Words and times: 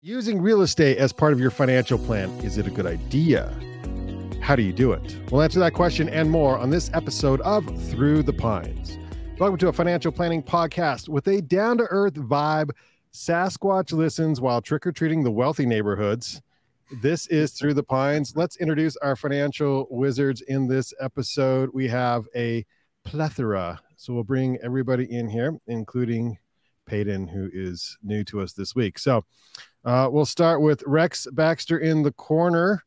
Using 0.00 0.40
real 0.40 0.62
estate 0.62 0.96
as 0.98 1.12
part 1.12 1.32
of 1.32 1.40
your 1.40 1.50
financial 1.50 1.98
plan, 1.98 2.30
is 2.44 2.56
it 2.56 2.68
a 2.68 2.70
good 2.70 2.86
idea? 2.86 3.52
How 4.40 4.54
do 4.54 4.62
you 4.62 4.72
do 4.72 4.92
it? 4.92 5.16
We'll 5.28 5.42
answer 5.42 5.58
that 5.58 5.72
question 5.72 6.08
and 6.08 6.30
more 6.30 6.56
on 6.56 6.70
this 6.70 6.88
episode 6.94 7.40
of 7.40 7.64
Through 7.90 8.22
the 8.22 8.32
Pines. 8.32 8.96
Welcome 9.40 9.58
to 9.58 9.66
a 9.66 9.72
financial 9.72 10.12
planning 10.12 10.40
podcast 10.40 11.08
with 11.08 11.26
a 11.26 11.42
down 11.42 11.78
to 11.78 11.84
earth 11.90 12.14
vibe. 12.14 12.70
Sasquatch 13.12 13.92
listens 13.92 14.40
while 14.40 14.62
trick 14.62 14.86
or 14.86 14.92
treating 14.92 15.24
the 15.24 15.32
wealthy 15.32 15.66
neighborhoods. 15.66 16.42
This 17.02 17.26
is 17.26 17.50
Through 17.50 17.74
the 17.74 17.82
Pines. 17.82 18.36
Let's 18.36 18.54
introduce 18.58 18.96
our 18.98 19.16
financial 19.16 19.88
wizards 19.90 20.42
in 20.42 20.68
this 20.68 20.94
episode. 21.00 21.70
We 21.74 21.88
have 21.88 22.28
a 22.36 22.64
plethora. 23.04 23.80
So 23.96 24.14
we'll 24.14 24.22
bring 24.22 24.58
everybody 24.62 25.12
in 25.12 25.28
here, 25.28 25.58
including 25.66 26.38
Paden, 26.86 27.28
who 27.28 27.50
is 27.52 27.98
new 28.02 28.24
to 28.24 28.40
us 28.40 28.52
this 28.52 28.74
week. 28.74 28.98
So, 28.98 29.24
uh, 29.88 30.06
we'll 30.10 30.26
start 30.26 30.60
with 30.60 30.82
Rex 30.86 31.26
Baxter 31.32 31.78
in 31.78 32.02
the 32.02 32.12
corner. 32.12 32.84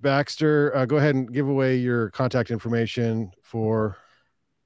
Baxter, 0.00 0.74
uh, 0.74 0.86
go 0.86 0.96
ahead 0.96 1.14
and 1.14 1.30
give 1.30 1.46
away 1.46 1.76
your 1.76 2.08
contact 2.12 2.50
information 2.50 3.30
for 3.42 3.98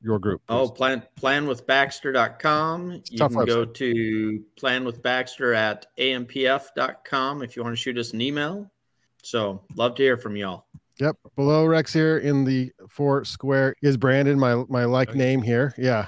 your 0.00 0.20
group. 0.20 0.40
Please. 0.46 0.54
Oh, 0.54 0.68
plan 0.68 1.02
planwithbaxter.com. 1.20 3.02
You 3.10 3.18
can 3.18 3.28
website. 3.30 3.46
go 3.48 3.64
to 3.64 4.44
planwithbaxter 4.56 5.56
at 5.56 5.86
ampf.com 5.98 7.42
if 7.42 7.56
you 7.56 7.64
want 7.64 7.72
to 7.72 7.82
shoot 7.82 7.98
us 7.98 8.12
an 8.12 8.20
email. 8.20 8.70
So, 9.24 9.64
love 9.74 9.96
to 9.96 10.04
hear 10.04 10.16
from 10.16 10.36
y'all. 10.36 10.66
Yep. 11.00 11.16
Below 11.34 11.66
Rex 11.66 11.92
here 11.92 12.18
in 12.18 12.44
the 12.44 12.70
four 12.88 13.24
square 13.24 13.74
is 13.82 13.96
Brandon, 13.96 14.38
my 14.38 14.62
my 14.68 14.84
like 14.84 15.08
okay. 15.08 15.18
name 15.18 15.42
here. 15.42 15.74
Yeah 15.76 16.06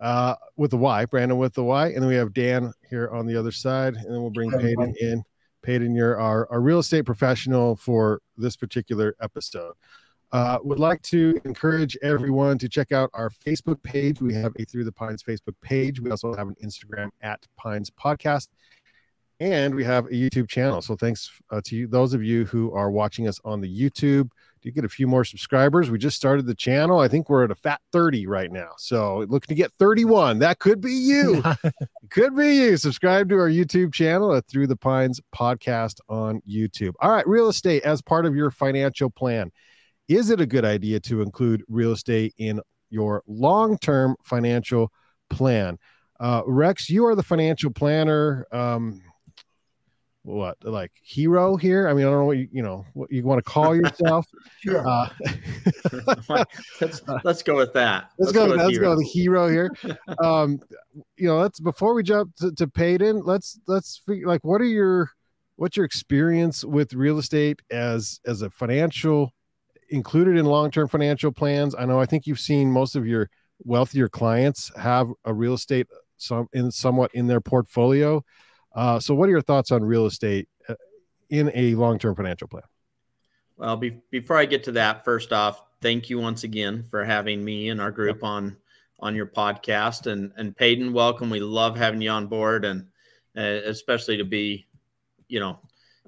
uh, 0.00 0.34
with 0.56 0.70
the 0.70 0.76
Y, 0.76 1.04
Brandon 1.06 1.38
with 1.38 1.54
the 1.54 1.64
Y, 1.64 1.88
and 1.88 2.02
then 2.02 2.08
we 2.08 2.16
have 2.16 2.32
Dan 2.32 2.72
here 2.88 3.08
on 3.10 3.26
the 3.26 3.36
other 3.36 3.52
side, 3.52 3.94
and 3.94 4.06
then 4.06 4.20
we'll 4.20 4.30
bring 4.30 4.50
Paden 4.50 4.94
in. 5.00 5.22
Paden, 5.62 5.94
you're 5.94 6.18
our, 6.18 6.50
our 6.50 6.60
real 6.60 6.78
estate 6.78 7.04
professional 7.04 7.76
for 7.76 8.22
this 8.36 8.56
particular 8.56 9.14
episode. 9.20 9.74
Uh, 10.32 10.58
would 10.62 10.78
like 10.78 11.02
to 11.02 11.38
encourage 11.44 11.98
everyone 12.02 12.56
to 12.56 12.68
check 12.68 12.92
out 12.92 13.10
our 13.12 13.30
Facebook 13.30 13.82
page. 13.82 14.22
We 14.22 14.32
have 14.34 14.52
a 14.58 14.64
Through 14.64 14.84
the 14.84 14.92
Pines 14.92 15.22
Facebook 15.22 15.56
page. 15.60 16.00
We 16.00 16.10
also 16.10 16.34
have 16.34 16.48
an 16.48 16.56
Instagram 16.64 17.10
at 17.20 17.44
Pines 17.56 17.90
Podcast, 17.90 18.48
and 19.40 19.74
we 19.74 19.84
have 19.84 20.06
a 20.06 20.10
YouTube 20.10 20.48
channel. 20.48 20.80
So 20.80 20.96
thanks 20.96 21.30
uh, 21.50 21.60
to 21.64 21.76
you, 21.76 21.86
those 21.88 22.14
of 22.14 22.22
you 22.22 22.46
who 22.46 22.72
are 22.72 22.90
watching 22.90 23.28
us 23.28 23.40
on 23.44 23.60
the 23.60 23.68
YouTube 23.68 24.30
to 24.62 24.70
get 24.70 24.84
a 24.84 24.88
few 24.88 25.06
more 25.06 25.24
subscribers. 25.24 25.90
We 25.90 25.98
just 25.98 26.16
started 26.16 26.46
the 26.46 26.54
channel. 26.54 26.98
I 26.98 27.08
think 27.08 27.28
we're 27.28 27.44
at 27.44 27.50
a 27.50 27.54
fat 27.54 27.80
30 27.92 28.26
right 28.26 28.50
now. 28.50 28.70
So 28.76 29.24
looking 29.28 29.48
to 29.48 29.54
get 29.54 29.72
31. 29.78 30.38
That 30.40 30.58
could 30.58 30.80
be 30.80 30.92
you. 30.92 31.42
could 32.10 32.36
be 32.36 32.56
you. 32.56 32.76
Subscribe 32.76 33.28
to 33.30 33.36
our 33.36 33.48
YouTube 33.48 33.92
channel 33.92 34.34
at 34.34 34.46
Through 34.46 34.66
the 34.66 34.76
Pines 34.76 35.20
podcast 35.34 36.00
on 36.08 36.40
YouTube. 36.48 36.92
All 37.00 37.10
right, 37.10 37.26
real 37.26 37.48
estate 37.48 37.82
as 37.84 38.02
part 38.02 38.26
of 38.26 38.34
your 38.34 38.50
financial 38.50 39.10
plan. 39.10 39.50
Is 40.08 40.30
it 40.30 40.40
a 40.40 40.46
good 40.46 40.64
idea 40.64 41.00
to 41.00 41.22
include 41.22 41.62
real 41.68 41.92
estate 41.92 42.34
in 42.36 42.60
your 42.90 43.22
long 43.26 43.78
term 43.78 44.16
financial 44.22 44.90
plan? 45.28 45.78
Uh, 46.18 46.42
Rex, 46.46 46.90
you 46.90 47.06
are 47.06 47.14
the 47.14 47.22
financial 47.22 47.70
planner. 47.70 48.46
Um, 48.52 49.00
what 50.22 50.56
like 50.62 50.92
hero 51.02 51.56
here? 51.56 51.88
I 51.88 51.94
mean 51.94 52.06
i 52.06 52.10
don't 52.10 52.18
know 52.18 52.24
what 52.26 52.36
you, 52.36 52.48
you 52.52 52.62
know 52.62 52.84
what 52.92 53.10
you 53.10 53.22
want 53.24 53.38
to 53.38 53.50
call 53.50 53.74
yourself. 53.74 54.26
Sure. 54.60 54.86
Uh, 54.86 55.08
let's, 56.80 57.00
let's 57.24 57.42
go 57.42 57.56
with 57.56 57.72
that. 57.72 58.10
Let's, 58.18 58.32
let's 58.32 58.32
go, 58.32 58.46
go 58.46 58.62
let's 58.62 58.70
hero. 58.70 58.94
go 58.94 58.96
the 58.96 59.04
hero 59.04 59.48
here. 59.48 59.70
Um 60.22 60.60
you 61.16 61.26
know 61.26 61.38
let's 61.38 61.60
before 61.60 61.94
we 61.94 62.02
jump 62.02 62.34
to, 62.36 62.52
to 62.52 62.66
Paden, 62.66 63.22
let's 63.24 63.58
let's 63.66 64.02
figure 64.06 64.26
like 64.26 64.44
what 64.44 64.60
are 64.60 64.66
your 64.66 65.10
what's 65.56 65.76
your 65.76 65.86
experience 65.86 66.64
with 66.64 66.92
real 66.92 67.18
estate 67.18 67.60
as 67.70 68.20
as 68.26 68.42
a 68.42 68.50
financial 68.50 69.32
included 69.88 70.36
in 70.36 70.44
long-term 70.44 70.88
financial 70.88 71.32
plans? 71.32 71.74
I 71.78 71.86
know 71.86 71.98
i 71.98 72.04
think 72.06 72.26
you've 72.26 72.40
seen 72.40 72.70
most 72.70 72.96
of 72.96 73.06
your 73.06 73.30
wealthier 73.64 74.08
clients 74.08 74.70
have 74.76 75.08
a 75.24 75.32
real 75.32 75.54
estate 75.54 75.86
some 76.16 76.48
in 76.52 76.70
somewhat 76.70 77.10
in 77.14 77.26
their 77.26 77.40
portfolio 77.40 78.22
uh, 78.74 79.00
so, 79.00 79.14
what 79.14 79.28
are 79.28 79.32
your 79.32 79.42
thoughts 79.42 79.70
on 79.70 79.82
real 79.82 80.06
estate 80.06 80.48
uh, 80.68 80.74
in 81.28 81.50
a 81.54 81.74
long 81.74 81.98
term 81.98 82.14
financial 82.14 82.48
plan? 82.48 82.62
Well, 83.56 83.76
be- 83.76 84.00
before 84.10 84.38
I 84.38 84.46
get 84.46 84.64
to 84.64 84.72
that, 84.72 85.04
first 85.04 85.32
off, 85.32 85.62
thank 85.80 86.08
you 86.08 86.18
once 86.18 86.44
again 86.44 86.84
for 86.90 87.04
having 87.04 87.44
me 87.44 87.68
and 87.68 87.80
our 87.80 87.90
group 87.90 88.18
yep. 88.18 88.24
on 88.24 88.56
on 89.00 89.14
your 89.14 89.26
podcast. 89.26 90.06
And 90.06 90.32
and 90.36 90.56
Paden, 90.56 90.92
welcome. 90.92 91.30
We 91.30 91.40
love 91.40 91.76
having 91.76 92.00
you 92.00 92.10
on 92.10 92.26
board, 92.26 92.64
and 92.64 92.86
uh, 93.36 93.60
especially 93.66 94.16
to 94.18 94.24
be, 94.24 94.66
you 95.28 95.40
know, 95.40 95.58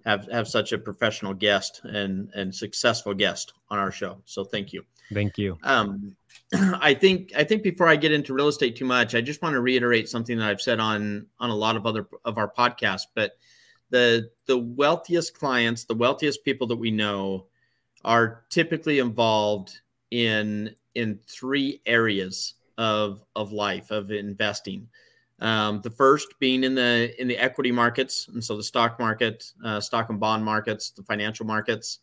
have 0.04 0.30
have 0.30 0.48
such 0.48 0.72
a 0.72 0.78
professional 0.78 1.34
guest 1.34 1.80
and 1.84 2.30
and 2.34 2.54
successful 2.54 3.14
guest 3.14 3.52
on 3.70 3.78
our 3.78 3.90
show. 3.90 4.18
So 4.24 4.44
thank 4.44 4.72
you. 4.72 4.84
Thank 5.12 5.36
you. 5.36 5.58
Um, 5.62 6.16
I 6.54 6.94
think 6.94 7.32
I 7.36 7.44
think 7.44 7.62
before 7.62 7.88
I 7.88 7.96
get 7.96 8.12
into 8.12 8.34
real 8.34 8.48
estate 8.48 8.76
too 8.76 8.84
much, 8.84 9.14
I 9.14 9.20
just 9.20 9.42
want 9.42 9.54
to 9.54 9.60
reiterate 9.60 10.08
something 10.08 10.38
that 10.38 10.48
I've 10.48 10.60
said 10.60 10.80
on 10.80 11.26
on 11.40 11.50
a 11.50 11.54
lot 11.54 11.76
of 11.76 11.86
other 11.86 12.06
of 12.24 12.38
our 12.38 12.50
podcasts. 12.50 13.06
But 13.14 13.32
the 13.90 14.30
the 14.46 14.58
wealthiest 14.58 15.38
clients, 15.38 15.84
the 15.84 15.94
wealthiest 15.94 16.44
people 16.44 16.66
that 16.68 16.76
we 16.76 16.90
know, 16.90 17.46
are 18.04 18.44
typically 18.50 18.98
involved 18.98 19.80
in 20.10 20.74
in 20.94 21.20
three 21.26 21.80
areas 21.86 22.54
of 22.76 23.22
of 23.34 23.52
life 23.52 23.90
of 23.90 24.10
investing. 24.10 24.88
Um, 25.40 25.80
the 25.80 25.90
first 25.90 26.28
being 26.38 26.64
in 26.64 26.74
the 26.74 27.14
in 27.20 27.28
the 27.28 27.38
equity 27.38 27.72
markets, 27.72 28.28
and 28.28 28.44
so 28.44 28.56
the 28.56 28.62
stock 28.62 28.98
market, 28.98 29.44
uh, 29.64 29.80
stock 29.80 30.10
and 30.10 30.20
bond 30.20 30.44
markets, 30.44 30.90
the 30.90 31.02
financial 31.02 31.46
markets. 31.46 31.98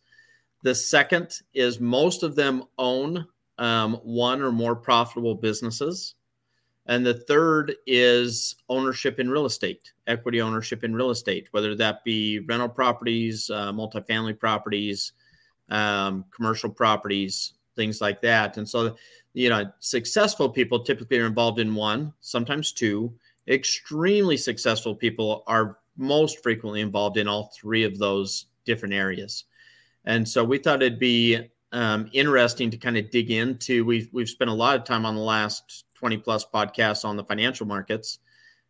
The 0.62 0.74
second 0.74 1.38
is 1.54 1.80
most 1.80 2.22
of 2.22 2.36
them 2.36 2.64
own 2.76 3.26
um, 3.60 3.94
one 4.02 4.42
or 4.42 4.50
more 4.50 4.74
profitable 4.74 5.36
businesses. 5.36 6.16
And 6.86 7.06
the 7.06 7.14
third 7.14 7.76
is 7.86 8.56
ownership 8.68 9.20
in 9.20 9.30
real 9.30 9.44
estate, 9.44 9.92
equity 10.08 10.40
ownership 10.40 10.82
in 10.82 10.96
real 10.96 11.10
estate, 11.10 11.46
whether 11.52 11.76
that 11.76 12.02
be 12.02 12.40
rental 12.40 12.70
properties, 12.70 13.48
uh, 13.50 13.70
multifamily 13.70 14.36
properties, 14.36 15.12
um, 15.68 16.24
commercial 16.34 16.70
properties, 16.70 17.52
things 17.76 18.00
like 18.00 18.20
that. 18.22 18.56
And 18.56 18.68
so, 18.68 18.96
you 19.34 19.50
know, 19.50 19.70
successful 19.78 20.48
people 20.48 20.82
typically 20.82 21.18
are 21.18 21.26
involved 21.26 21.60
in 21.60 21.74
one, 21.74 22.12
sometimes 22.20 22.72
two. 22.72 23.12
Extremely 23.46 24.36
successful 24.36 24.94
people 24.94 25.44
are 25.46 25.78
most 25.96 26.42
frequently 26.42 26.80
involved 26.80 27.18
in 27.18 27.28
all 27.28 27.52
three 27.54 27.84
of 27.84 27.98
those 27.98 28.46
different 28.64 28.94
areas. 28.94 29.44
And 30.06 30.26
so 30.26 30.42
we 30.42 30.58
thought 30.58 30.82
it'd 30.82 30.98
be 30.98 31.50
um, 31.72 32.08
interesting 32.12 32.70
to 32.70 32.76
kind 32.76 32.96
of 32.96 33.10
dig 33.10 33.30
into. 33.30 33.84
We've 33.84 34.08
we've 34.12 34.28
spent 34.28 34.50
a 34.50 34.54
lot 34.54 34.76
of 34.76 34.84
time 34.84 35.06
on 35.06 35.14
the 35.14 35.20
last 35.20 35.84
20 35.94 36.18
plus 36.18 36.44
podcasts 36.52 37.04
on 37.04 37.16
the 37.16 37.24
financial 37.24 37.66
markets. 37.66 38.18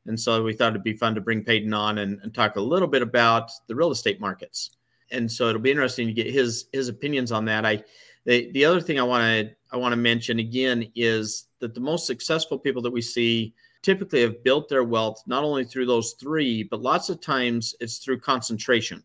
And 0.07 0.19
so 0.19 0.43
we 0.43 0.53
thought 0.53 0.73
it'd 0.73 0.83
be 0.83 0.95
fun 0.95 1.15
to 1.15 1.21
bring 1.21 1.45
Paden 1.45 1.73
on 1.75 1.99
and, 1.99 2.19
and 2.23 2.35
talk 2.35 2.57
a 2.57 2.61
little 2.61 2.89
bit 2.89 3.03
about 3.03 3.51
the 3.69 3.75
real 3.75 3.91
estate 3.91 4.21
markets. 4.21 4.71
And 5.13 5.31
so 5.31 5.49
it'll 5.49 5.61
be 5.61 5.71
interesting 5.71 6.07
to 6.07 6.13
get 6.13 6.33
his 6.33 6.67
his 6.73 6.89
opinions 6.89 7.33
on 7.33 7.45
that. 7.47 7.65
I 7.65 7.85
the, 8.27 8.51
the 8.53 8.65
other 8.65 8.81
thing 8.81 8.99
I 8.99 9.03
want 9.03 9.23
to 9.23 9.55
I 9.73 9.77
want 9.77 9.93
to 9.93 9.97
mention 9.97 10.39
again 10.39 10.91
is 10.95 11.47
that 11.61 11.75
the 11.75 11.81
most 11.81 12.07
successful 12.07 12.59
people 12.59 12.83
that 12.83 12.91
we 12.91 13.03
see 13.03 13.55
typically 13.83 14.21
have 14.21 14.45
built 14.45 14.69
their 14.69 14.85
wealth 14.85 15.23
not 15.27 15.43
only 15.43 15.65
through 15.65 15.87
those 15.87 16.15
three, 16.21 16.63
but 16.63 16.83
lots 16.83 17.09
of 17.09 17.21
times 17.21 17.75
it's 17.81 17.99
through 17.99 18.21
concentration 18.21 19.03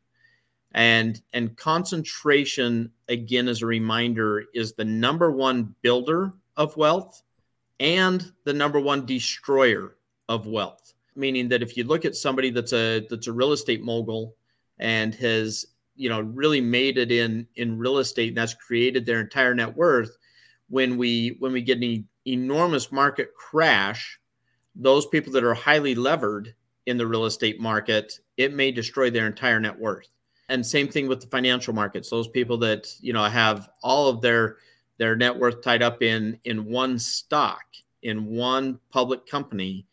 and 0.75 1.21
and 1.31 1.55
concentration 1.55 2.91
again 3.07 3.47
as 3.47 3.61
a 3.61 3.65
reminder 3.65 4.43
is 4.53 4.73
the 4.73 4.83
number 4.83 5.31
one 5.31 5.73
builder 5.81 6.33
of 6.57 6.75
wealth 6.75 7.23
and 7.79 8.31
the 8.43 8.53
number 8.53 8.79
one 8.79 9.05
destroyer 9.05 9.95
of 10.29 10.47
wealth. 10.47 10.93
Meaning 11.15 11.47
that 11.49 11.63
if 11.63 11.77
you 11.77 11.85
look 11.85 12.03
at 12.03 12.15
somebody 12.15 12.49
that's 12.49 12.73
a 12.73 13.07
that's 13.09 13.27
a 13.27 13.33
real 13.33 13.53
estate 13.53 13.83
mogul 13.83 14.35
and 14.77 15.15
has 15.15 15.65
you 15.95 16.09
know 16.09 16.19
really 16.19 16.59
made 16.59 16.97
it 16.97 17.09
in 17.09 17.47
in 17.55 17.79
real 17.79 17.99
estate 17.99 18.29
and 18.29 18.37
that's 18.37 18.53
created 18.53 19.05
their 19.05 19.21
entire 19.21 19.55
net 19.55 19.75
worth 19.77 20.17
when 20.67 20.97
we 20.97 21.37
when 21.39 21.53
we 21.53 21.61
get 21.61 21.81
an 21.81 22.05
enormous 22.27 22.91
market 22.91 23.33
crash 23.33 24.19
those 24.75 25.05
people 25.05 25.31
that 25.31 25.45
are 25.45 25.53
highly 25.53 25.95
levered 25.95 26.53
in 26.85 26.97
the 26.97 27.07
real 27.07 27.23
estate 27.23 27.61
market 27.61 28.19
it 28.35 28.53
may 28.53 28.71
destroy 28.71 29.09
their 29.09 29.25
entire 29.25 29.59
net 29.61 29.79
worth 29.79 30.14
and 30.49 30.65
same 30.65 30.87
thing 30.87 31.07
with 31.07 31.21
the 31.21 31.27
financial 31.27 31.73
markets. 31.73 32.09
Those 32.09 32.27
people 32.27 32.57
that 32.59 32.93
you 33.01 33.13
know 33.13 33.23
have 33.23 33.69
all 33.83 34.07
of 34.07 34.21
their 34.21 34.57
their 34.97 35.15
net 35.15 35.35
worth 35.35 35.61
tied 35.61 35.83
up 35.83 36.01
in 36.01 36.39
in 36.43 36.65
one 36.65 36.99
stock 36.99 37.63
in 38.03 38.25
one 38.25 38.79
public 38.91 39.25
company 39.25 39.85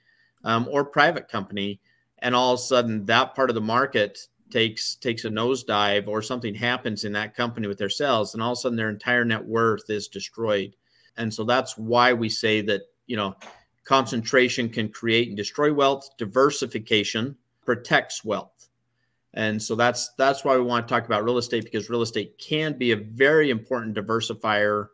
um, 0.44 0.68
or 0.70 0.84
private 0.84 1.28
company 1.28 1.80
and 2.18 2.34
all 2.34 2.52
of 2.52 2.60
a 2.60 2.62
sudden 2.62 3.04
that 3.06 3.34
part 3.34 3.50
of 3.50 3.54
the 3.54 3.60
market 3.60 4.18
takes 4.50 4.96
takes 4.96 5.24
a 5.24 5.30
nosedive 5.30 6.06
or 6.06 6.20
something 6.20 6.54
happens 6.54 7.04
in 7.04 7.12
that 7.12 7.34
company 7.34 7.66
with 7.66 7.78
their 7.78 7.88
sales 7.88 8.34
and 8.34 8.42
all 8.42 8.52
of 8.52 8.58
a 8.58 8.60
sudden 8.60 8.76
their 8.76 8.90
entire 8.90 9.24
net 9.24 9.44
worth 9.44 9.88
is 9.88 10.08
destroyed. 10.08 10.76
And 11.16 11.32
so 11.32 11.44
that's 11.44 11.76
why 11.76 12.12
we 12.12 12.28
say 12.28 12.60
that 12.62 12.82
you 13.06 13.16
know 13.16 13.34
concentration 13.84 14.68
can 14.68 14.88
create 14.88 15.28
and 15.28 15.36
destroy 15.36 15.72
wealth. 15.72 16.08
Diversification 16.18 17.36
protects 17.64 18.24
wealth 18.24 18.68
And 19.34 19.62
so 19.62 19.74
that's 19.74 20.10
that's 20.18 20.44
why 20.44 20.56
we 20.56 20.62
want 20.62 20.86
to 20.86 20.92
talk 20.92 21.06
about 21.06 21.24
real 21.24 21.38
estate 21.38 21.64
because 21.64 21.88
real 21.88 22.02
estate 22.02 22.38
can 22.38 22.76
be 22.76 22.92
a 22.92 22.96
very 22.96 23.50
important 23.50 23.96
diversifier 23.96 24.88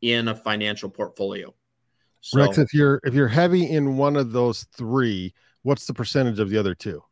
in 0.00 0.28
a 0.28 0.34
financial 0.34 0.88
portfolio. 0.88 1.54
So, 2.20 2.40
Rex, 2.40 2.56
if 2.56 2.72
you're 2.72 3.00
if 3.04 3.12
you're 3.12 3.28
heavy 3.28 3.70
in 3.70 3.98
one 3.98 4.16
of 4.16 4.32
those 4.32 4.64
three, 4.74 5.34
what's 5.62 5.86
the 5.86 5.92
percentage 5.92 6.38
of 6.38 6.48
the 6.48 6.56
other 6.56 6.74
two? 6.74 7.02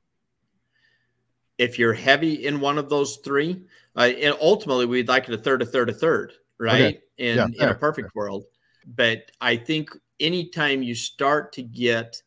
If 1.59 1.79
you're 1.79 1.93
heavy 1.93 2.47
in 2.47 2.61
one 2.61 2.79
of 2.79 2.89
those 2.89 3.19
three, 3.19 3.65
uh, 3.95 4.11
and 4.19 4.35
ultimately 4.41 4.87
we'd 4.87 5.09
like 5.09 5.29
it 5.29 5.35
a 5.35 5.39
third, 5.39 5.61
a 5.61 5.67
third, 5.67 5.91
a 5.91 5.93
third, 5.93 6.33
right? 6.59 6.97
Okay. 6.97 7.01
In 7.19 7.37
yeah, 7.37 7.47
in 7.65 7.69
a 7.69 7.75
perfect 7.75 8.15
world. 8.15 8.45
But 8.87 9.31
I 9.41 9.57
think 9.57 9.91
anytime 10.19 10.83
you 10.83 10.95
start 10.95 11.53
to 11.53 11.63
get 11.63 12.23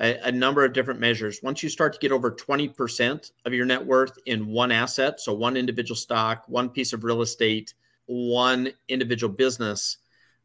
a, 0.00 0.28
a, 0.28 0.32
number 0.32 0.64
of 0.64 0.72
different 0.72 0.98
measures, 0.98 1.40
once 1.42 1.62
you 1.62 1.68
start 1.68 1.92
to 1.92 1.98
get 1.98 2.10
over 2.10 2.30
20% 2.30 3.30
of 3.44 3.52
your 3.52 3.66
net 3.66 3.84
worth 3.84 4.18
in 4.26 4.46
one 4.46 4.72
asset, 4.72 5.20
so 5.20 5.34
one 5.34 5.56
individual 5.56 5.96
stock, 5.96 6.44
one 6.48 6.70
piece 6.70 6.92
of 6.92 7.04
real 7.04 7.22
estate, 7.22 7.74
one 8.06 8.70
individual 8.88 9.32
business, 9.32 9.98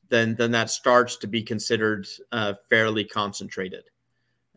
then 0.09 0.35
then 0.35 0.51
that 0.51 0.69
starts 0.69 1.17
to 1.17 1.27
be 1.27 1.41
considered 1.41 2.05
uh, 2.31 2.53
fairly 2.69 3.03
concentrated, 3.03 3.85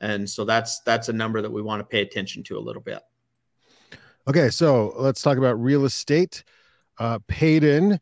and 0.00 0.28
so 0.28 0.44
that's 0.44 0.80
that's 0.80 1.08
a 1.08 1.12
number 1.12 1.40
that 1.40 1.50
we 1.50 1.62
want 1.62 1.80
to 1.80 1.84
pay 1.84 2.02
attention 2.02 2.42
to 2.42 2.58
a 2.58 2.60
little 2.60 2.82
bit. 2.82 3.00
Okay, 4.28 4.50
so 4.50 4.92
let's 4.98 5.22
talk 5.22 5.38
about 5.38 5.62
real 5.62 5.86
estate. 5.86 6.44
Uh, 6.98 7.18
Paden, 7.28 7.98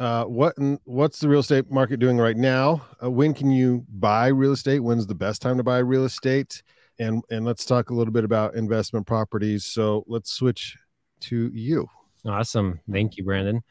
uh, 0.00 0.24
what 0.24 0.56
what's 0.84 1.20
the 1.20 1.28
real 1.28 1.40
estate 1.40 1.70
market 1.70 2.00
doing 2.00 2.18
right 2.18 2.36
now? 2.36 2.82
Uh, 3.02 3.10
when 3.10 3.32
can 3.32 3.52
you 3.52 3.86
buy 3.88 4.26
real 4.26 4.52
estate? 4.52 4.80
When's 4.80 5.06
the 5.06 5.14
best 5.14 5.40
time 5.40 5.56
to 5.58 5.62
buy 5.62 5.78
real 5.78 6.04
estate? 6.04 6.62
And 6.98 7.22
and 7.30 7.44
let's 7.44 7.64
talk 7.64 7.90
a 7.90 7.94
little 7.94 8.12
bit 8.12 8.24
about 8.24 8.56
investment 8.56 9.06
properties. 9.06 9.64
So 9.64 10.04
let's 10.08 10.32
switch 10.32 10.76
to 11.20 11.50
you. 11.54 11.86
Awesome, 12.26 12.80
thank 12.90 13.16
you, 13.16 13.24
Brandon 13.24 13.62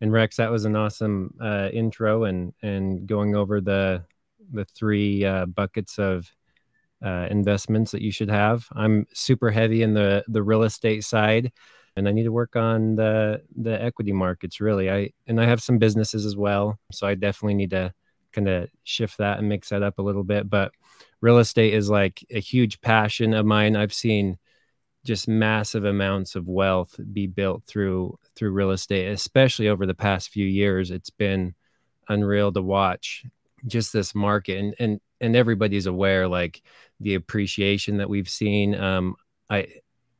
and 0.00 0.12
Rex, 0.12 0.36
that 0.36 0.50
was 0.50 0.64
an 0.64 0.76
awesome 0.76 1.34
uh, 1.40 1.70
intro 1.72 2.24
and 2.24 2.52
and 2.62 3.06
going 3.06 3.34
over 3.34 3.60
the 3.60 4.04
the 4.52 4.64
three 4.64 5.24
uh, 5.24 5.46
buckets 5.46 5.98
of 5.98 6.30
uh, 7.04 7.26
investments 7.30 7.90
that 7.92 8.02
you 8.02 8.12
should 8.12 8.30
have. 8.30 8.66
I'm 8.72 9.06
super 9.12 9.50
heavy 9.50 9.82
in 9.82 9.94
the 9.94 10.24
the 10.28 10.42
real 10.42 10.64
estate 10.64 11.04
side, 11.04 11.52
and 11.96 12.08
I 12.08 12.12
need 12.12 12.24
to 12.24 12.32
work 12.32 12.56
on 12.56 12.96
the 12.96 13.42
the 13.56 13.82
equity 13.82 14.12
markets. 14.12 14.60
Really, 14.60 14.90
I 14.90 15.10
and 15.26 15.40
I 15.40 15.46
have 15.46 15.62
some 15.62 15.78
businesses 15.78 16.26
as 16.26 16.36
well, 16.36 16.78
so 16.92 17.06
I 17.06 17.14
definitely 17.14 17.54
need 17.54 17.70
to 17.70 17.92
kind 18.32 18.48
of 18.48 18.68
shift 18.84 19.18
that 19.18 19.38
and 19.38 19.48
mix 19.48 19.70
that 19.70 19.82
up 19.82 19.98
a 19.98 20.02
little 20.02 20.24
bit. 20.24 20.48
But 20.48 20.72
real 21.20 21.38
estate 21.38 21.74
is 21.74 21.88
like 21.88 22.24
a 22.30 22.38
huge 22.40 22.80
passion 22.80 23.34
of 23.34 23.46
mine. 23.46 23.76
I've 23.76 23.94
seen 23.94 24.38
just 25.06 25.28
massive 25.28 25.84
amounts 25.84 26.34
of 26.34 26.48
wealth 26.48 26.98
be 27.12 27.26
built 27.26 27.64
through 27.64 28.18
through 28.34 28.50
real 28.50 28.72
estate 28.72 29.06
especially 29.06 29.68
over 29.68 29.86
the 29.86 29.94
past 29.94 30.30
few 30.30 30.44
years 30.44 30.90
it's 30.90 31.10
been 31.10 31.54
unreal 32.08 32.52
to 32.52 32.60
watch 32.60 33.24
just 33.66 33.92
this 33.92 34.14
market 34.14 34.58
and 34.58 34.74
and 34.80 35.00
and 35.20 35.36
everybody's 35.36 35.86
aware 35.86 36.26
like 36.26 36.60
the 36.98 37.14
appreciation 37.14 37.98
that 37.98 38.10
we've 38.10 38.28
seen 38.28 38.74
um 38.74 39.14
i 39.48 39.66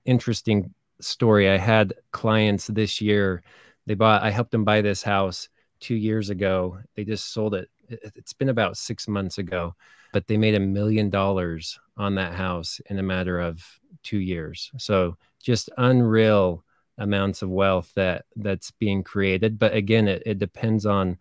interesting 0.05 0.73
story 1.01 1.49
i 1.49 1.57
had 1.57 1.95
clients 2.13 2.67
this 2.69 3.01
year 3.01 3.43
they 3.87 3.95
bought 3.95 4.23
i 4.23 4.31
helped 4.31 4.51
them 4.51 4.65
buy 4.65 4.81
this 4.81 5.03
house 5.03 5.49
2 5.81 5.95
years 5.95 6.31
ago 6.31 6.79
they 6.95 7.05
just 7.05 7.33
sold 7.33 7.55
it 7.55 7.69
it's 7.89 8.33
been 8.33 8.49
about 8.49 8.77
6 8.77 9.09
months 9.09 9.39
ago 9.39 9.75
but 10.13 10.27
they 10.27 10.37
made 10.37 10.55
a 10.55 10.61
million 10.61 11.11
dollars 11.11 11.79
on 11.97 12.15
that 12.15 12.33
house 12.33 12.81
in 12.87 12.99
a 12.99 13.03
matter 13.03 13.39
of 13.39 13.63
two 14.03 14.19
years. 14.19 14.71
So 14.79 15.17
just 15.43 15.69
unreal 15.77 16.65
amounts 16.99 17.43
of 17.43 17.51
wealth 17.51 17.93
that 17.97 18.25
that's 18.37 18.71
being 18.71 19.03
created. 19.03 19.59
But 19.59 19.75
again, 19.75 20.09
it, 20.09 20.23
it 20.25 20.39
depends 20.39 20.87
on 20.87 21.19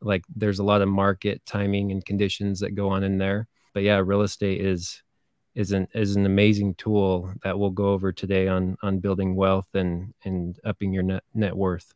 like 0.00 0.24
there's 0.34 0.58
a 0.58 0.64
lot 0.64 0.82
of 0.82 0.88
market 0.88 1.42
timing 1.46 1.92
and 1.92 2.04
conditions 2.04 2.60
that 2.60 2.74
go 2.74 2.88
on 2.88 3.04
in 3.04 3.18
there. 3.18 3.46
But 3.74 3.84
yeah, 3.84 4.02
real 4.04 4.22
estate 4.22 4.60
is 4.60 5.02
is 5.54 5.72
an 5.72 5.88
is 5.94 6.16
an 6.16 6.26
amazing 6.26 6.74
tool 6.74 7.32
that 7.42 7.58
we'll 7.58 7.70
go 7.70 7.90
over 7.90 8.12
today 8.12 8.48
on 8.48 8.76
on 8.82 8.98
building 8.98 9.36
wealth 9.36 9.68
and 9.74 10.14
and 10.24 10.58
upping 10.64 10.92
your 10.92 11.02
net 11.02 11.22
net 11.34 11.56
worth. 11.56 11.92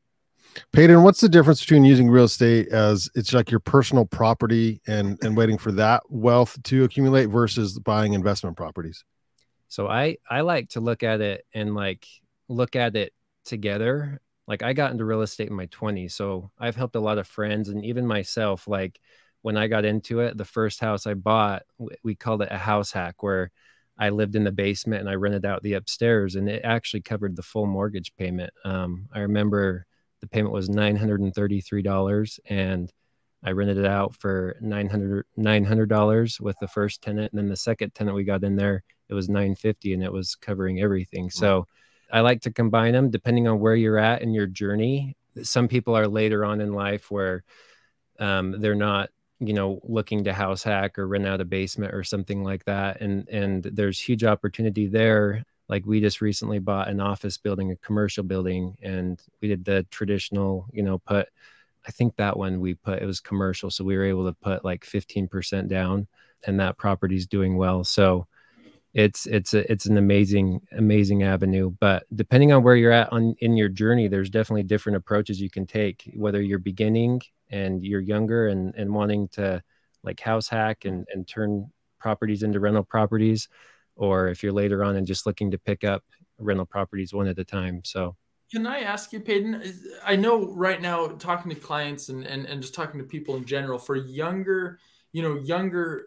Paden, 0.72 1.02
what's 1.02 1.20
the 1.20 1.28
difference 1.28 1.60
between 1.60 1.84
using 1.84 2.08
real 2.08 2.24
estate 2.24 2.68
as 2.68 3.08
it's 3.14 3.32
like 3.32 3.50
your 3.50 3.60
personal 3.60 4.04
property 4.04 4.80
and 4.86 5.18
and 5.22 5.36
waiting 5.36 5.58
for 5.58 5.72
that 5.72 6.02
wealth 6.08 6.62
to 6.64 6.84
accumulate 6.84 7.26
versus 7.26 7.78
buying 7.78 8.12
investment 8.12 8.56
properties? 8.56 9.04
So 9.68 9.88
I 9.88 10.18
I 10.28 10.42
like 10.42 10.70
to 10.70 10.80
look 10.80 11.02
at 11.02 11.20
it 11.20 11.44
and 11.54 11.74
like 11.74 12.06
look 12.48 12.76
at 12.76 12.96
it 12.96 13.12
together. 13.44 14.20
Like 14.46 14.62
I 14.62 14.74
got 14.74 14.92
into 14.92 15.04
real 15.04 15.22
estate 15.22 15.48
in 15.48 15.56
my 15.56 15.66
20s, 15.66 16.12
so 16.12 16.50
I've 16.58 16.76
helped 16.76 16.94
a 16.94 17.00
lot 17.00 17.18
of 17.18 17.26
friends 17.26 17.68
and 17.68 17.84
even 17.84 18.06
myself 18.06 18.68
like 18.68 19.00
when 19.46 19.56
I 19.56 19.68
got 19.68 19.84
into 19.84 20.18
it, 20.18 20.36
the 20.36 20.44
first 20.44 20.80
house 20.80 21.06
I 21.06 21.14
bought, 21.14 21.62
we 22.02 22.16
called 22.16 22.42
it 22.42 22.48
a 22.50 22.58
house 22.58 22.90
hack 22.90 23.22
where 23.22 23.52
I 23.96 24.08
lived 24.08 24.34
in 24.34 24.42
the 24.42 24.50
basement 24.50 25.02
and 25.02 25.08
I 25.08 25.14
rented 25.14 25.46
out 25.46 25.62
the 25.62 25.74
upstairs 25.74 26.34
and 26.34 26.48
it 26.48 26.62
actually 26.64 27.02
covered 27.02 27.36
the 27.36 27.44
full 27.44 27.66
mortgage 27.66 28.12
payment. 28.16 28.52
Um, 28.64 29.06
I 29.12 29.20
remember 29.20 29.86
the 30.20 30.26
payment 30.26 30.52
was 30.52 30.68
$933 30.68 32.40
and 32.46 32.92
I 33.44 33.52
rented 33.52 33.78
it 33.78 33.86
out 33.86 34.16
for 34.16 34.56
900 34.60 35.24
$900 35.38 36.40
with 36.40 36.58
the 36.58 36.66
first 36.66 37.00
tenant 37.00 37.30
and 37.32 37.38
then 37.38 37.48
the 37.48 37.56
second 37.56 37.94
tenant 37.94 38.16
we 38.16 38.24
got 38.24 38.42
in 38.42 38.56
there 38.56 38.82
it 39.08 39.14
was 39.14 39.28
950 39.28 39.94
and 39.94 40.02
it 40.02 40.12
was 40.12 40.34
covering 40.34 40.80
everything. 40.80 41.30
So 41.30 41.68
I 42.10 42.18
like 42.18 42.40
to 42.40 42.52
combine 42.52 42.94
them 42.94 43.10
depending 43.10 43.46
on 43.46 43.60
where 43.60 43.76
you're 43.76 43.96
at 43.96 44.22
in 44.22 44.34
your 44.34 44.48
journey. 44.48 45.16
Some 45.44 45.68
people 45.68 45.96
are 45.96 46.08
later 46.08 46.44
on 46.44 46.60
in 46.60 46.72
life 46.72 47.12
where 47.12 47.44
um, 48.18 48.60
they're 48.60 48.74
not, 48.74 49.10
you 49.40 49.52
know, 49.52 49.80
looking 49.84 50.24
to 50.24 50.32
house 50.32 50.62
hack 50.62 50.98
or 50.98 51.06
rent 51.06 51.26
out 51.26 51.40
a 51.40 51.44
basement 51.44 51.94
or 51.94 52.02
something 52.04 52.42
like 52.42 52.64
that. 52.64 53.00
And 53.00 53.28
and 53.28 53.62
there's 53.64 54.00
huge 54.00 54.24
opportunity 54.24 54.86
there. 54.86 55.44
Like 55.68 55.84
we 55.84 56.00
just 56.00 56.20
recently 56.20 56.58
bought 56.58 56.88
an 56.88 57.00
office 57.00 57.36
building, 57.36 57.70
a 57.70 57.76
commercial 57.76 58.24
building, 58.24 58.76
and 58.82 59.20
we 59.40 59.48
did 59.48 59.64
the 59.64 59.84
traditional, 59.90 60.66
you 60.72 60.82
know, 60.82 60.98
put 60.98 61.28
I 61.86 61.90
think 61.92 62.16
that 62.16 62.36
one 62.36 62.60
we 62.60 62.74
put 62.74 63.02
it 63.02 63.06
was 63.06 63.20
commercial, 63.20 63.70
so 63.70 63.84
we 63.84 63.96
were 63.96 64.04
able 64.04 64.26
to 64.26 64.32
put 64.32 64.64
like 64.64 64.84
15% 64.84 65.68
down, 65.68 66.06
and 66.46 66.58
that 66.60 66.78
property's 66.78 67.26
doing 67.26 67.56
well. 67.56 67.84
So 67.84 68.26
it's 68.96 69.26
it's 69.26 69.52
a, 69.52 69.70
it's 69.70 69.84
an 69.84 69.98
amazing 69.98 70.58
amazing 70.72 71.22
avenue 71.22 71.70
but 71.80 72.04
depending 72.14 72.50
on 72.50 72.62
where 72.62 72.74
you're 72.74 72.90
at 72.90 73.12
on 73.12 73.36
in 73.40 73.54
your 73.54 73.68
journey 73.68 74.08
there's 74.08 74.30
definitely 74.30 74.62
different 74.62 74.96
approaches 74.96 75.38
you 75.38 75.50
can 75.50 75.66
take 75.66 76.10
whether 76.16 76.40
you're 76.40 76.58
beginning 76.58 77.20
and 77.50 77.84
you're 77.84 78.00
younger 78.00 78.48
and 78.48 78.74
and 78.74 78.90
wanting 78.90 79.28
to 79.28 79.62
like 80.02 80.18
house 80.18 80.48
hack 80.48 80.86
and 80.86 81.06
and 81.12 81.28
turn 81.28 81.70
properties 82.00 82.42
into 82.42 82.58
rental 82.58 82.82
properties 82.82 83.48
or 83.96 84.28
if 84.28 84.42
you're 84.42 84.50
later 84.50 84.82
on 84.82 84.96
and 84.96 85.06
just 85.06 85.26
looking 85.26 85.50
to 85.50 85.58
pick 85.58 85.84
up 85.84 86.02
rental 86.38 86.66
properties 86.66 87.12
one 87.12 87.28
at 87.28 87.38
a 87.38 87.44
time 87.44 87.82
so 87.84 88.16
can 88.52 88.64
I 88.64 88.82
ask 88.82 89.12
you, 89.12 89.18
Paden? 89.18 89.60
I 90.04 90.14
know 90.14 90.46
right 90.46 90.80
now, 90.80 91.08
talking 91.08 91.52
to 91.52 91.60
clients 91.60 92.10
and, 92.10 92.24
and, 92.24 92.46
and 92.46 92.62
just 92.62 92.76
talking 92.76 93.00
to 93.00 93.04
people 93.04 93.34
in 93.34 93.44
general, 93.44 93.76
for 93.76 93.96
younger, 93.96 94.78
you 95.10 95.20
know, 95.20 95.34
younger 95.40 96.06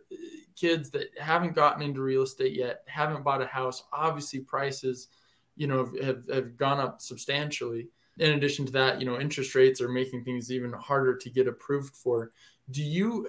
kids 0.60 0.90
that 0.92 1.10
haven't 1.18 1.56
gotten 1.56 1.82
into 1.82 2.02
real 2.02 2.24
estate 2.24 2.56
yet, 2.56 2.84
haven't 2.88 3.24
bought 3.24 3.42
a 3.42 3.46
house, 3.46 3.84
obviously 3.94 4.40
prices, 4.40 5.08
you 5.56 5.68
know, 5.68 5.92
have, 6.02 6.28
have 6.28 6.58
gone 6.58 6.80
up 6.80 7.02
substantially. 7.02 7.90
In 8.18 8.34
addition 8.34 8.66
to 8.66 8.72
that, 8.74 9.00
you 9.00 9.06
know, 9.06 9.20
interest 9.20 9.56
rates 9.56 9.80
are 9.80 9.90
making 9.90 10.24
things 10.24 10.52
even 10.52 10.74
harder 10.74 11.16
to 11.16 11.30
get 11.30 11.48
approved 11.48 11.96
for. 11.96 12.32
Do 12.72 12.84
you 12.84 13.28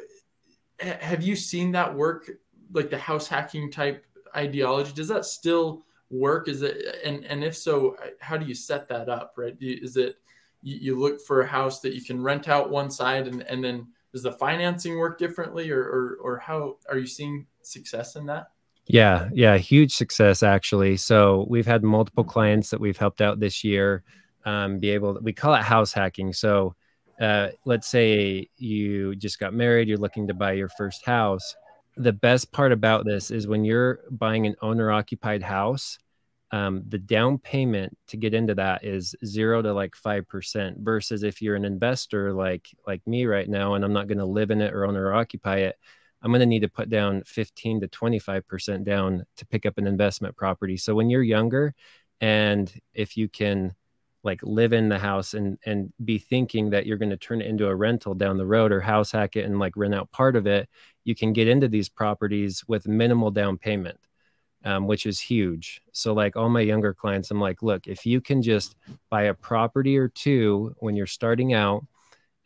have 0.80 1.22
you 1.22 1.36
seen 1.36 1.72
that 1.72 1.94
work 1.94 2.30
like 2.72 2.90
the 2.90 2.98
house 2.98 3.28
hacking 3.28 3.70
type 3.70 4.04
ideology? 4.34 4.92
Does 4.92 5.08
that 5.08 5.24
still 5.24 5.84
work? 6.10 6.48
Is 6.48 6.62
it 6.62 7.00
and 7.04 7.24
and 7.24 7.44
if 7.44 7.56
so, 7.56 7.96
how 8.20 8.36
do 8.36 8.46
you 8.46 8.54
set 8.54 8.88
that 8.88 9.08
up? 9.08 9.34
Right? 9.36 9.56
Is 9.60 9.96
it 9.96 10.16
you, 10.62 10.76
you 10.76 10.98
look 10.98 11.20
for 11.20 11.42
a 11.42 11.46
house 11.46 11.80
that 11.80 11.94
you 11.94 12.02
can 12.02 12.20
rent 12.22 12.48
out 12.48 12.70
one 12.70 12.90
side 12.90 13.28
and 13.28 13.42
and 13.42 13.62
then 13.62 13.86
does 14.12 14.22
the 14.22 14.32
financing 14.32 14.98
work 14.98 15.18
differently 15.18 15.70
or, 15.70 15.80
or, 15.80 16.18
or 16.22 16.38
how 16.38 16.76
are 16.88 16.98
you 16.98 17.06
seeing 17.06 17.46
success 17.62 18.16
in 18.16 18.26
that? 18.26 18.48
Yeah, 18.86 19.28
yeah, 19.32 19.56
huge 19.56 19.94
success 19.94 20.42
actually. 20.42 20.96
So 20.96 21.46
we've 21.48 21.66
had 21.66 21.84
multiple 21.84 22.24
clients 22.24 22.70
that 22.70 22.80
we've 22.80 22.96
helped 22.96 23.20
out 23.20 23.38
this 23.38 23.62
year 23.62 24.02
um, 24.44 24.78
be 24.78 24.90
able. 24.90 25.14
To, 25.14 25.20
we 25.20 25.32
call 25.32 25.54
it 25.54 25.62
house 25.62 25.92
hacking. 25.92 26.32
So 26.32 26.74
uh, 27.20 27.48
let's 27.64 27.86
say 27.86 28.48
you 28.56 29.14
just 29.14 29.38
got 29.38 29.54
married, 29.54 29.88
you're 29.88 29.98
looking 29.98 30.26
to 30.26 30.34
buy 30.34 30.52
your 30.52 30.70
first 30.70 31.04
house. 31.04 31.54
The 31.96 32.12
best 32.12 32.50
part 32.50 32.72
about 32.72 33.04
this 33.04 33.30
is 33.30 33.46
when 33.46 33.64
you're 33.64 34.00
buying 34.10 34.46
an 34.46 34.56
owner 34.62 34.90
occupied 34.90 35.42
house, 35.42 35.98
um, 36.52 36.82
the 36.88 36.98
down 36.98 37.38
payment 37.38 37.96
to 38.08 38.16
get 38.16 38.34
into 38.34 38.54
that 38.56 38.84
is 38.84 39.14
zero 39.24 39.62
to 39.62 39.72
like 39.72 39.94
five 39.94 40.26
percent 40.28 40.78
versus 40.80 41.22
if 41.22 41.40
you're 41.40 41.56
an 41.56 41.64
investor 41.64 42.32
like 42.32 42.68
like 42.86 43.06
me 43.06 43.24
right 43.24 43.48
now 43.48 43.74
and 43.74 43.84
i'm 43.84 43.92
not 43.92 44.08
going 44.08 44.18
to 44.18 44.24
live 44.24 44.50
in 44.50 44.60
it 44.60 44.74
or 44.74 44.84
own 44.84 44.96
or 44.96 45.14
occupy 45.14 45.58
it 45.58 45.76
i'm 46.22 46.30
going 46.30 46.40
to 46.40 46.46
need 46.46 46.62
to 46.62 46.68
put 46.68 46.88
down 46.88 47.22
15 47.24 47.80
to 47.80 47.88
25 47.88 48.46
percent 48.48 48.84
down 48.84 49.24
to 49.36 49.46
pick 49.46 49.64
up 49.64 49.78
an 49.78 49.86
investment 49.86 50.36
property. 50.36 50.76
So 50.76 50.94
when 50.94 51.10
you're 51.10 51.22
younger 51.22 51.74
and 52.20 52.72
if 52.92 53.16
you 53.16 53.28
can 53.28 53.74
like 54.22 54.40
live 54.42 54.72
in 54.72 54.88
the 54.88 54.98
house 54.98 55.34
and 55.34 55.58
and 55.64 55.92
be 56.04 56.18
thinking 56.18 56.70
that 56.70 56.86
you're 56.86 56.98
going 56.98 57.10
to 57.10 57.16
turn 57.16 57.40
it 57.40 57.46
into 57.46 57.66
a 57.66 57.74
rental 57.74 58.14
down 58.14 58.36
the 58.36 58.46
road 58.46 58.72
or 58.72 58.80
house 58.80 59.12
hack 59.12 59.36
it 59.36 59.46
and 59.46 59.58
like 59.58 59.76
rent 59.76 59.94
out 59.94 60.10
part 60.10 60.36
of 60.36 60.46
it 60.46 60.68
you 61.04 61.14
can 61.14 61.32
get 61.32 61.48
into 61.48 61.68
these 61.68 61.88
properties 61.88 62.62
with 62.68 62.86
minimal 62.86 63.30
down 63.30 63.56
payment 63.56 63.98
um, 64.64 64.86
which 64.86 65.06
is 65.06 65.20
huge. 65.20 65.82
So 65.92 66.12
like 66.12 66.36
all 66.36 66.48
my 66.48 66.60
younger 66.60 66.94
clients 66.94 67.30
i'm 67.30 67.40
like 67.40 67.62
look 67.62 67.86
if 67.86 68.06
you 68.06 68.20
can 68.20 68.42
just 68.42 68.76
buy 69.08 69.24
a 69.24 69.34
property 69.34 69.96
or 69.96 70.08
two 70.08 70.74
when 70.78 70.96
you're 70.96 71.06
starting 71.06 71.54
out 71.54 71.86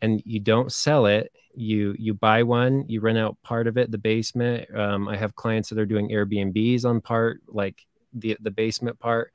and 0.00 0.22
you 0.24 0.40
don't 0.40 0.72
sell 0.72 1.06
it 1.06 1.32
you 1.54 1.94
you 1.98 2.14
buy 2.14 2.42
one 2.42 2.84
you 2.88 3.00
rent 3.00 3.18
out 3.18 3.40
part 3.42 3.66
of 3.66 3.76
it 3.76 3.90
the 3.90 3.98
basement. 3.98 4.72
Um, 4.74 5.08
i 5.08 5.16
have 5.16 5.34
clients 5.36 5.68
that 5.68 5.78
are 5.78 5.86
doing 5.86 6.08
airbnbs 6.08 6.84
on 6.84 7.00
part 7.00 7.40
like 7.48 7.86
the 8.14 8.36
the 8.40 8.50
basement 8.50 8.98
part. 8.98 9.32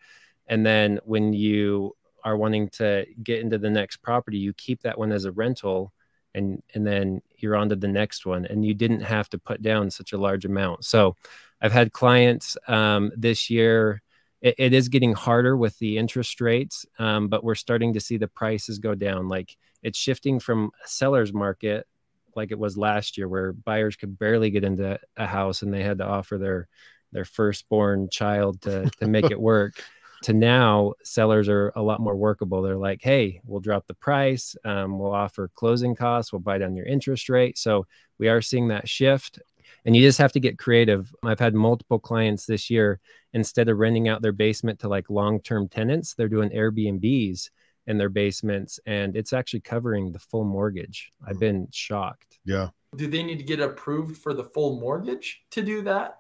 And 0.48 0.66
then 0.66 1.00
when 1.04 1.34
you 1.34 1.96
are 2.24 2.38
wanting 2.38 2.70
to 2.70 3.06
get 3.24 3.40
into 3.40 3.58
the 3.58 3.70
next 3.70 3.98
property, 3.98 4.38
you 4.38 4.54
keep 4.54 4.82
that 4.82 4.98
one 4.98 5.12
as 5.12 5.26
a 5.26 5.32
rental 5.32 5.94
and 6.34 6.62
and 6.74 6.86
then 6.86 7.22
you're 7.38 7.56
on 7.56 7.70
to 7.70 7.76
the 7.76 7.88
next 7.88 8.26
one 8.26 8.46
and 8.46 8.66
you 8.66 8.74
didn't 8.74 9.02
have 9.02 9.30
to 9.30 9.38
put 9.38 9.62
down 9.62 9.90
such 9.90 10.14
a 10.14 10.18
large 10.18 10.46
amount. 10.46 10.86
So 10.86 11.16
I've 11.62 11.72
had 11.72 11.92
clients 11.92 12.58
um, 12.68 13.12
this 13.16 13.50
year. 13.50 14.02
It, 14.42 14.56
it 14.58 14.74
is 14.74 14.90
getting 14.90 15.14
harder 15.14 15.58
with 15.58 15.78
the 15.80 15.98
interest 15.98 16.40
rates, 16.40 16.86
um, 16.98 17.28
but 17.28 17.44
we're 17.44 17.56
starting 17.56 17.94
to 17.94 18.00
see 18.00 18.18
the 18.18 18.28
prices 18.28 18.80
go 18.80 18.96
down. 18.96 19.28
Like 19.28 19.58
it's 19.84 19.98
shifting 19.98 20.40
from 20.40 20.72
seller's 20.86 21.34
market, 21.34 21.88
like 22.36 22.52
it 22.52 22.60
was 22.60 22.78
last 22.78 23.18
year, 23.18 23.28
where 23.28 23.52
buyers 23.52 23.96
could 23.96 24.18
barely 24.18 24.50
get 24.50 24.64
into 24.64 25.00
a 25.18 25.26
house 25.26 25.62
and 25.62 25.74
they 25.74 25.84
had 25.84 25.98
to 25.98 26.06
offer 26.06 26.38
their 26.38 26.68
their 27.12 27.26
firstborn 27.26 28.08
child 28.10 28.62
to 28.62 28.90
to 29.00 29.08
make 29.08 29.32
it 29.32 29.40
work 29.40 29.84
to 30.24 30.34
now 30.34 30.94
sellers 31.04 31.48
are 31.50 31.72
a 31.76 31.82
lot 31.82 32.00
more 32.00 32.16
workable. 32.16 32.62
They're 32.62 32.76
like 32.78 33.02
hey 33.02 33.42
we'll 33.46 33.60
drop 33.60 33.88
the 33.88 33.94
price 33.94 34.56
um, 34.66 35.00
we'll 35.00 35.14
offer 35.14 35.50
closing 35.56 35.96
costs 35.96 36.32
we'll 36.32 36.40
buy 36.40 36.58
down 36.58 36.76
your 36.76 36.86
interest 36.86 37.30
rate. 37.30 37.58
So 37.58 37.86
we 38.18 38.28
are 38.28 38.42
seeing 38.42 38.68
that 38.70 38.90
shift. 38.90 39.40
And 39.86 39.96
you 39.96 40.02
just 40.02 40.18
have 40.18 40.34
to 40.34 40.40
get 40.40 40.60
creative. 40.60 41.14
I've 41.24 41.40
had 41.40 41.54
multiple 41.54 42.00
clients 42.00 42.46
this 42.46 42.70
year 42.70 43.00
instead 43.34 43.70
of 43.70 43.78
renting 43.78 44.10
out 44.10 44.22
their 44.22 44.34
basement 44.34 44.80
to 44.80 44.90
like 44.90 45.10
long-term 45.10 45.70
tenants 45.70 46.16
they're 46.16 46.28
doing 46.28 46.50
airbnbs 46.50 47.50
in 47.88 47.98
their 47.98 48.10
basements 48.10 48.80
and 48.86 49.16
it's 49.16 49.34
actually 49.34 49.62
covering 49.62 50.12
the 50.12 50.20
full 50.20 50.46
mortgage. 50.46 51.12
I've 51.28 51.38
mm. 51.38 51.40
been 51.40 51.68
shocked. 51.72 52.40
Yeah. 52.46 52.70
Do 52.96 53.08
they 53.08 53.24
need 53.24 53.40
to 53.40 53.44
get 53.44 53.60
approved 53.60 54.18
for 54.18 54.34
the 54.34 54.44
full 54.44 54.80
mortgage 54.80 55.42
to 55.52 55.62
do 55.62 55.82
that 55.84 56.20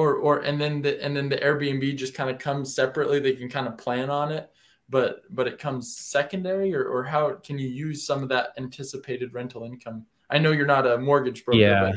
or 0.00 0.14
or 0.14 0.38
and 0.38 0.58
then 0.58 0.80
the 0.80 1.02
and 1.04 1.14
then 1.14 1.28
the 1.28 1.36
Airbnb 1.36 1.96
just 1.96 2.14
kind 2.14 2.30
of 2.30 2.38
comes 2.38 2.74
separately. 2.74 3.20
They 3.20 3.34
can 3.34 3.50
kind 3.50 3.68
of 3.68 3.76
plan 3.76 4.08
on 4.08 4.32
it, 4.32 4.50
but 4.88 5.22
but 5.28 5.46
it 5.46 5.58
comes 5.58 5.94
secondary, 5.94 6.74
or 6.74 6.84
or 6.84 7.04
how 7.04 7.34
can 7.34 7.58
you 7.58 7.68
use 7.68 8.06
some 8.06 8.22
of 8.22 8.30
that 8.30 8.54
anticipated 8.56 9.34
rental 9.34 9.64
income? 9.64 10.06
I 10.30 10.38
know 10.38 10.52
you're 10.52 10.66
not 10.66 10.86
a 10.86 10.96
mortgage 10.96 11.44
broker. 11.44 11.60
Yeah. 11.60 11.90
But... 11.90 11.96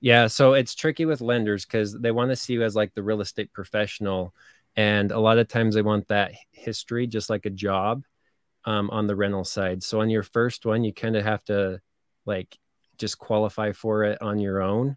Yeah, 0.00 0.26
so 0.28 0.54
it's 0.54 0.74
tricky 0.74 1.06
with 1.06 1.20
lenders 1.20 1.64
because 1.64 1.92
they 1.92 2.12
want 2.12 2.30
to 2.30 2.36
see 2.36 2.54
you 2.54 2.62
as 2.62 2.76
like 2.76 2.94
the 2.94 3.02
real 3.02 3.20
estate 3.20 3.52
professional, 3.52 4.34
and 4.76 5.12
a 5.12 5.20
lot 5.20 5.38
of 5.38 5.48
times 5.48 5.74
they 5.74 5.82
want 5.82 6.08
that 6.08 6.32
history, 6.50 7.06
just 7.06 7.30
like 7.30 7.46
a 7.46 7.50
job, 7.50 8.04
um, 8.64 8.90
on 8.90 9.06
the 9.06 9.16
rental 9.16 9.44
side. 9.44 9.82
So 9.82 10.00
on 10.00 10.10
your 10.10 10.22
first 10.22 10.66
one, 10.66 10.84
you 10.84 10.92
kind 10.92 11.16
of 11.16 11.24
have 11.24 11.44
to 11.44 11.80
like 12.26 12.56
just 12.96 13.18
qualify 13.18 13.72
for 13.72 14.04
it 14.04 14.20
on 14.22 14.38
your 14.38 14.60
own 14.60 14.96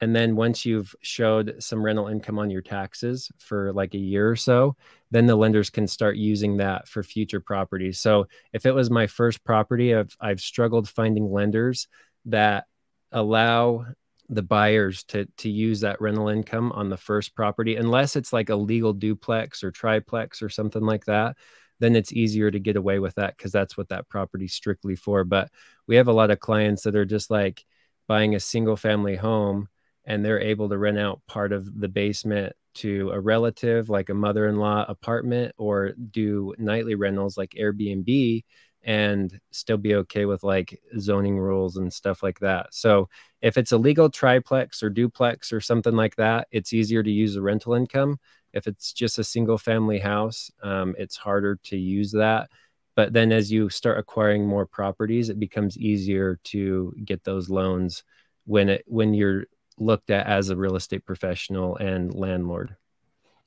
and 0.00 0.14
then 0.14 0.36
once 0.36 0.64
you've 0.64 0.94
showed 1.00 1.56
some 1.60 1.82
rental 1.84 2.08
income 2.08 2.38
on 2.38 2.50
your 2.50 2.62
taxes 2.62 3.30
for 3.38 3.72
like 3.72 3.94
a 3.94 3.98
year 3.98 4.28
or 4.28 4.36
so 4.36 4.76
then 5.10 5.26
the 5.26 5.36
lenders 5.36 5.70
can 5.70 5.86
start 5.86 6.16
using 6.16 6.56
that 6.56 6.88
for 6.88 7.04
future 7.04 7.38
properties. 7.38 8.00
So 8.00 8.26
if 8.52 8.66
it 8.66 8.72
was 8.72 8.90
my 8.90 9.06
first 9.06 9.44
property 9.44 9.94
i've, 9.94 10.16
I've 10.20 10.40
struggled 10.40 10.88
finding 10.88 11.30
lenders 11.32 11.88
that 12.26 12.66
allow 13.12 13.86
the 14.28 14.42
buyers 14.42 15.04
to 15.04 15.26
to 15.36 15.50
use 15.50 15.80
that 15.80 16.00
rental 16.00 16.28
income 16.28 16.72
on 16.72 16.88
the 16.88 16.96
first 16.96 17.34
property 17.34 17.76
unless 17.76 18.16
it's 18.16 18.32
like 18.32 18.48
a 18.48 18.56
legal 18.56 18.94
duplex 18.94 19.62
or 19.62 19.70
triplex 19.70 20.42
or 20.42 20.48
something 20.48 20.82
like 20.82 21.04
that 21.04 21.36
then 21.80 21.96
it's 21.96 22.12
easier 22.12 22.50
to 22.50 22.58
get 22.58 22.76
away 22.76 22.98
with 22.98 23.14
that 23.16 23.36
because 23.36 23.52
that's 23.52 23.76
what 23.76 23.88
that 23.88 24.08
property's 24.08 24.54
strictly 24.54 24.96
for. 24.96 25.24
But 25.24 25.50
we 25.86 25.96
have 25.96 26.08
a 26.08 26.12
lot 26.12 26.30
of 26.30 26.40
clients 26.40 26.82
that 26.82 26.96
are 26.96 27.04
just 27.04 27.30
like 27.30 27.64
buying 28.06 28.34
a 28.34 28.40
single 28.40 28.76
family 28.76 29.16
home 29.16 29.68
and 30.06 30.24
they're 30.24 30.40
able 30.40 30.68
to 30.68 30.78
rent 30.78 30.98
out 30.98 31.20
part 31.26 31.52
of 31.52 31.80
the 31.80 31.88
basement 31.88 32.54
to 32.74 33.10
a 33.12 33.20
relative 33.20 33.88
like 33.88 34.08
a 34.08 34.14
mother-in-law 34.14 34.84
apartment 34.88 35.54
or 35.56 35.92
do 36.10 36.54
nightly 36.58 36.94
rentals 36.94 37.38
like 37.38 37.54
airbnb 37.58 38.42
and 38.82 39.40
still 39.50 39.78
be 39.78 39.94
okay 39.94 40.26
with 40.26 40.42
like 40.42 40.78
zoning 40.98 41.38
rules 41.38 41.78
and 41.78 41.90
stuff 41.92 42.22
like 42.22 42.40
that. 42.40 42.66
So 42.74 43.08
if 43.40 43.56
it's 43.56 43.72
a 43.72 43.78
legal 43.78 44.10
triplex 44.10 44.82
or 44.82 44.90
duplex 44.90 45.52
or 45.52 45.60
something 45.60 45.94
like 45.94 46.16
that 46.16 46.48
it's 46.50 46.72
easier 46.72 47.02
to 47.02 47.10
use 47.10 47.34
the 47.34 47.42
rental 47.42 47.74
income. 47.74 48.18
If 48.52 48.66
it's 48.66 48.92
just 48.92 49.18
a 49.18 49.24
single 49.24 49.58
family 49.58 50.00
house 50.00 50.50
um, 50.62 50.94
it's 50.98 51.16
harder 51.16 51.58
to 51.64 51.76
use 51.78 52.12
that. 52.12 52.50
But 52.96 53.12
then 53.12 53.32
as 53.32 53.50
you 53.50 53.70
start 53.70 53.98
acquiring 53.98 54.46
more 54.46 54.66
properties 54.66 55.28
it 55.28 55.38
becomes 55.38 55.78
easier 55.78 56.40
to 56.44 56.92
get 57.04 57.24
those 57.24 57.48
loans 57.48 58.02
when 58.46 58.68
it 58.68 58.84
when 58.86 59.14
you're 59.14 59.46
looked 59.78 60.10
at 60.10 60.26
as 60.26 60.50
a 60.50 60.56
real 60.56 60.76
estate 60.76 61.04
professional 61.04 61.76
and 61.76 62.14
landlord. 62.14 62.76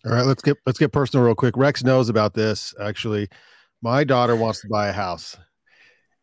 All 0.05 0.11
right, 0.11 0.25
let's 0.25 0.43
get 0.43 0.57
let's 0.65 0.79
get 0.79 0.91
personal 0.91 1.25
real 1.25 1.35
quick. 1.35 1.57
Rex 1.57 1.83
knows 1.83 2.09
about 2.09 2.33
this 2.33 2.73
actually. 2.79 3.27
My 3.81 4.03
daughter 4.03 4.35
wants 4.35 4.61
to 4.61 4.67
buy 4.67 4.87
a 4.87 4.93
house. 4.93 5.37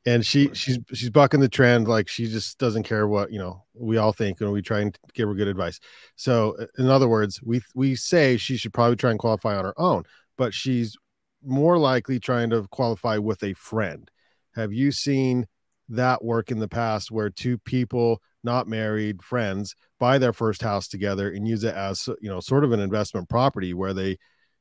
And 0.07 0.25
she 0.25 0.51
she's 0.53 0.79
she's 0.93 1.11
bucking 1.11 1.41
the 1.41 1.49
trend 1.49 1.89
like 1.89 2.09
she 2.09 2.27
just 2.27 2.59
doesn't 2.59 2.83
care 2.83 3.09
what, 3.09 3.33
you 3.33 3.39
know, 3.39 3.65
we 3.75 3.97
all 3.97 4.13
think 4.13 4.41
and 4.41 4.53
we 4.53 4.61
try 4.61 4.81
and 4.81 4.99
give 5.15 5.29
her 5.29 5.35
good 5.35 5.49
advice. 5.49 5.81
So 6.17 6.57
in 6.79 6.91
other 6.91 7.09
words, 7.09 7.41
we 7.43 7.63
we 7.75 7.95
say 7.95 8.37
she 8.37 8.59
should 8.59 8.75
probably 8.75 8.97
try 8.97 9.11
and 9.11 9.19
qualify 9.19 9.57
on 9.57 9.65
her 9.65 9.79
own, 9.79 10.05
but 10.37 10.53
she's 10.53 10.97
more 11.43 11.79
likely 11.79 12.21
trying 12.21 12.51
to 12.51 12.67
qualify 12.71 13.17
with 13.17 13.43
a 13.43 13.55
friend. 13.55 14.11
Have 14.55 14.73
you 14.73 14.93
seen 14.93 15.47
that 15.89 16.25
work 16.25 16.51
in 16.51 16.59
the 16.59 16.69
past 16.69 17.11
where 17.11 17.31
two 17.31 17.59
people 17.59 18.21
not 18.45 18.69
married 18.69 19.23
friends 19.23 19.75
buy 19.99 20.19
their 20.19 20.33
first 20.33 20.63
house 20.63 20.89
together 20.89 21.31
and 21.31 21.47
use 21.49 21.65
it 21.65 21.75
as 21.75 22.09
you 22.21 22.29
know 22.29 22.41
sort 22.41 22.65
of 22.65 22.73
an 22.73 22.81
investment 22.81 23.29
property 23.29 23.75
where 23.75 23.95
they 23.95 24.17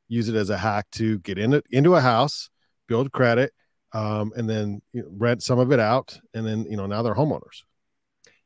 use 0.07 0.29
it 0.29 0.35
as 0.35 0.49
a 0.49 0.57
hack 0.57 0.85
to 0.91 1.19
get 1.19 1.37
in 1.37 1.53
it 1.53 1.65
into 1.69 1.95
a 1.95 2.01
house 2.01 2.49
build 2.87 3.11
credit 3.11 3.51
um, 3.93 4.31
and 4.35 4.49
then 4.49 4.81
you 4.91 5.01
know, 5.01 5.07
rent 5.11 5.43
some 5.43 5.59
of 5.59 5.71
it 5.71 5.79
out 5.79 6.19
and 6.33 6.45
then 6.45 6.65
you 6.69 6.77
know 6.77 6.85
now 6.85 7.01
they're 7.01 7.15
homeowners 7.15 7.63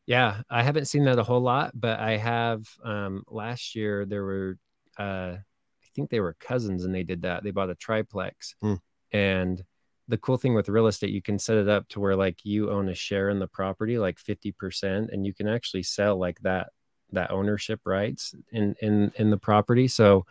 yeah 0.05 0.41
i 0.49 0.63
haven't 0.63 0.85
seen 0.85 1.05
that 1.05 1.19
a 1.19 1.23
whole 1.23 1.41
lot 1.41 1.71
but 1.73 1.99
i 1.99 2.17
have 2.17 2.67
um, 2.83 3.23
last 3.27 3.75
year 3.75 4.05
there 4.05 4.23
were 4.23 4.57
uh, 4.97 5.35
i 5.35 5.87
think 5.95 6.09
they 6.09 6.19
were 6.19 6.35
cousins 6.39 6.83
and 6.83 6.93
they 6.93 7.03
did 7.03 7.21
that 7.23 7.43
they 7.43 7.51
bought 7.51 7.69
a 7.69 7.75
triplex 7.75 8.55
mm. 8.63 8.79
and 9.11 9.63
the 10.07 10.17
cool 10.17 10.37
thing 10.37 10.53
with 10.53 10.69
real 10.69 10.87
estate, 10.87 11.11
you 11.11 11.21
can 11.21 11.39
set 11.39 11.57
it 11.57 11.67
up 11.67 11.87
to 11.89 11.99
where 11.99 12.15
like 12.15 12.45
you 12.45 12.71
own 12.71 12.89
a 12.89 12.95
share 12.95 13.29
in 13.29 13.39
the 13.39 13.47
property, 13.47 13.99
like 13.99 14.17
50%, 14.17 15.09
and 15.11 15.25
you 15.25 15.33
can 15.33 15.47
actually 15.47 15.83
sell 15.83 16.17
like 16.17 16.39
that 16.41 16.69
that 17.13 17.31
ownership 17.31 17.81
rights 17.85 18.35
in 18.51 18.75
in 18.81 19.11
in 19.15 19.29
the 19.29 19.37
property. 19.37 19.87
So 19.87 20.25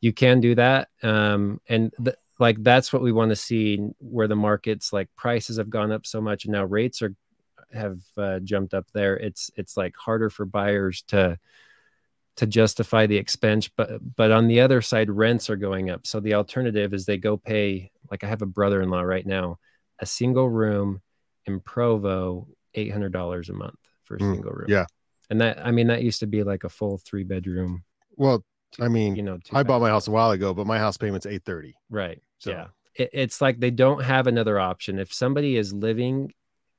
you 0.00 0.12
can 0.12 0.40
do 0.40 0.54
that. 0.54 0.88
Um, 1.02 1.60
and 1.68 1.92
th- 2.02 2.16
like 2.38 2.62
that's 2.62 2.92
what 2.92 3.02
we 3.02 3.12
want 3.12 3.30
to 3.30 3.36
see 3.36 3.78
where 3.98 4.28
the 4.28 4.36
markets 4.36 4.92
like 4.92 5.08
prices 5.16 5.58
have 5.58 5.70
gone 5.70 5.90
up 5.90 6.06
so 6.06 6.20
much 6.20 6.44
and 6.44 6.52
now 6.52 6.64
rates 6.64 7.02
are 7.02 7.14
have 7.72 8.00
uh, 8.16 8.38
jumped 8.40 8.74
up 8.74 8.86
there. 8.92 9.16
It's 9.16 9.50
it's 9.56 9.76
like 9.76 9.96
harder 9.96 10.30
for 10.30 10.44
buyers 10.44 11.02
to 11.08 11.38
to 12.38 12.46
justify 12.46 13.04
the 13.04 13.16
expense 13.16 13.68
but 13.68 13.90
but 14.16 14.30
on 14.30 14.46
the 14.46 14.60
other 14.60 14.80
side 14.80 15.10
rents 15.10 15.50
are 15.50 15.56
going 15.56 15.90
up. 15.90 16.06
So 16.06 16.20
the 16.20 16.34
alternative 16.34 16.94
is 16.94 17.04
they 17.04 17.18
go 17.18 17.36
pay 17.36 17.90
like 18.10 18.22
i 18.24 18.28
have 18.28 18.42
a 18.42 18.46
brother-in-law 18.46 19.02
right 19.02 19.26
now 19.26 19.58
a 19.98 20.06
single 20.06 20.48
room 20.48 21.02
in 21.46 21.58
provo 21.60 22.46
$800 22.76 23.48
a 23.48 23.52
month 23.52 23.78
for 24.04 24.14
a 24.14 24.18
mm, 24.20 24.34
single 24.34 24.52
room. 24.52 24.66
yeah. 24.68 24.86
And 25.30 25.40
that 25.40 25.58
i 25.66 25.72
mean 25.72 25.88
that 25.88 26.02
used 26.02 26.20
to 26.20 26.26
be 26.26 26.44
like 26.44 26.64
a 26.64 26.68
full 26.68 26.98
three 26.98 27.24
bedroom 27.24 27.82
well 28.16 28.44
i 28.80 28.86
mean 28.86 29.16
you 29.16 29.22
know 29.22 29.38
i 29.52 29.62
bought 29.64 29.80
my 29.80 29.90
house 29.90 30.06
a 30.06 30.10
while 30.10 30.30
ago 30.30 30.54
but 30.54 30.66
my 30.66 30.78
house 30.78 30.96
payment's 30.96 31.26
830 31.26 31.74
right 31.90 32.22
so. 32.38 32.50
yeah. 32.50 32.66
It, 32.94 33.10
it's 33.12 33.40
like 33.40 33.58
they 33.58 33.70
don't 33.70 34.02
have 34.02 34.26
another 34.26 34.58
option. 34.58 34.98
If 34.98 35.12
somebody 35.12 35.56
is 35.56 35.72
living 35.72 36.32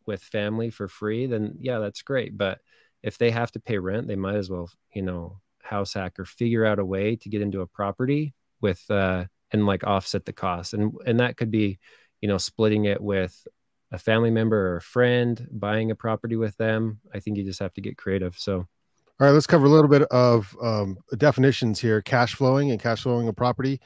with 0.05 0.21
family 0.23 0.69
for 0.69 0.87
free 0.87 1.27
then 1.27 1.57
yeah 1.59 1.79
that's 1.79 2.01
great. 2.01 2.37
But 2.37 2.59
if 3.03 3.17
they 3.17 3.31
have 3.31 3.51
to 3.51 3.59
pay 3.59 3.77
rent 3.77 4.07
they 4.07 4.15
might 4.15 4.35
as 4.35 4.49
well 4.49 4.69
you 4.93 5.01
know 5.01 5.41
house 5.69 5.93
hack 5.93 6.19
or 6.19 6.25
figure 6.25 6.65
out 6.65 6.79
a 6.79 6.85
way 6.85 7.15
to 7.15 7.29
get 7.29 7.41
into 7.41 7.61
a 7.61 7.67
property 7.67 8.33
with 8.61 8.83
uh 8.89 9.25
and 9.51 9.65
like 9.65 9.83
offset 9.83 10.25
the 10.25 10.33
cost 10.33 10.73
and 10.73 10.93
and 11.05 11.19
that 11.19 11.37
could 11.37 11.51
be 11.51 11.79
you 12.21 12.27
know 12.27 12.37
splitting 12.37 12.85
it 12.85 13.01
with 13.01 13.47
a 13.91 13.97
family 13.97 14.29
member 14.29 14.73
or 14.73 14.77
a 14.77 14.81
friend 14.81 15.47
buying 15.51 15.91
a 15.91 15.95
property 15.95 16.35
with 16.35 16.55
them 16.57 16.99
i 17.13 17.19
think 17.19 17.37
you 17.37 17.43
just 17.43 17.59
have 17.59 17.73
to 17.73 17.81
get 17.81 17.97
creative 17.97 18.37
so 18.37 18.57
all 18.57 18.67
right 19.27 19.31
let's 19.31 19.47
cover 19.47 19.65
a 19.65 19.69
little 19.69 19.89
bit 19.89 20.03
of 20.03 20.55
um, 20.61 20.97
definitions 21.17 21.79
here 21.79 22.01
cash 22.01 22.35
flowing 22.35 22.71
and 22.71 22.81
cash 22.81 23.03
flowing 23.03 23.27
a 23.27 23.33
property 23.33 23.79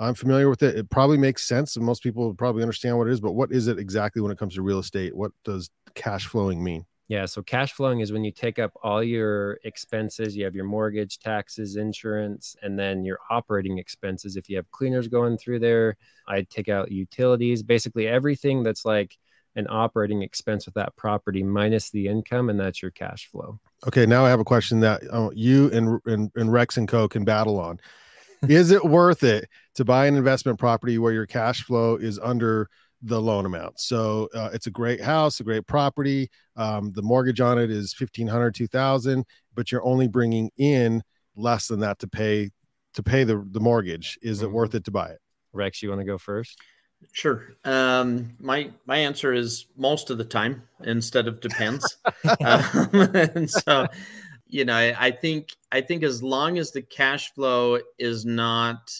I'm 0.00 0.14
familiar 0.14 0.48
with 0.48 0.62
it. 0.62 0.76
It 0.76 0.88
probably 0.88 1.18
makes 1.18 1.44
sense, 1.44 1.76
and 1.76 1.84
most 1.84 2.02
people 2.02 2.32
probably 2.32 2.62
understand 2.62 2.96
what 2.96 3.06
it 3.06 3.12
is. 3.12 3.20
But 3.20 3.32
what 3.32 3.52
is 3.52 3.68
it 3.68 3.78
exactly 3.78 4.22
when 4.22 4.32
it 4.32 4.38
comes 4.38 4.54
to 4.54 4.62
real 4.62 4.78
estate? 4.78 5.14
What 5.14 5.32
does 5.44 5.68
cash 5.94 6.26
flowing 6.26 6.64
mean? 6.64 6.86
Yeah, 7.10 7.26
so 7.26 7.42
cash 7.42 7.72
flowing 7.72 7.98
is 7.98 8.12
when 8.12 8.22
you 8.22 8.30
take 8.30 8.60
up 8.60 8.70
all 8.84 9.02
your 9.02 9.58
expenses. 9.64 10.36
You 10.36 10.44
have 10.44 10.54
your 10.54 10.64
mortgage, 10.64 11.18
taxes, 11.18 11.74
insurance, 11.74 12.54
and 12.62 12.78
then 12.78 13.04
your 13.04 13.18
operating 13.28 13.78
expenses. 13.78 14.36
If 14.36 14.48
you 14.48 14.54
have 14.54 14.70
cleaners 14.70 15.08
going 15.08 15.36
through 15.36 15.58
there, 15.58 15.96
I'd 16.28 16.48
take 16.50 16.68
out 16.68 16.92
utilities, 16.92 17.64
basically 17.64 18.06
everything 18.06 18.62
that's 18.62 18.84
like 18.84 19.18
an 19.56 19.66
operating 19.68 20.22
expense 20.22 20.66
with 20.66 20.76
that 20.76 20.94
property 20.94 21.42
minus 21.42 21.90
the 21.90 22.06
income, 22.06 22.48
and 22.48 22.60
that's 22.60 22.80
your 22.80 22.92
cash 22.92 23.28
flow. 23.28 23.58
Okay, 23.88 24.06
now 24.06 24.24
I 24.24 24.30
have 24.30 24.38
a 24.38 24.44
question 24.44 24.78
that 24.78 25.02
uh, 25.10 25.30
you 25.34 25.68
and, 25.72 26.00
and 26.06 26.30
and 26.36 26.52
Rex 26.52 26.76
and 26.76 26.86
Co 26.86 27.08
can 27.08 27.24
battle 27.24 27.58
on 27.58 27.80
is 28.48 28.70
it 28.70 28.84
worth 28.84 29.24
it 29.24 29.48
to 29.74 29.84
buy 29.84 30.06
an 30.06 30.14
investment 30.14 30.60
property 30.60 30.96
where 30.96 31.12
your 31.12 31.26
cash 31.26 31.62
flow 31.64 31.96
is 31.96 32.20
under 32.20 32.70
the 33.02 33.20
loan 33.20 33.46
amount 33.46 33.80
so 33.80 34.28
uh, 34.34 34.50
it's 34.52 34.66
a 34.66 34.70
great 34.70 35.00
house 35.00 35.40
a 35.40 35.44
great 35.44 35.66
property 35.66 36.28
um, 36.56 36.90
the 36.92 37.02
mortgage 37.02 37.40
on 37.40 37.58
it 37.58 37.70
is 37.70 37.94
1500 37.98 38.54
2000 38.54 39.24
but 39.54 39.72
you're 39.72 39.84
only 39.84 40.06
bringing 40.06 40.50
in 40.58 41.02
less 41.36 41.68
than 41.68 41.80
that 41.80 41.98
to 41.98 42.06
pay 42.06 42.50
to 42.92 43.02
pay 43.02 43.24
the, 43.24 43.44
the 43.52 43.60
mortgage 43.60 44.18
is 44.22 44.38
mm-hmm. 44.38 44.46
it 44.46 44.52
worth 44.52 44.74
it 44.74 44.84
to 44.84 44.90
buy 44.90 45.08
it 45.08 45.18
rex 45.52 45.82
you 45.82 45.88
want 45.88 46.00
to 46.00 46.06
go 46.06 46.18
first 46.18 46.58
Sure. 47.12 47.54
Um, 47.64 48.32
my 48.38 48.70
my 48.86 48.98
answer 48.98 49.32
is 49.32 49.66
most 49.76 50.10
of 50.10 50.18
the 50.18 50.24
time 50.24 50.62
instead 50.84 51.28
of 51.28 51.40
depends. 51.40 51.96
um, 52.44 52.90
and 53.14 53.50
so 53.50 53.86
you 54.50 54.64
know, 54.64 54.74
I, 54.74 54.94
I 54.98 55.10
think 55.10 55.48
I 55.72 55.80
think 55.80 56.02
as 56.02 56.22
long 56.22 56.58
as 56.58 56.72
the 56.72 56.82
cash 56.82 57.32
flow 57.32 57.78
is 57.98 58.24
not 58.24 58.92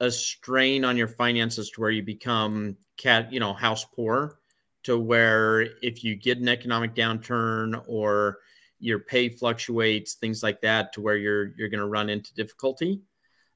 a 0.00 0.10
strain 0.10 0.84
on 0.84 0.96
your 0.96 1.08
finances 1.08 1.70
to 1.70 1.80
where 1.80 1.90
you 1.90 2.02
become 2.02 2.76
cat, 2.96 3.32
you 3.32 3.38
know, 3.38 3.52
house 3.52 3.84
poor, 3.84 4.38
to 4.82 4.98
where 4.98 5.62
if 5.82 6.02
you 6.02 6.16
get 6.16 6.38
an 6.38 6.48
economic 6.48 6.94
downturn 6.94 7.82
or 7.86 8.38
your 8.78 8.98
pay 8.98 9.28
fluctuates, 9.28 10.14
things 10.14 10.42
like 10.42 10.62
that, 10.62 10.94
to 10.94 11.02
where 11.02 11.16
you're 11.16 11.52
you're 11.56 11.68
going 11.68 11.80
to 11.80 11.86
run 11.86 12.08
into 12.08 12.32
difficulty, 12.34 13.02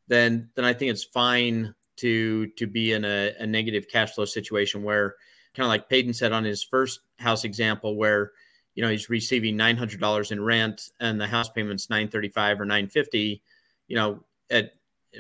then 0.06 0.50
then 0.54 0.64
I 0.64 0.74
think 0.74 0.90
it's 0.90 1.04
fine 1.04 1.74
to 1.96 2.46
to 2.58 2.66
be 2.66 2.92
in 2.92 3.04
a, 3.04 3.32
a 3.40 3.46
negative 3.46 3.88
cash 3.88 4.12
flow 4.12 4.26
situation 4.26 4.82
where 4.82 5.16
kind 5.54 5.64
of 5.64 5.68
like 5.68 5.88
Paden 5.88 6.14
said 6.14 6.32
on 6.32 6.44
his 6.44 6.62
first 6.62 7.00
house 7.18 7.44
example, 7.44 7.96
where 7.96 8.32
you 8.74 8.82
know 8.82 8.90
he's 8.90 9.08
receiving 9.08 9.56
nine 9.56 9.78
hundred 9.78 10.00
dollars 10.00 10.30
in 10.30 10.44
rent 10.44 10.90
and 11.00 11.18
the 11.18 11.26
house 11.26 11.48
payment's 11.48 11.88
nine 11.88 12.08
thirty 12.08 12.28
five 12.28 12.60
or 12.60 12.66
nine 12.66 12.88
fifty, 12.88 13.42
you 13.88 13.96
know, 13.96 14.20
at 14.50 14.74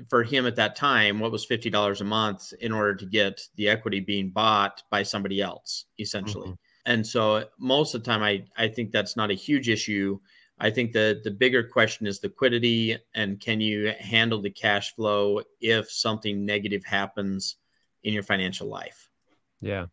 for 0.08 0.22
him 0.22 0.46
at 0.46 0.56
that 0.56 0.76
time, 0.76 1.20
what 1.20 1.32
was 1.32 1.44
fifty 1.44 1.70
dollars 1.70 2.00
a 2.00 2.04
month 2.04 2.52
in 2.60 2.72
order 2.72 2.94
to 2.94 3.06
get 3.06 3.40
the 3.56 3.68
equity 3.68 4.00
being 4.00 4.30
bought 4.30 4.82
by 4.90 5.02
somebody 5.02 5.40
else, 5.40 5.86
essentially. 5.98 6.48
Mm-hmm. 6.48 6.92
And 6.92 7.06
so 7.06 7.44
most 7.58 7.94
of 7.94 8.02
the 8.02 8.10
time, 8.10 8.22
I 8.22 8.44
I 8.56 8.68
think 8.68 8.90
that's 8.90 9.16
not 9.16 9.30
a 9.30 9.34
huge 9.34 9.68
issue. 9.68 10.18
I 10.58 10.70
think 10.70 10.92
the 10.92 11.20
the 11.24 11.30
bigger 11.30 11.64
question 11.64 12.06
is 12.06 12.22
liquidity 12.22 12.96
and 13.14 13.40
can 13.40 13.60
you 13.60 13.92
handle 13.98 14.40
the 14.40 14.50
cash 14.50 14.94
flow 14.94 15.40
if 15.60 15.90
something 15.90 16.44
negative 16.44 16.84
happens 16.84 17.56
in 18.04 18.12
your 18.12 18.22
financial 18.22 18.68
life. 18.68 19.10
Yeah. 19.60 19.86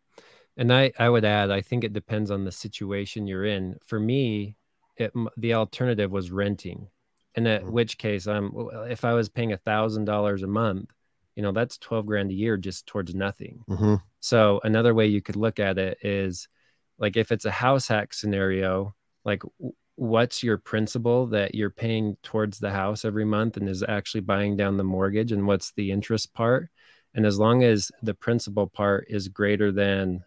And 0.56 0.72
I, 0.72 0.92
I 0.98 1.08
would 1.08 1.24
add, 1.24 1.50
I 1.50 1.62
think 1.62 1.82
it 1.82 1.94
depends 1.94 2.30
on 2.30 2.44
the 2.44 2.52
situation 2.52 3.26
you're 3.26 3.46
in. 3.46 3.78
For 3.84 3.98
me, 3.98 4.56
it, 4.98 5.12
the 5.36 5.54
alternative 5.54 6.10
was 6.10 6.30
renting. 6.30 6.88
In 7.34 7.44
that, 7.44 7.62
mm-hmm. 7.62 7.72
which 7.72 7.96
case, 7.96 8.26
I'm 8.26 8.52
if 8.90 9.06
I 9.06 9.14
was 9.14 9.30
paying 9.30 9.52
a 9.52 9.56
thousand 9.56 10.04
dollars 10.04 10.42
a 10.42 10.46
month, 10.46 10.90
you 11.34 11.42
know, 11.42 11.52
that's 11.52 11.78
twelve 11.78 12.04
grand 12.04 12.30
a 12.30 12.34
year 12.34 12.58
just 12.58 12.86
towards 12.86 13.14
nothing. 13.14 13.64
Mm-hmm. 13.68 13.94
So 14.20 14.60
another 14.62 14.92
way 14.92 15.06
you 15.06 15.22
could 15.22 15.36
look 15.36 15.58
at 15.58 15.78
it 15.78 15.96
is, 16.02 16.48
like, 16.98 17.16
if 17.16 17.32
it's 17.32 17.46
a 17.46 17.50
house 17.50 17.88
hack 17.88 18.12
scenario, 18.12 18.94
like, 19.24 19.42
what's 19.94 20.42
your 20.42 20.58
principal 20.58 21.28
that 21.28 21.54
you're 21.54 21.70
paying 21.70 22.18
towards 22.22 22.58
the 22.58 22.70
house 22.70 23.04
every 23.04 23.24
month, 23.24 23.56
and 23.56 23.66
is 23.66 23.82
actually 23.82 24.20
buying 24.20 24.56
down 24.56 24.76
the 24.76 24.84
mortgage, 24.84 25.32
and 25.32 25.46
what's 25.46 25.72
the 25.72 25.90
interest 25.90 26.34
part? 26.34 26.68
And 27.14 27.24
as 27.24 27.38
long 27.38 27.62
as 27.62 27.90
the 28.02 28.14
principal 28.14 28.66
part 28.66 29.06
is 29.08 29.28
greater 29.28 29.72
than 29.72 30.24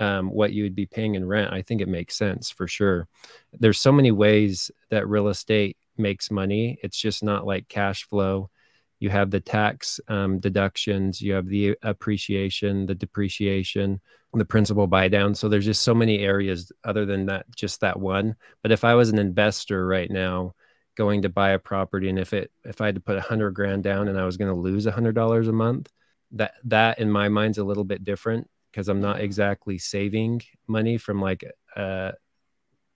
um, 0.00 0.30
what 0.30 0.52
you 0.52 0.64
would 0.64 0.74
be 0.74 0.86
paying 0.86 1.14
in 1.14 1.24
rent, 1.24 1.52
I 1.52 1.62
think 1.62 1.80
it 1.80 1.88
makes 1.88 2.16
sense 2.16 2.50
for 2.50 2.66
sure. 2.66 3.06
There's 3.52 3.80
so 3.80 3.92
many 3.92 4.10
ways 4.10 4.72
that 4.90 5.08
real 5.08 5.28
estate 5.28 5.76
makes 5.98 6.30
money. 6.30 6.78
It's 6.82 6.98
just 6.98 7.22
not 7.22 7.46
like 7.46 7.68
cash 7.68 8.04
flow. 8.08 8.50
You 8.98 9.10
have 9.10 9.30
the 9.30 9.40
tax 9.40 10.00
um, 10.08 10.38
deductions, 10.38 11.20
you 11.20 11.34
have 11.34 11.46
the 11.46 11.76
appreciation, 11.82 12.86
the 12.86 12.94
depreciation, 12.94 14.00
the 14.32 14.44
principal 14.44 14.86
buy 14.86 15.08
down. 15.08 15.34
So 15.34 15.48
there's 15.48 15.64
just 15.64 15.82
so 15.82 15.94
many 15.94 16.20
areas 16.20 16.72
other 16.84 17.04
than 17.04 17.26
that, 17.26 17.46
just 17.54 17.80
that 17.80 17.98
one. 17.98 18.36
But 18.62 18.72
if 18.72 18.84
I 18.84 18.94
was 18.94 19.10
an 19.10 19.18
investor 19.18 19.86
right 19.86 20.10
now, 20.10 20.54
going 20.96 21.22
to 21.22 21.28
buy 21.28 21.50
a 21.50 21.58
property, 21.58 22.08
and 22.08 22.18
if 22.18 22.32
it 22.32 22.50
if 22.64 22.80
I 22.80 22.86
had 22.86 22.94
to 22.94 23.00
put 23.00 23.18
a 23.18 23.20
hundred 23.20 23.52
grand 23.52 23.84
down 23.84 24.08
and 24.08 24.18
I 24.18 24.24
was 24.24 24.36
going 24.36 24.52
to 24.52 24.58
lose 24.60 24.86
a 24.86 24.92
hundred 24.92 25.14
dollars 25.14 25.48
a 25.48 25.52
month, 25.52 25.90
that 26.32 26.54
that 26.64 26.98
in 26.98 27.10
my 27.10 27.28
mind's 27.28 27.58
a 27.58 27.64
little 27.64 27.84
bit 27.84 28.04
different 28.04 28.48
because 28.70 28.88
I'm 28.88 29.00
not 29.00 29.20
exactly 29.20 29.78
saving 29.78 30.42
money 30.66 30.98
from 30.98 31.20
like 31.20 31.44
a 31.76 32.14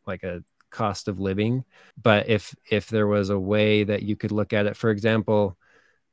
like 0.07 0.23
a 0.23 0.43
cost 0.71 1.09
of 1.09 1.21
living. 1.21 1.65
But 2.01 2.29
if 2.29 2.55
if 2.71 2.89
there 2.89 3.07
was 3.07 3.31
a 3.31 3.39
way 3.39 3.85
that 3.85 4.03
you 4.03 4.17
could 4.17 4.33
look 4.33 4.53
at 4.53 4.67
it, 4.67 4.77
for 4.77 4.91
example, 4.91 5.57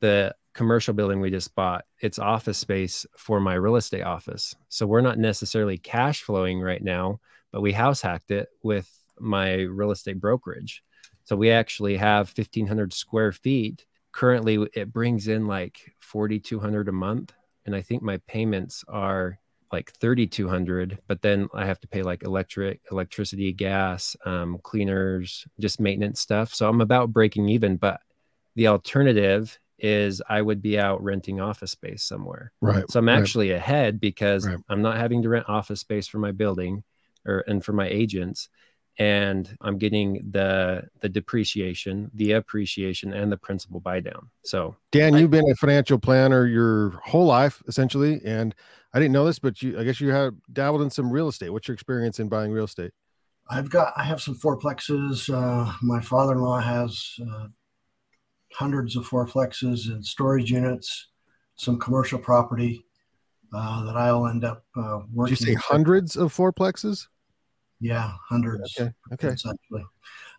the 0.02 0.36
commercial 0.54 0.94
building 0.94 1.20
we 1.22 1.30
just 1.30 1.54
bought, 1.56 1.86
it's 2.00 2.20
office 2.20 2.58
space 2.58 3.06
for 3.18 3.40
my 3.40 3.54
real 3.54 3.76
estate 3.76 4.04
office. 4.04 4.56
So 4.70 4.88
we're 4.88 5.02
not 5.02 5.20
necessarily 5.20 5.78
cash 5.78 6.24
flowing 6.24 6.60
right 6.62 6.84
now, 6.84 7.20
but 7.52 7.62
we 7.62 7.74
house 7.74 8.02
hacked 8.02 8.32
it 8.32 8.50
with 8.64 8.92
my 9.20 9.54
real 9.54 9.92
estate 9.92 10.20
brokerage. 10.20 10.84
So 11.26 11.36
we 11.36 11.52
actually 11.52 11.98
have 11.98 12.34
1500 12.36 12.94
square 12.94 13.32
feet. 13.32 13.86
Currently 14.12 14.68
it 14.74 14.92
brings 14.92 15.28
in 15.28 15.46
like 15.48 15.94
4200 16.00 16.90
a 16.90 16.92
month 16.92 17.34
and 17.68 17.76
I 17.76 17.82
think 17.82 18.02
my 18.02 18.18
payments 18.28 18.84
are 18.88 19.40
like 19.72 19.92
3200 19.94 21.00
but 21.08 21.22
then 21.22 21.48
i 21.54 21.66
have 21.66 21.80
to 21.80 21.88
pay 21.88 22.02
like 22.02 22.24
electric 22.24 22.82
electricity 22.92 23.52
gas 23.52 24.16
um, 24.26 24.58
cleaners 24.64 25.46
just 25.60 25.80
maintenance 25.80 26.20
stuff 26.20 26.54
so 26.54 26.68
i'm 26.68 26.82
about 26.82 27.12
breaking 27.12 27.50
even 27.50 27.78
but 27.78 28.00
the 28.56 28.68
alternative 28.68 29.60
is 29.80 30.22
i 30.30 30.42
would 30.42 30.62
be 30.62 30.80
out 30.80 31.04
renting 31.04 31.40
office 31.40 31.72
space 31.72 32.04
somewhere 32.04 32.52
right 32.62 32.90
so 32.90 33.00
i'm 33.00 33.08
right. 33.08 33.20
actually 33.20 33.52
ahead 33.52 34.00
because 34.00 34.48
right. 34.48 34.58
i'm 34.70 34.82
not 34.82 34.98
having 34.98 35.22
to 35.22 35.30
rent 35.30 35.48
office 35.48 35.80
space 35.80 36.08
for 36.08 36.20
my 36.20 36.32
building 36.32 36.84
or 37.26 37.44
and 37.48 37.64
for 37.64 37.74
my 37.74 37.88
agents 37.88 38.50
and 39.00 39.56
I'm 39.62 39.78
getting 39.78 40.26
the 40.32 40.84
the 41.02 41.10
depreciation, 41.10 42.10
the 42.14 42.34
appreciation, 42.34 43.14
and 43.14 43.32
the 43.32 43.38
principal 43.38 43.80
buy 43.80 44.00
down. 44.00 44.30
So, 44.44 44.76
Dan, 44.92 45.16
I, 45.16 45.20
you've 45.20 45.32
been 45.32 45.50
a 45.50 45.56
financial 45.56 46.00
planner 46.00 46.46
your 46.46 46.92
whole 47.04 47.26
life 47.26 47.62
essentially, 47.68 48.22
and 48.26 48.56
I 48.98 49.00
didn't 49.00 49.14
know 49.14 49.26
this, 49.26 49.38
but 49.38 49.62
you, 49.62 49.80
I 49.80 49.84
guess 49.84 50.02
you 50.02 50.10
have 50.10 50.34
dabbled 50.52 50.82
in 50.82 50.90
some 50.90 51.12
real 51.12 51.28
estate. 51.28 51.52
What's 51.52 51.68
your 51.68 51.76
experience 51.76 52.20
in 52.20 52.30
buying 52.30 52.52
real 52.52 52.64
estate? 52.64 52.90
I've 53.48 53.70
got, 53.70 53.94
I 53.96 54.02
have 54.02 54.20
some 54.20 54.34
fourplexes. 54.34 55.32
Uh, 55.32 55.72
my 55.84 56.02
father-in-law 56.02 56.62
has 56.62 57.14
uh, 57.32 57.46
hundreds 58.54 58.96
of 58.96 59.08
fourplexes 59.08 59.86
and 59.86 60.04
storage 60.04 60.50
units, 60.50 61.10
some 61.58 61.78
commercial 61.78 62.18
property 62.18 62.88
uh, 63.54 63.86
that 63.86 63.96
I'll 63.96 64.26
end 64.26 64.44
up 64.44 64.66
uh, 64.76 65.02
working. 65.14 65.36
Did 65.36 65.42
you 65.42 65.54
say 65.54 65.62
hundreds 65.62 66.18
of 66.18 66.36
fourplexes? 66.36 67.06
Yeah, 67.80 68.14
hundreds. 68.28 68.76
Okay. 68.80 68.92
Okay. 69.14 69.28
Essentially, 69.28 69.86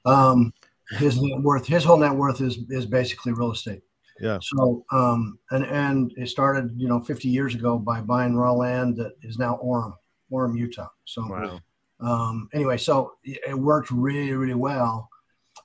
um, 0.05 0.53
his 0.91 1.23
net 1.23 1.41
worth, 1.43 1.65
his 1.65 1.85
whole 1.85 1.99
net 1.99 2.13
worth 2.13 2.41
is 2.41 2.59
is 2.71 2.87
basically 2.87 3.33
real 3.35 3.53
estate. 3.53 3.83
Yeah. 4.21 4.39
So, 4.43 4.85
um, 4.91 5.39
and 5.51 5.65
and 5.65 6.13
it 6.17 6.29
started, 6.29 6.73
you 6.77 6.89
know, 6.89 7.01
50 7.01 7.29
years 7.29 7.55
ago 7.55 7.79
by 7.79 8.01
buying 8.01 8.37
raw 8.37 8.53
land 8.53 8.97
that 8.97 9.13
is 9.23 9.39
now 9.39 9.59
Orem, 9.63 9.95
Orem, 10.33 10.59
Utah. 10.59 10.89
So, 11.05 11.27
wow. 11.27 11.61
um, 12.01 12.49
anyway, 12.53 12.79
so 12.79 13.15
it 13.25 13.57
worked 13.59 13.91
really, 13.91 14.33
really 14.33 14.55
well. 14.55 15.09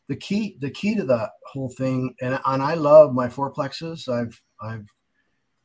The 0.08 0.16
key, 0.16 0.58
the 0.60 0.70
key 0.70 0.96
to 0.96 1.04
that 1.06 1.32
whole 1.48 1.70
thing, 1.70 2.13
and 2.22 2.39
and 2.46 2.62
I 2.62 2.76
love 2.76 3.13
my 3.13 3.28
fourplexes. 3.28 4.08
I've 4.08 4.39
I've 4.62 4.88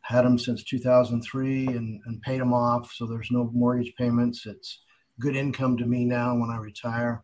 had 0.02 0.24
them 0.24 0.38
since 0.38 0.64
2003 0.64 1.66
and, 1.66 2.00
and 2.06 2.22
paid 2.22 2.40
them 2.40 2.54
off, 2.54 2.90
so 2.94 3.06
there's 3.06 3.30
no 3.30 3.50
mortgage 3.52 3.92
payments. 3.98 4.46
It's 4.46 4.80
good 5.20 5.36
income 5.36 5.76
to 5.76 5.84
me 5.84 6.06
now 6.06 6.34
when 6.34 6.48
I 6.48 6.56
retire. 6.56 7.22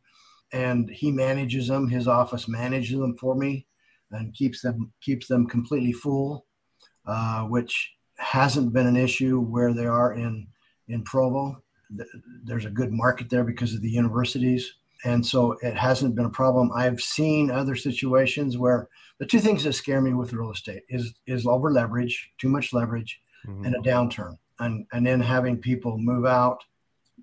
And 0.53 0.90
he 0.90 1.11
manages 1.11 1.68
them. 1.68 1.88
His 1.88 2.07
office 2.07 2.46
manages 2.46 2.98
them 2.98 3.16
for 3.16 3.35
me 3.35 3.66
and 4.14 4.35
keeps 4.35 4.62
them 4.62 4.92
keeps 5.00 5.27
them 5.27 5.46
completely 5.46 5.92
full, 5.92 6.46
uh, 7.07 7.42
which 7.44 7.92
hasn't 8.16 8.72
been 8.72 8.87
an 8.87 8.96
issue 8.96 9.40
where 9.40 9.72
they 9.72 9.87
are 9.87 10.14
in 10.14 10.46
in 10.88 11.03
Provo. 11.03 11.62
There's 12.44 12.64
a 12.64 12.70
good 12.70 12.92
market 12.92 13.31
there 13.31 13.44
because 13.44 13.74
of 13.74 13.83
the 13.83 13.90
universities, 13.90 14.74
and 15.05 15.24
so 15.24 15.53
it 15.62 15.74
hasn't 15.74 16.14
been 16.14 16.24
a 16.24 16.31
problem. 16.31 16.70
I've 16.74 17.00
seen 17.00 17.50
other 17.50 17.77
situations 17.77 18.57
where 18.57 18.88
the 19.18 19.27
two 19.27 19.40
things 19.40 19.64
that 19.64 19.74
scare 19.74 20.00
me 20.00 20.14
with 20.14 20.33
real 20.33 20.53
estate 20.53 20.83
is 20.88 21.14
is 21.27 21.46
over 21.46 21.72
leverage, 21.72 22.33
too 22.38 22.48
much 22.48 22.72
leverage, 22.72 23.20
mm-hmm. 23.46 23.64
and 23.64 23.74
a 23.74 23.79
downturn, 23.81 24.38
and 24.59 24.87
and 24.92 25.07
then 25.07 25.20
having 25.20 25.59
people 25.59 25.98
move 25.98 26.27
out 26.27 26.64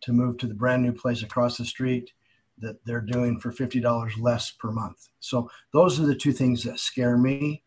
to 0.01 0.13
move 0.13 0.37
to 0.37 0.47
the 0.47 0.53
brand 0.53 0.83
new 0.83 0.93
place 0.93 1.21
across 1.23 1.57
the 1.57 1.65
street 1.65 2.11
that 2.61 2.83
they're 2.85 3.01
doing 3.01 3.39
for 3.39 3.51
fifty 3.51 3.79
dollars 3.79 4.17
less 4.17 4.51
per 4.51 4.71
month. 4.71 5.09
So 5.19 5.49
those 5.73 5.99
are 5.99 6.05
the 6.05 6.15
two 6.15 6.31
things 6.31 6.63
that 6.63 6.79
scare 6.79 7.17
me. 7.17 7.63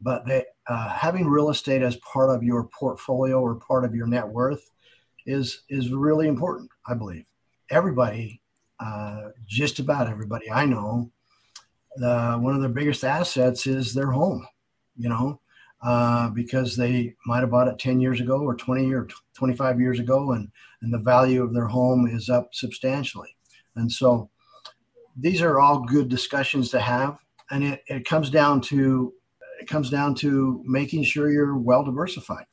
But 0.00 0.26
they, 0.26 0.44
uh, 0.66 0.88
having 0.90 1.26
real 1.26 1.50
estate 1.50 1.82
as 1.82 1.96
part 1.96 2.30
of 2.30 2.42
your 2.42 2.64
portfolio 2.64 3.40
or 3.40 3.54
part 3.54 3.84
of 3.84 3.94
your 3.94 4.06
net 4.06 4.28
worth 4.28 4.70
is 5.26 5.62
is 5.68 5.90
really 5.90 6.28
important. 6.28 6.70
I 6.86 6.94
believe 6.94 7.24
everybody, 7.70 8.40
uh, 8.80 9.30
just 9.46 9.78
about 9.78 10.08
everybody 10.08 10.50
I 10.50 10.66
know, 10.66 11.10
uh, 12.02 12.36
one 12.38 12.54
of 12.54 12.60
their 12.60 12.70
biggest 12.70 13.04
assets 13.04 13.66
is 13.66 13.94
their 13.94 14.10
home. 14.10 14.46
You 14.96 15.08
know, 15.08 15.40
uh, 15.84 16.30
because 16.30 16.76
they 16.76 17.14
might 17.26 17.40
have 17.40 17.50
bought 17.50 17.68
it 17.68 17.78
10 17.78 18.00
years 18.00 18.20
ago 18.20 18.40
or 18.40 18.54
20 18.54 18.92
or 18.94 19.06
25 19.34 19.78
years 19.78 19.98
ago 20.00 20.32
and, 20.32 20.50
and 20.80 20.92
the 20.92 20.98
value 20.98 21.42
of 21.42 21.52
their 21.52 21.66
home 21.66 22.06
is 22.06 22.30
up 22.30 22.54
substantially. 22.54 23.36
And 23.76 23.90
so 23.90 24.30
these 25.16 25.42
are 25.42 25.60
all 25.60 25.84
good 25.84 26.08
discussions 26.08 26.70
to 26.70 26.80
have. 26.80 27.18
And 27.50 27.64
it, 27.64 27.82
it 27.86 28.04
comes 28.04 28.30
down 28.30 28.60
to 28.62 29.12
it 29.60 29.68
comes 29.68 29.88
down 29.88 30.14
to 30.16 30.62
making 30.66 31.04
sure 31.04 31.30
you're 31.30 31.56
well 31.56 31.84
diversified. 31.84 32.46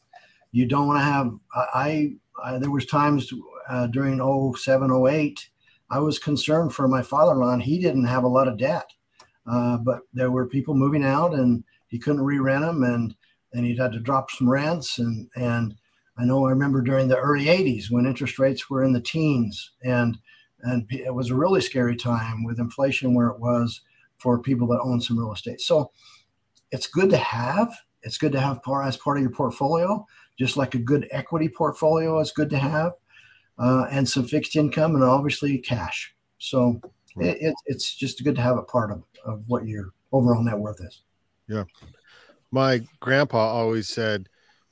You 0.52 0.68
don't 0.68 0.88
want 0.88 1.00
to 1.00 1.04
have 1.04 1.32
I, 1.74 2.12
I 2.44 2.58
there 2.58 2.72
was 2.72 2.86
times 2.86 3.32
uh, 3.70 3.88
during 3.88 4.20
07, 4.56 5.08
08, 5.08 5.50
I 5.90 6.00
was 6.00 6.20
concerned 6.20 6.74
for 6.74 6.88
my 6.88 7.02
father-in-law. 7.02 7.58
He 7.58 7.80
didn't 7.80 8.06
have 8.06 8.24
a 8.24 8.30
lot 8.30 8.48
of 8.48 8.58
debt, 8.58 8.90
uh, 9.50 9.78
but 9.78 10.02
there 10.14 10.32
were 10.32 10.48
people 10.48 10.76
moving 10.76 11.04
out 11.04 11.34
and 11.34 11.64
he 11.88 12.00
couldn't 12.00 12.22
re-rent 12.22 12.66
them 12.66 12.84
and 12.84 13.16
and 13.54 13.66
he'd 13.66 13.80
had 13.80 13.92
to 13.92 14.00
drop 14.00 14.32
some 14.32 14.50
rents 14.50 14.98
and 14.98 15.30
and 15.36 15.76
I 16.18 16.26
know 16.26 16.46
I 16.46 16.52
remember 16.52 16.82
during 16.82 17.08
the 17.08 17.18
early 17.18 17.46
80s 17.46 17.90
when 17.90 18.06
interest 18.06 18.40
rates 18.40 18.70
were 18.70 18.84
in 18.84 18.94
the 18.94 19.02
teens 19.02 19.72
and 19.84 20.18
and 20.64 20.86
it 20.90 21.14
was 21.14 21.30
a 21.30 21.36
really 21.36 21.62
scary 21.62 21.96
time 21.96 22.44
with 22.44 22.60
inflation 22.60 23.14
where 23.14 23.28
it 23.28 23.40
was 23.40 23.82
for 24.18 24.40
people 24.40 24.68
that 24.68 24.82
own 24.82 25.02
some 25.02 25.18
real 25.18 25.34
estate. 25.34 25.62
So 25.62 25.92
it's 26.72 26.88
good 26.88 27.10
to 27.10 27.18
have. 27.18 27.74
It's 28.04 28.18
good 28.18 28.32
to 28.32 28.40
have 28.40 28.64
part 28.64 28.88
as 28.88 28.98
part 28.98 29.18
of 29.18 29.22
your 29.22 29.32
portfolio, 29.32 30.06
just 30.38 30.58
like 30.58 30.76
a 30.76 30.80
good 30.80 31.08
equity 31.12 31.50
portfolio 31.50 32.20
is 32.20 32.32
good 32.32 32.50
to 32.50 32.58
have, 32.58 32.94
uh, 33.60 33.86
and 33.92 34.08
some 34.08 34.26
fixed 34.26 34.56
income 34.56 34.96
and 34.96 35.04
obviously 35.04 35.58
cash. 35.58 36.14
So 36.40 36.82
it, 37.18 37.38
it, 37.42 37.56
it's 37.66 37.94
just 37.94 38.24
good 38.24 38.36
to 38.36 38.42
have 38.42 38.58
a 38.58 38.64
part 38.64 38.92
of, 38.92 39.04
of 39.26 39.44
what 39.48 39.68
your 39.68 39.92
overall 40.12 40.44
net 40.44 40.58
worth 40.58 40.82
is. 40.82 41.02
Yeah. 41.48 41.66
My 42.52 42.82
grandpa 43.00 43.38
always 43.38 43.88
said, 43.88 44.28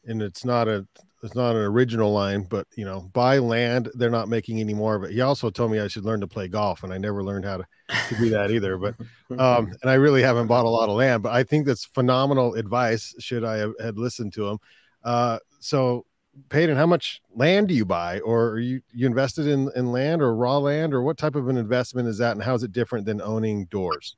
and 0.05 0.21
it's 0.21 0.43
not 0.43 0.67
a 0.67 0.87
it's 1.21 1.35
not 1.35 1.55
an 1.55 1.61
original 1.61 2.11
line, 2.11 2.43
but 2.43 2.67
you 2.75 2.85
know, 2.85 3.09
buy 3.13 3.37
land. 3.39 3.89
They're 3.93 4.09
not 4.09 4.29
making 4.29 4.59
any 4.59 4.73
more 4.73 4.95
of 4.95 5.03
it. 5.03 5.11
He 5.11 5.21
also 5.21 5.49
told 5.49 5.71
me 5.71 5.79
I 5.79 5.87
should 5.87 6.05
learn 6.05 6.21
to 6.21 6.27
play 6.27 6.47
golf, 6.47 6.83
and 6.83 6.93
I 6.93 6.97
never 6.97 7.23
learned 7.23 7.45
how 7.45 7.57
to, 7.57 7.65
to 8.09 8.15
do 8.15 8.29
that 8.29 8.51
either. 8.51 8.77
But 8.77 8.95
um, 9.39 9.73
and 9.81 9.89
I 9.89 9.95
really 9.95 10.21
haven't 10.21 10.47
bought 10.47 10.65
a 10.65 10.69
lot 10.69 10.89
of 10.89 10.95
land, 10.95 11.23
but 11.23 11.33
I 11.33 11.43
think 11.43 11.65
that's 11.65 11.85
phenomenal 11.85 12.55
advice. 12.55 13.13
Should 13.19 13.43
I 13.43 13.57
have 13.57 13.73
had 13.81 13.97
listened 13.97 14.33
to 14.33 14.47
him? 14.47 14.59
Uh, 15.03 15.39
so, 15.59 16.05
Paden, 16.49 16.77
how 16.77 16.85
much 16.85 17.21
land 17.33 17.67
do 17.67 17.73
you 17.73 17.85
buy, 17.85 18.19
or 18.21 18.49
are 18.49 18.59
you 18.59 18.81
you 18.93 19.05
invested 19.05 19.47
in 19.47 19.69
in 19.75 19.91
land 19.91 20.21
or 20.21 20.35
raw 20.35 20.57
land, 20.57 20.93
or 20.93 21.01
what 21.01 21.17
type 21.17 21.35
of 21.35 21.49
an 21.49 21.57
investment 21.57 22.07
is 22.07 22.17
that, 22.19 22.31
and 22.33 22.43
how 22.43 22.53
is 22.53 22.63
it 22.63 22.71
different 22.71 23.05
than 23.05 23.21
owning 23.21 23.65
doors? 23.65 24.15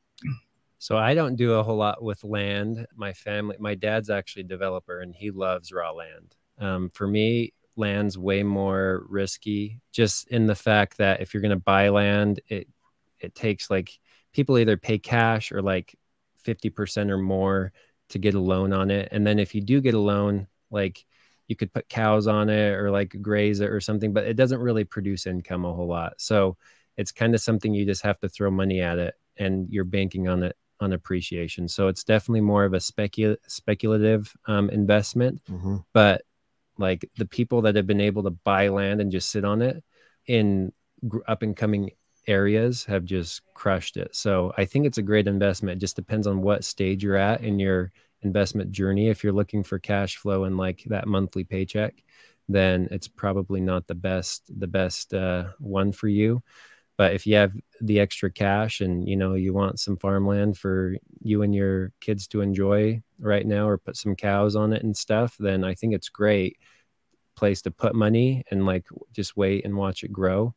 So 0.82 0.98
I 0.98 1.14
don't 1.14 1.36
do 1.36 1.54
a 1.54 1.64
whole 1.64 1.78
lot 1.78 2.02
with 2.02 2.24
land. 2.24 2.88
My 2.96 3.14
family, 3.14 3.56
my 3.60 3.76
dad's 3.76 4.10
actually 4.10 4.42
a 4.42 4.46
developer 4.46 5.00
and 5.00 5.14
he 5.14 5.30
loves 5.30 5.72
raw 5.72 5.92
land. 5.92 6.36
Um, 6.62 6.90
for 6.90 7.08
me, 7.08 7.54
land's 7.76 8.18
way 8.18 8.44
more 8.44 9.06
risky 9.10 9.80
just 9.92 10.28
in 10.30 10.46
the 10.46 10.56
fact 10.56 10.98
that 10.98 11.22
if 11.22 11.34
you're 11.34 11.42
going 11.42 11.50
to 11.50 11.56
buy 11.58 11.90
land, 11.90 12.40
it, 12.48 12.68
it 13.20 13.36
takes 13.36 13.70
like 13.70 14.00
people 14.34 14.58
either 14.58 14.78
pay 14.78 14.98
cash 14.98 15.52
or 15.52 15.62
like 15.62 15.96
50% 16.46 17.10
or 17.10 17.18
more 17.18 17.74
to 18.10 18.20
get 18.20 18.36
a 18.36 18.40
loan 18.40 18.74
on 18.74 18.92
it. 18.92 19.10
And 19.12 19.26
then 19.26 19.40
if 19.40 19.56
you 19.56 19.62
do 19.62 19.82
get 19.82 19.94
a 19.94 20.00
loan, 20.00 20.48
like 20.70 21.06
you 21.48 21.56
could 21.56 21.74
put 21.74 21.90
cows 21.90 22.28
on 22.28 22.50
it 22.50 22.74
or 22.74 22.92
like 22.92 23.16
graze 23.22 23.60
it 23.60 23.70
or 23.70 23.82
something, 23.82 24.14
but 24.14 24.26
it 24.26 24.36
doesn't 24.36 24.62
really 24.62 24.84
produce 24.84 25.26
income 25.26 25.66
a 25.66 25.74
whole 25.74 25.88
lot. 25.88 26.14
So 26.18 26.58
it's 26.98 27.12
kind 27.12 27.34
of 27.34 27.42
something 27.42 27.74
you 27.74 27.86
just 27.86 28.04
have 28.04 28.20
to 28.20 28.30
throw 28.30 28.52
money 28.52 28.82
at 28.82 29.00
it 29.00 29.16
and 29.38 29.70
you're 29.70 29.84
banking 29.84 30.28
on 30.28 30.44
it 30.44 30.56
on 30.80 30.94
appreciation. 30.94 31.68
So 31.68 31.88
it's 31.88 32.04
definitely 32.04 32.42
more 32.42 32.66
of 32.66 32.74
a 32.74 32.78
specul- 32.78 33.38
speculative 33.48 34.36
um, 34.48 34.70
investment. 34.70 35.42
Mm-hmm. 35.50 35.78
But 35.94 36.24
like 36.78 37.10
the 37.18 37.26
people 37.26 37.62
that 37.62 37.76
have 37.76 37.88
been 37.88 38.02
able 38.02 38.24
to 38.24 38.30
buy 38.30 38.70
land 38.70 39.02
and 39.02 39.12
just 39.12 39.30
sit 39.30 39.46
on 39.46 39.62
it 39.62 39.84
in 40.28 40.72
up 41.28 41.42
and 41.42 41.56
coming 41.56 41.92
areas 42.28 42.86
have 42.86 43.04
just 43.04 43.42
crushed 43.54 43.98
it. 43.98 44.16
So 44.16 44.54
I 44.58 44.66
think 44.66 44.86
it's 44.86 44.98
a 44.98 45.04
great 45.04 45.28
investment. 45.28 45.78
It 45.78 45.82
just 45.82 45.96
depends 45.96 46.28
on 46.28 46.42
what 46.42 46.64
stage 46.64 47.04
you're 47.04 47.16
at 47.16 47.42
in 47.42 47.60
your 47.60 47.92
investment 48.22 48.72
journey. 48.72 49.10
If 49.10 49.24
you're 49.24 49.34
looking 49.34 49.64
for 49.64 49.80
cash 49.80 50.18
flow 50.18 50.44
and 50.44 50.58
like 50.58 50.84
that 50.88 51.08
monthly 51.08 51.44
paycheck, 51.44 52.04
then 52.48 52.88
it's 52.92 53.08
probably 53.08 53.62
not 53.62 53.88
the 53.88 53.96
best 53.96 54.44
the 54.60 54.68
best 54.68 55.14
uh, 55.14 55.46
one 55.60 55.92
for 55.92 56.08
you 56.08 56.44
but 57.02 57.16
if 57.16 57.26
you 57.26 57.36
have 57.36 57.52
the 57.82 58.00
extra 58.00 58.30
cash 58.30 58.80
and 58.80 59.10
you 59.10 59.16
know 59.16 59.34
you 59.34 59.56
want 59.56 59.80
some 59.80 59.98
farmland 59.98 60.56
for 60.56 60.96
you 61.20 61.42
and 61.42 61.56
your 61.56 61.92
kids 62.00 62.28
to 62.28 62.42
enjoy 62.42 63.02
right 63.18 63.48
now 63.48 63.68
or 63.68 63.80
put 63.80 63.98
some 63.98 64.16
cows 64.16 64.56
on 64.56 64.72
it 64.72 64.84
and 64.84 64.96
stuff 64.96 65.36
then 65.40 65.64
i 65.64 65.74
think 65.74 65.96
it's 65.96 66.10
great 66.10 66.60
place 67.36 67.60
to 67.64 67.72
put 67.72 67.96
money 67.96 68.44
and 68.52 68.68
like 68.68 68.86
just 69.14 69.36
wait 69.36 69.66
and 69.66 69.76
watch 69.76 70.04
it 70.04 70.14
grow 70.14 70.54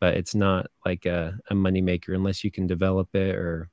but 0.00 0.16
it's 0.16 0.34
not 0.34 0.66
like 0.84 1.06
a, 1.06 1.38
a 1.48 1.54
money 1.54 1.80
maker 1.80 2.12
unless 2.12 2.42
you 2.42 2.50
can 2.50 2.66
develop 2.66 3.14
it 3.14 3.36
or 3.36 3.70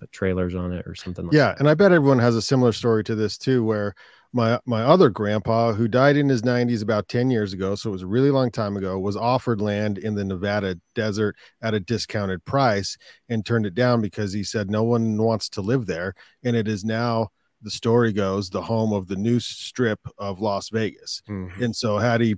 put 0.00 0.10
trailers 0.10 0.56
on 0.56 0.72
it 0.72 0.84
or 0.84 0.96
something 0.96 1.26
like 1.26 1.32
yeah 1.32 1.50
that. 1.52 1.60
and 1.60 1.68
i 1.68 1.74
bet 1.74 1.92
everyone 1.92 2.18
has 2.18 2.34
a 2.34 2.42
similar 2.42 2.72
story 2.72 3.04
to 3.04 3.14
this 3.14 3.38
too 3.38 3.62
where 3.62 3.94
my 4.32 4.58
my 4.64 4.82
other 4.82 5.10
grandpa 5.10 5.72
who 5.72 5.86
died 5.86 6.16
in 6.16 6.28
his 6.28 6.42
90s 6.42 6.82
about 6.82 7.08
10 7.08 7.30
years 7.30 7.52
ago 7.52 7.74
so 7.74 7.90
it 7.90 7.92
was 7.92 8.02
a 8.02 8.06
really 8.06 8.30
long 8.30 8.50
time 8.50 8.76
ago 8.76 8.98
was 8.98 9.16
offered 9.16 9.60
land 9.60 9.98
in 9.98 10.14
the 10.14 10.24
nevada 10.24 10.78
desert 10.94 11.36
at 11.60 11.74
a 11.74 11.80
discounted 11.80 12.44
price 12.44 12.96
and 13.28 13.44
turned 13.44 13.66
it 13.66 13.74
down 13.74 14.00
because 14.00 14.32
he 14.32 14.42
said 14.42 14.70
no 14.70 14.82
one 14.82 15.16
wants 15.16 15.48
to 15.48 15.60
live 15.60 15.86
there 15.86 16.14
and 16.44 16.56
it 16.56 16.66
is 16.66 16.84
now 16.84 17.28
the 17.62 17.70
story 17.70 18.12
goes 18.12 18.50
the 18.50 18.62
home 18.62 18.92
of 18.92 19.06
the 19.06 19.16
new 19.16 19.38
strip 19.38 20.00
of 20.18 20.40
las 20.40 20.70
vegas 20.70 21.22
mm-hmm. 21.28 21.62
and 21.62 21.76
so 21.76 21.98
had 21.98 22.20
he 22.20 22.34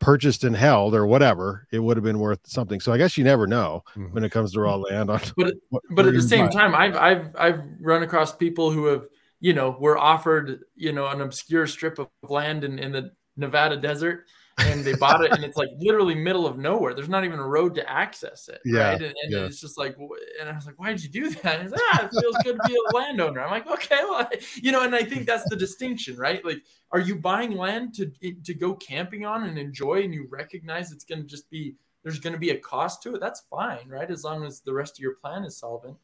purchased 0.00 0.44
and 0.44 0.56
held 0.56 0.94
or 0.94 1.06
whatever 1.06 1.66
it 1.70 1.78
would 1.78 1.96
have 1.96 2.04
been 2.04 2.18
worth 2.18 2.40
something 2.44 2.80
so 2.80 2.90
i 2.90 2.96
guess 2.96 3.18
you 3.18 3.22
never 3.22 3.46
know 3.46 3.82
mm-hmm. 3.90 4.12
when 4.14 4.24
it 4.24 4.32
comes 4.32 4.52
to 4.52 4.60
raw 4.60 4.74
land 4.74 5.10
on 5.10 5.20
but 5.36 5.54
but 5.90 6.06
at 6.06 6.14
the 6.14 6.22
same 6.22 6.48
time 6.48 6.74
i've 6.74 6.96
i've 6.96 7.36
i've 7.38 7.62
run 7.80 8.02
across 8.02 8.34
people 8.34 8.70
who 8.70 8.86
have 8.86 9.06
you 9.40 9.54
know, 9.54 9.76
were 9.80 9.98
offered, 9.98 10.64
you 10.76 10.92
know, 10.92 11.06
an 11.06 11.20
obscure 11.20 11.66
strip 11.66 11.98
of 11.98 12.08
land 12.28 12.62
in, 12.62 12.78
in 12.78 12.92
the 12.92 13.12
Nevada 13.36 13.76
desert 13.76 14.26
and 14.58 14.84
they 14.84 14.94
bought 15.00 15.24
it 15.24 15.32
and 15.32 15.42
it's 15.42 15.56
like 15.56 15.70
literally 15.78 16.14
middle 16.14 16.46
of 16.46 16.58
nowhere. 16.58 16.92
There's 16.92 17.08
not 17.08 17.24
even 17.24 17.38
a 17.38 17.46
road 17.46 17.74
to 17.76 17.90
access 17.90 18.48
it. 18.48 18.60
Yeah. 18.64 18.90
Right. 18.90 19.02
And, 19.02 19.14
and 19.22 19.32
yeah. 19.32 19.44
it's 19.44 19.60
just 19.60 19.78
like, 19.78 19.96
and 20.38 20.48
I 20.48 20.54
was 20.54 20.66
like, 20.66 20.78
why 20.78 20.92
did 20.92 21.02
you 21.02 21.08
do 21.08 21.30
that? 21.30 21.60
And 21.60 21.70
like, 21.70 21.80
ah, 21.92 22.04
it 22.04 22.20
feels 22.20 22.36
good 22.44 22.56
to 22.56 22.68
be 22.68 22.76
a 22.76 22.96
landowner. 22.96 23.40
I'm 23.40 23.50
like, 23.50 23.66
okay, 23.66 24.00
well, 24.02 24.28
you 24.56 24.72
know, 24.72 24.82
and 24.82 24.94
I 24.94 25.02
think 25.02 25.26
that's 25.26 25.48
the 25.48 25.56
distinction, 25.56 26.16
right? 26.16 26.44
Like, 26.44 26.62
are 26.92 27.00
you 27.00 27.16
buying 27.16 27.56
land 27.56 27.94
to, 27.94 28.12
to 28.44 28.54
go 28.54 28.74
camping 28.74 29.24
on 29.24 29.44
and 29.44 29.58
enjoy 29.58 30.02
and 30.02 30.12
you 30.12 30.26
recognize 30.30 30.92
it's 30.92 31.04
going 31.04 31.22
to 31.22 31.26
just 31.26 31.48
be, 31.50 31.76
there's 32.02 32.18
going 32.18 32.32
to 32.34 32.38
be 32.38 32.50
a 32.50 32.58
cost 32.58 33.02
to 33.04 33.14
it. 33.14 33.20
That's 33.20 33.42
fine. 33.50 33.88
Right. 33.88 34.10
As 34.10 34.24
long 34.24 34.44
as 34.44 34.60
the 34.60 34.74
rest 34.74 34.98
of 34.98 35.02
your 35.02 35.14
plan 35.14 35.44
is 35.44 35.56
solvent 35.56 35.96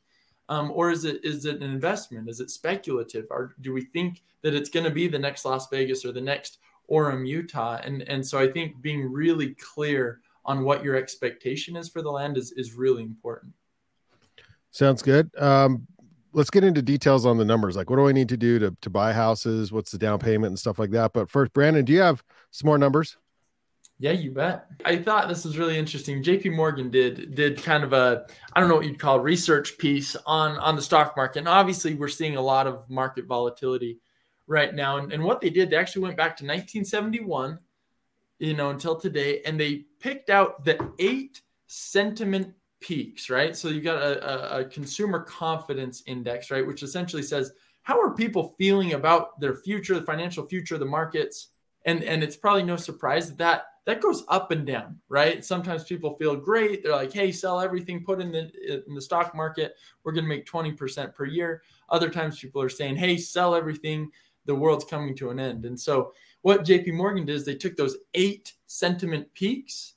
um, 0.49 0.71
or 0.73 0.91
is 0.91 1.05
it 1.05 1.25
is 1.25 1.45
it 1.45 1.57
an 1.57 1.63
investment? 1.63 2.29
Is 2.29 2.41
it 2.41 2.51
speculative? 2.51 3.27
Or 3.31 3.55
do 3.61 3.73
we 3.73 3.83
think 3.83 4.23
that 4.43 4.55
it's 4.55 4.71
going 4.71 4.85
to 4.85 4.91
be 4.91 5.09
the 5.09 5.19
next 5.19 5.45
Las 5.45 5.69
Vegas 5.69 6.05
or 6.05 6.13
the 6.13 6.21
next 6.21 6.59
Orem, 6.91 7.27
Utah? 7.27 7.81
And 7.83 8.03
and 8.03 8.25
so 8.25 8.39
I 8.39 8.51
think 8.51 8.81
being 8.81 9.11
really 9.11 9.55
clear 9.55 10.21
on 10.45 10.63
what 10.63 10.85
your 10.85 10.95
expectation 10.95 11.77
is 11.77 11.89
for 11.89 12.03
the 12.03 12.11
land 12.11 12.37
is 12.37 12.53
is 12.53 12.75
really 12.75 13.03
important. 13.03 13.53
Sounds 14.71 15.03
good. 15.03 15.31
Um, 15.39 15.87
let's 16.33 16.51
get 16.51 16.63
into 16.63 16.83
details 16.83 17.27
on 17.27 17.39
the 17.39 17.45
numbers. 17.45 17.77
Like, 17.77 17.91
what 17.91 17.97
do 17.97 18.07
I 18.07 18.13
need 18.13 18.29
to 18.29 18.37
do 18.37 18.59
to 18.61 18.77
to 18.83 18.91
buy 18.91 19.13
houses? 19.13 19.73
What's 19.73 19.91
the 19.91 19.99
down 19.99 20.21
payment 20.21 20.51
and 20.51 20.59
stuff 20.59 20.79
like 20.79 20.91
that? 20.91 21.13
But 21.13 21.29
first, 21.29 21.53
Brandon, 21.53 21.85
do 21.85 21.93
you 21.93 22.01
have 22.01 22.23
some 22.53 22.67
more 22.67 22.79
numbers? 22.79 23.17
Yeah, 23.99 24.13
you 24.13 24.31
bet. 24.31 24.67
I 24.85 24.99
thought 24.99 25.29
this 25.29 25.45
was 25.45 25.57
really 25.57 25.79
interesting. 25.79 26.23
JP 26.23 26.55
Morgan 26.55 26.91
did 26.91 27.35
did 27.35 27.63
kind 27.63 27.83
of 27.83 27.95
a 27.95 28.27
I 28.53 28.61
don't 28.61 28.69
know 28.69 28.77
what 28.77 28.85
you'd 28.85 28.99
call 28.99 29.21
research 29.21 29.79
piece 29.79 30.17
on 30.27 30.59
on 30.59 30.77
the 30.77 30.83
stock 30.83 31.17
market. 31.17 31.41
And 31.41 31.49
obviously 31.49 31.95
we're 31.95 32.09
seeing 32.09 32.37
a 32.37 32.43
lot 32.43 32.67
of 32.67 32.89
market 32.91 33.27
volatility 33.27 33.99
right 34.47 34.75
now. 34.75 34.99
And, 34.99 35.13
and 35.13 35.23
what 35.23 35.41
they 35.41 35.51
did, 35.51 35.71
they 35.71 35.77
actually 35.77 36.03
went 36.03 36.17
back 36.17 36.37
to 36.37 36.45
1971, 36.45 37.59
you 38.39 38.55
know, 38.55 38.71
until 38.71 38.97
today, 38.97 39.43
and 39.45 39.59
they 39.59 39.87
picked 39.99 40.31
out 40.31 40.65
the 40.65 40.79
eight 40.99 41.41
sentiment 41.67 42.55
peaks, 42.81 43.31
right? 43.31 43.57
So 43.57 43.69
you 43.69 43.81
got 43.81 44.03
a, 44.03 44.57
a, 44.57 44.61
a, 44.61 44.65
consumer 44.67 45.21
confidence 45.21 46.03
index, 46.07 46.51
right, 46.51 46.65
which 46.65 46.83
essentially 46.83 47.23
says 47.23 47.53
how 47.83 48.01
are 48.01 48.15
people 48.15 48.55
feeling 48.59 48.93
about 48.93 49.41
their 49.41 49.55
future, 49.55 49.95
the 49.95 50.03
financial 50.03 50.47
future, 50.47 50.79
the 50.79 50.85
markets, 50.85 51.49
and 51.87 52.03
and 52.05 52.23
it's 52.23 52.37
probably 52.37 52.63
no 52.63 52.77
surprise 52.77 53.29
that 53.29 53.39
that, 53.39 53.65
that 53.87 54.01
goes 54.03 54.25
up 54.29 54.51
and 54.51 54.67
down, 54.67 54.99
right? 55.09 55.45
Sometimes 55.45 55.85
people 55.85 56.17
feel 56.17 56.37
great, 56.37 56.83
they're 56.83 56.93
like, 56.93 57.13
hey, 57.13 57.33
sell 57.33 57.61
everything, 57.61 58.05
put 58.05 58.21
in 58.21 58.31
the 58.31 58.85
in 58.87 58.95
the 58.95 59.01
stock 59.01 59.35
market, 59.35 59.75
we're 60.05 60.13
going 60.13 60.25
to 60.25 60.29
make 60.29 60.45
twenty 60.45 60.73
percent 60.73 61.15
per 61.15 61.25
year. 61.25 61.63
Other 61.89 62.11
times 62.11 62.39
people 62.39 62.61
are 62.61 62.69
saying, 62.69 62.97
hey, 62.97 63.17
sell 63.17 63.55
everything, 63.55 64.11
the 64.45 64.55
world's 64.55 64.85
coming 64.85 65.17
to 65.17 65.31
an 65.31 65.41
end, 65.41 65.65
and 65.65 65.79
so 65.81 66.13
what 66.43 66.65
JP 66.65 66.93
Morgan 66.93 67.27
did 67.27 67.35
is 67.35 67.45
they 67.45 67.57
took 67.57 67.77
those 67.77 67.97
eight 68.15 68.53
sentiment 68.67 69.33
peaks 69.35 69.95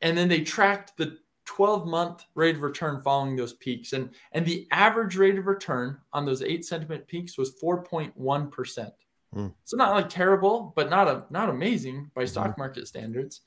and 0.00 0.16
then 0.16 0.28
they 0.28 0.42
tracked 0.42 0.96
the 0.96 1.18
12 1.44 1.86
month 1.86 2.24
rate 2.34 2.56
of 2.56 2.62
return 2.62 3.00
following 3.02 3.36
those 3.36 3.54
peaks. 3.54 3.92
And, 3.92 4.10
and 4.32 4.46
the 4.46 4.68
average 4.70 5.16
rate 5.16 5.38
of 5.38 5.46
return 5.46 5.98
on 6.12 6.24
those 6.24 6.42
eight 6.42 6.64
sentiment 6.64 7.06
peaks 7.06 7.36
was 7.36 7.60
4.1%. 7.60 8.90
Mm. 9.34 9.52
So 9.64 9.76
not 9.76 9.94
like 9.94 10.08
terrible, 10.08 10.72
but 10.76 10.90
not 10.90 11.08
a, 11.08 11.24
not 11.30 11.48
amazing 11.48 12.10
by 12.14 12.24
stock 12.24 12.48
mm-hmm. 12.48 12.60
market 12.60 12.86
standards. 12.88 13.40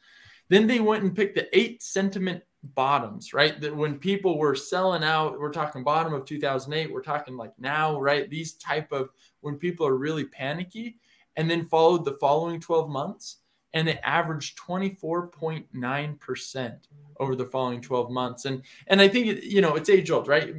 Then 0.49 0.67
they 0.67 0.79
went 0.79 1.03
and 1.03 1.15
picked 1.15 1.35
the 1.35 1.47
eight 1.57 1.81
sentiment 1.81 2.43
bottoms, 2.63 3.33
right? 3.33 3.59
That 3.61 3.75
when 3.75 3.99
people 3.99 4.37
were 4.37 4.55
selling 4.55 5.03
out, 5.03 5.39
we're 5.39 5.51
talking 5.51 5.83
bottom 5.83 6.13
of 6.13 6.25
2008, 6.25 6.91
we're 6.91 7.01
talking 7.01 7.37
like 7.37 7.53
now, 7.59 7.99
right? 7.99 8.29
These 8.29 8.53
type 8.53 8.91
of 8.91 9.09
when 9.41 9.57
people 9.57 9.85
are 9.85 9.97
really 9.97 10.25
panicky, 10.25 10.97
and 11.35 11.49
then 11.49 11.65
followed 11.65 12.05
the 12.05 12.17
following 12.19 12.59
12 12.59 12.89
months 12.89 13.37
and 13.75 13.87
it 13.89 13.99
averaged 14.03 14.57
24.9% 14.57 16.77
over 17.19 17.35
the 17.35 17.45
following 17.45 17.81
12 17.81 18.09
months. 18.09 18.45
And 18.45 18.63
and 18.87 18.99
i 18.99 19.07
think 19.07 19.43
you 19.43 19.61
know 19.61 19.75
it's 19.75 19.89
age 19.89 20.09
old 20.09 20.27
right? 20.27 20.55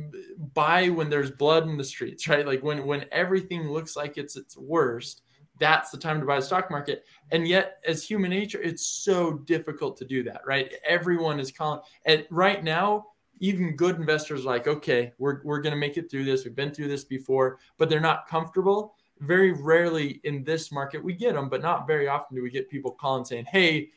Buy 0.55 0.91
when 0.91 1.11
there's 1.11 1.33
blood 1.33 1.65
in 1.65 1.77
the 1.77 1.85
streets 1.85 2.29
right? 2.29 2.47
Like 2.47 2.63
when 2.63 2.87
when 2.87 3.07
everything 3.11 3.69
looks 3.69 3.97
like 3.97 4.17
it's 4.17 4.37
its 4.37 4.57
worst 4.57 5.23
that's 5.59 5.91
the 5.91 5.97
time 5.97 6.21
to 6.21 6.27
buy 6.27 6.37
the 6.37 6.43
stock 6.43 6.71
market. 6.71 7.07
And 7.33 7.49
yet 7.49 7.79
as 7.87 8.05
human 8.05 8.31
nature 8.31 8.61
it's 8.63 8.87
so 8.87 9.39
difficult 9.39 9.97
to 9.97 10.05
do 10.05 10.23
that 10.25 10.43
right? 10.47 10.71
Everyone 10.87 11.41
is 11.41 11.51
calling 11.51 11.81
and 12.05 12.25
right 12.31 12.63
now 12.63 13.07
even 13.41 13.77
good 13.77 13.97
investors 13.97 14.47
like 14.47 14.67
okay 14.67 15.13
we're, 15.19 15.43
we're 15.45 15.61
going 15.61 15.75
to 15.75 15.79
make 15.79 15.97
it 15.97 16.11
through 16.11 16.25
this. 16.25 16.45
We've 16.45 16.55
been 16.55 16.73
through 16.73 16.89
this 16.89 17.05
before 17.05 17.59
but 17.79 17.89
they're 17.89 18.01
not 18.01 18.29
comfortable 18.29 18.95
very 19.21 19.53
rarely 19.53 20.21
in 20.25 20.45
this 20.45 20.71
market 20.71 21.03
we 21.03 21.15
get 21.15 21.35
them, 21.35 21.49
but 21.49 21.63
not 21.63 21.87
very 21.87 22.09
often 22.09 22.37
do 22.37 22.43
we 22.43 22.51
get 22.51 22.69
people 22.71 22.91
calling 22.91 23.25
saying, 23.25 23.47
"Hey, 23.47 23.91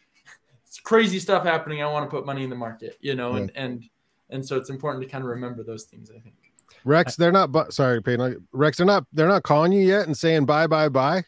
it's 0.65 0.79
crazy 0.79 1.19
stuff 1.19 1.43
happening. 1.43 1.81
I 1.81 1.91
want 1.91 2.09
to 2.09 2.15
put 2.15 2.25
money 2.25 2.43
in 2.43 2.49
the 2.49 2.55
market." 2.55 2.97
You 3.01 3.15
know, 3.15 3.35
yeah. 3.35 3.41
and 3.41 3.51
and 3.55 3.89
and 4.29 4.45
so 4.45 4.57
it's 4.57 4.69
important 4.69 5.03
to 5.03 5.09
kind 5.09 5.23
of 5.23 5.29
remember 5.29 5.63
those 5.63 5.83
things. 5.83 6.09
I 6.09 6.19
think. 6.19 6.35
Rex, 6.85 7.15
they're 7.15 7.31
not. 7.31 7.51
Bu- 7.51 7.71
sorry, 7.71 8.01
Paden. 8.01 8.37
Rex, 8.51 8.77
they're 8.77 8.85
not. 8.85 9.05
They're 9.13 9.27
not 9.27 9.43
calling 9.43 9.71
you 9.71 9.81
yet 9.81 10.07
and 10.07 10.17
saying 10.17 10.45
bye, 10.45 10.67
bye, 10.67 10.89
bye. 10.89 11.23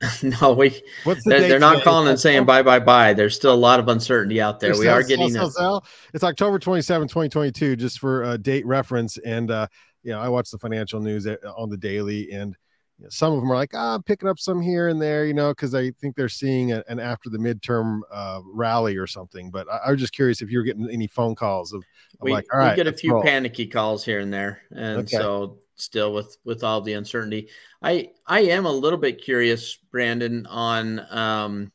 no, 0.22 0.52
we. 0.52 0.80
What's 1.04 1.24
the 1.24 1.30
they're, 1.30 1.48
they're 1.48 1.58
not 1.58 1.82
calling 1.82 2.08
and 2.08 2.18
saying 2.18 2.44
bye, 2.44 2.62
bye, 2.62 2.78
bye. 2.78 3.12
There's 3.12 3.34
still 3.34 3.52
a 3.52 3.56
lot 3.56 3.80
of 3.80 3.88
uncertainty 3.88 4.40
out 4.40 4.60
there. 4.60 4.76
we 4.78 4.86
are 4.86 5.02
getting. 5.02 5.30
Sell, 5.30 5.50
sell, 5.50 5.86
It's 6.14 6.24
October 6.24 6.58
27, 6.58 7.08
2022, 7.08 7.76
just 7.76 7.98
for 7.98 8.24
a 8.24 8.38
date 8.38 8.66
reference. 8.66 9.18
And 9.18 9.50
uh, 9.50 9.66
you 10.02 10.12
know, 10.12 10.20
I 10.20 10.28
watch 10.28 10.50
the 10.50 10.58
financial 10.58 11.00
news 11.00 11.26
uh, 11.26 11.36
on 11.56 11.68
the 11.68 11.76
daily, 11.76 12.30
and 12.30 12.56
you 12.98 13.04
know, 13.04 13.10
some 13.10 13.32
of 13.32 13.40
them 13.40 13.50
are 13.50 13.54
like, 13.54 13.70
ah, 13.74 13.94
I'm 13.94 14.02
picking 14.02 14.28
up 14.28 14.40
some 14.40 14.60
here 14.60 14.88
and 14.88 15.00
there, 15.00 15.24
you 15.24 15.34
know, 15.34 15.50
because 15.50 15.74
I 15.74 15.92
think 15.92 16.16
they're 16.16 16.28
seeing 16.28 16.72
a, 16.72 16.82
an 16.88 16.98
after 16.98 17.30
the 17.30 17.38
midterm 17.38 18.00
uh, 18.10 18.40
rally 18.44 18.96
or 18.96 19.06
something. 19.06 19.50
But 19.50 19.68
I, 19.70 19.76
I, 19.86 19.90
was 19.92 20.00
just 20.00 20.12
curious 20.12 20.42
if 20.42 20.50
you're 20.50 20.64
getting 20.64 20.90
any 20.90 21.06
phone 21.06 21.36
calls 21.36 21.72
of, 21.72 21.78
of 21.78 21.84
we, 22.22 22.32
like, 22.32 22.46
all 22.52 22.58
right, 22.58 22.70
we 22.70 22.76
get 22.76 22.88
a 22.88 22.92
few 22.92 23.12
roll. 23.12 23.22
panicky 23.22 23.66
calls 23.66 24.04
here 24.04 24.18
and 24.18 24.32
there, 24.32 24.62
and 24.72 25.00
okay. 25.00 25.16
so 25.16 25.58
still 25.76 26.12
with 26.12 26.38
with 26.44 26.64
all 26.64 26.80
the 26.80 26.94
uncertainty, 26.94 27.48
I 27.82 28.10
I 28.26 28.40
am 28.40 28.66
a 28.66 28.72
little 28.72 28.98
bit 28.98 29.22
curious, 29.22 29.76
Brandon, 29.76 30.44
on 30.46 31.00
um, 31.14 31.72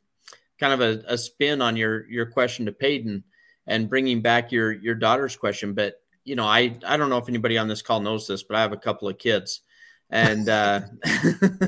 kind 0.59 0.73
of 0.73 0.81
a, 0.81 1.13
a 1.13 1.17
spin 1.17 1.61
on 1.61 1.77
your 1.77 2.05
your 2.09 2.25
question 2.25 2.65
to 2.65 2.73
Paden 2.73 3.23
and 3.65 3.89
bringing 3.89 4.21
back 4.21 4.51
your 4.51 4.73
your 4.73 4.95
daughter's 4.95 5.37
question, 5.37 5.73
but 5.73 6.01
you 6.25 6.35
know, 6.35 6.45
I 6.45 6.77
I 6.85 6.97
don't 6.97 7.09
know 7.09 7.17
if 7.17 7.29
anybody 7.29 7.57
on 7.57 7.69
this 7.69 7.81
call 7.81 8.01
knows 8.01 8.27
this, 8.27 8.43
but 8.43 8.57
I 8.57 8.61
have 8.61 8.73
a 8.73 8.77
couple 8.77 9.07
of 9.07 9.17
kids 9.17 9.61
and 10.13 10.47
uh, 10.47 10.81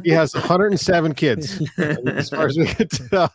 he 0.03 0.11
has 0.11 0.35
107 0.35 1.15
kids 1.15 1.67
as 1.79 2.29
far 2.29 2.45
as 2.45 2.55
we 2.55 2.67
can 2.67 2.87
tell. 2.87 3.33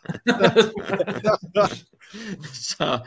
so, 2.53 3.03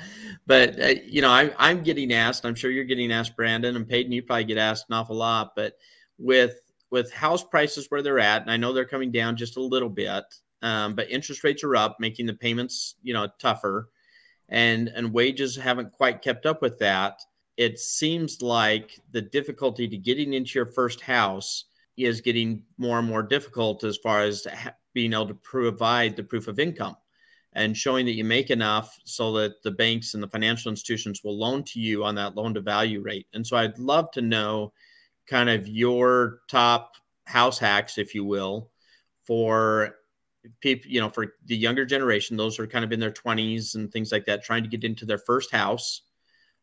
but 0.47 0.81
uh, 0.81 0.95
you 1.07 1.23
know, 1.23 1.31
I, 1.31 1.51
I'm 1.57 1.83
getting 1.83 2.13
asked. 2.13 2.45
I'm 2.45 2.55
sure 2.55 2.71
you're 2.71 2.85
getting 2.85 3.11
asked, 3.11 3.35
Brandon 3.37 3.75
and 3.75 3.89
Paden. 3.89 4.13
You 4.13 4.23
probably 4.23 4.45
get 4.45 4.59
asked 4.59 4.85
an 4.91 4.97
awful 4.97 5.17
lot, 5.17 5.53
but 5.57 5.79
with 6.19 6.61
with 6.91 7.11
house 7.11 7.43
prices 7.43 7.87
where 7.89 8.03
they're 8.03 8.19
at, 8.19 8.43
and 8.43 8.51
I 8.51 8.59
know 8.59 8.75
they're 8.75 8.85
coming 8.85 9.11
down 9.11 9.35
just 9.35 9.57
a 9.57 9.63
little 9.63 9.89
bit, 9.89 10.25
um, 10.61 10.95
but 10.95 11.11
interest 11.11 11.43
rates 11.43 11.65
are 11.65 11.75
up, 11.75 11.97
making 12.01 12.27
the 12.27 12.35
payments 12.35 12.97
you 13.03 13.15
know 13.15 13.29
tougher, 13.39 13.89
and 14.51 14.89
and 14.89 15.11
wages 15.11 15.57
haven't 15.57 15.93
quite 15.93 16.21
kept 16.21 16.45
up 16.45 16.61
with 16.61 16.79
that. 16.81 17.23
It 17.57 17.79
seems 17.79 18.43
like 18.43 19.01
the 19.13 19.23
difficulty 19.23 19.89
to 19.89 19.97
getting 19.97 20.35
into 20.35 20.59
your 20.59 20.67
first 20.67 21.01
house 21.01 21.65
is 21.97 22.21
getting 22.21 22.63
more 22.79 22.99
and 22.99 23.09
more 23.09 23.23
difficult 23.23 23.85
as 23.85 23.97
far 23.99 24.23
as 24.23 24.47
being 24.95 25.13
able 25.13 25.29
to 25.29 25.35
provide 25.35 26.17
the 26.17 26.25
proof 26.25 26.49
of 26.49 26.59
income 26.59 26.97
and 27.55 27.77
showing 27.77 28.05
that 28.07 28.15
you 28.15 28.25
make 28.25 28.51
enough 28.51 28.99
so 29.05 29.33
that 29.33 29.63
the 29.63 29.71
banks 29.71 30.15
and 30.15 30.23
the 30.23 30.29
financial 30.29 30.71
institutions 30.71 31.23
will 31.23 31.39
loan 31.39 31.63
to 31.63 31.81
you 31.81 32.05
on 32.05 32.17
that 32.17 32.35
loan 32.35 32.55
to 32.55 32.61
value 32.61 33.01
rate. 33.01 33.27
And 33.33 33.47
so 33.47 33.57
I'd 33.57 33.79
love 33.79 34.11
to 34.13 34.23
know 34.23 34.73
kind 35.29 35.49
of 35.49 35.69
your 35.69 36.41
top 36.49 36.95
house 37.27 37.59
hacks, 37.59 37.97
if 37.97 38.15
you 38.15 38.25
will, 38.25 38.71
for 39.23 39.95
people, 40.61 40.91
you 40.91 41.01
know, 41.01 41.09
for 41.09 41.35
the 41.47 41.57
younger 41.57 41.85
generation, 41.85 42.37
those 42.37 42.59
are 42.59 42.67
kind 42.67 42.85
of 42.85 42.93
in 42.93 43.01
their 43.01 43.13
20s 43.13 43.77
and 43.77 43.91
things 43.93 44.11
like 44.11 44.27
that, 44.27 44.43
trying 44.43 44.65
to 44.65 44.69
get 44.69 44.85
into 44.85 45.07
their 45.07 45.19
first 45.19 45.53
house. 45.53 46.03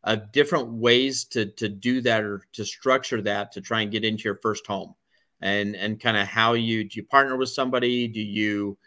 Uh, 0.04 0.16
different 0.32 0.68
ways 0.68 1.24
to 1.26 1.46
to 1.46 1.68
do 1.68 2.00
that 2.00 2.24
or 2.24 2.42
to 2.52 2.64
structure 2.64 3.22
that 3.22 3.52
to 3.52 3.60
try 3.60 3.82
and 3.82 3.92
get 3.92 4.04
into 4.04 4.24
your 4.24 4.40
first 4.42 4.66
home 4.66 4.96
and 5.42 5.76
and 5.76 6.00
kind 6.00 6.16
of 6.16 6.26
how 6.26 6.54
you 6.54 6.84
do 6.84 7.00
you 7.00 7.04
partner 7.04 7.36
with 7.36 7.50
somebody? 7.50 8.08
Do 8.08 8.20
you 8.20 8.78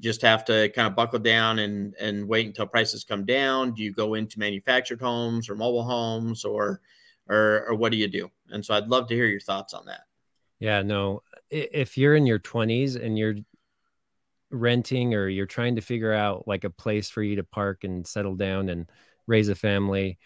just 0.00 0.22
have 0.22 0.44
to 0.46 0.70
kind 0.70 0.88
of 0.88 0.96
buckle 0.96 1.18
down 1.18 1.58
and 1.58 1.94
and 2.00 2.26
wait 2.28 2.46
until 2.46 2.66
prices 2.66 3.04
come 3.04 3.24
down? 3.24 3.74
Do 3.74 3.82
you 3.82 3.92
go 3.92 4.14
into 4.14 4.38
manufactured 4.38 5.00
homes 5.00 5.50
or 5.50 5.56
mobile 5.56 5.84
homes 5.84 6.44
or 6.44 6.80
or 7.28 7.66
or 7.68 7.74
what 7.74 7.92
do 7.92 7.98
you 7.98 8.08
do? 8.08 8.30
And 8.50 8.64
so 8.64 8.74
i'd 8.74 8.88
love 8.88 9.08
to 9.08 9.14
hear 9.14 9.26
your 9.26 9.40
thoughts 9.40 9.74
on 9.74 9.86
that. 9.86 10.02
Yeah 10.60 10.82
no 10.82 11.22
if 11.50 11.98
you're 11.98 12.14
in 12.16 12.26
your 12.26 12.38
20s 12.38 12.96
and 12.96 13.18
you're 13.18 13.36
renting 14.50 15.14
or 15.14 15.28
you're 15.28 15.46
trying 15.46 15.76
to 15.76 15.80
figure 15.80 16.12
out 16.12 16.46
like 16.46 16.64
a 16.64 16.70
place 16.70 17.10
for 17.10 17.22
you 17.22 17.36
to 17.36 17.44
park 17.44 17.84
and 17.84 18.06
settle 18.06 18.36
down 18.36 18.68
and 18.68 18.88
raise 19.26 19.48
a 19.48 19.54
family 19.54 20.18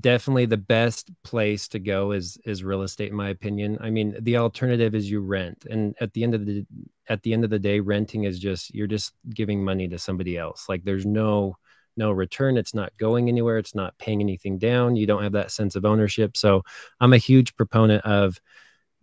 definitely 0.00 0.46
the 0.46 0.56
best 0.56 1.10
place 1.22 1.68
to 1.68 1.78
go 1.78 2.12
is 2.12 2.38
is 2.44 2.64
real 2.64 2.82
estate 2.82 3.10
in 3.10 3.16
my 3.16 3.28
opinion. 3.28 3.78
I 3.80 3.90
mean 3.90 4.16
the 4.20 4.36
alternative 4.36 4.94
is 4.94 5.10
you 5.10 5.20
rent 5.20 5.66
and 5.70 5.94
at 6.00 6.12
the 6.12 6.22
end 6.22 6.34
of 6.34 6.46
the 6.46 6.66
at 7.08 7.22
the 7.22 7.32
end 7.32 7.44
of 7.44 7.50
the 7.50 7.58
day 7.58 7.80
renting 7.80 8.24
is 8.24 8.38
just 8.38 8.74
you're 8.74 8.86
just 8.86 9.12
giving 9.32 9.64
money 9.64 9.88
to 9.88 9.98
somebody 9.98 10.36
else. 10.36 10.68
Like 10.68 10.84
there's 10.84 11.06
no 11.06 11.56
no 11.96 12.10
return. 12.10 12.58
It's 12.58 12.74
not 12.74 12.96
going 12.98 13.28
anywhere. 13.28 13.58
It's 13.58 13.74
not 13.74 13.96
paying 13.98 14.20
anything 14.20 14.58
down. 14.58 14.96
You 14.96 15.06
don't 15.06 15.22
have 15.22 15.32
that 15.32 15.50
sense 15.50 15.76
of 15.76 15.84
ownership. 15.84 16.36
So 16.36 16.62
i'm 17.00 17.12
a 17.12 17.18
huge 17.18 17.56
proponent 17.56 18.04
of 18.04 18.40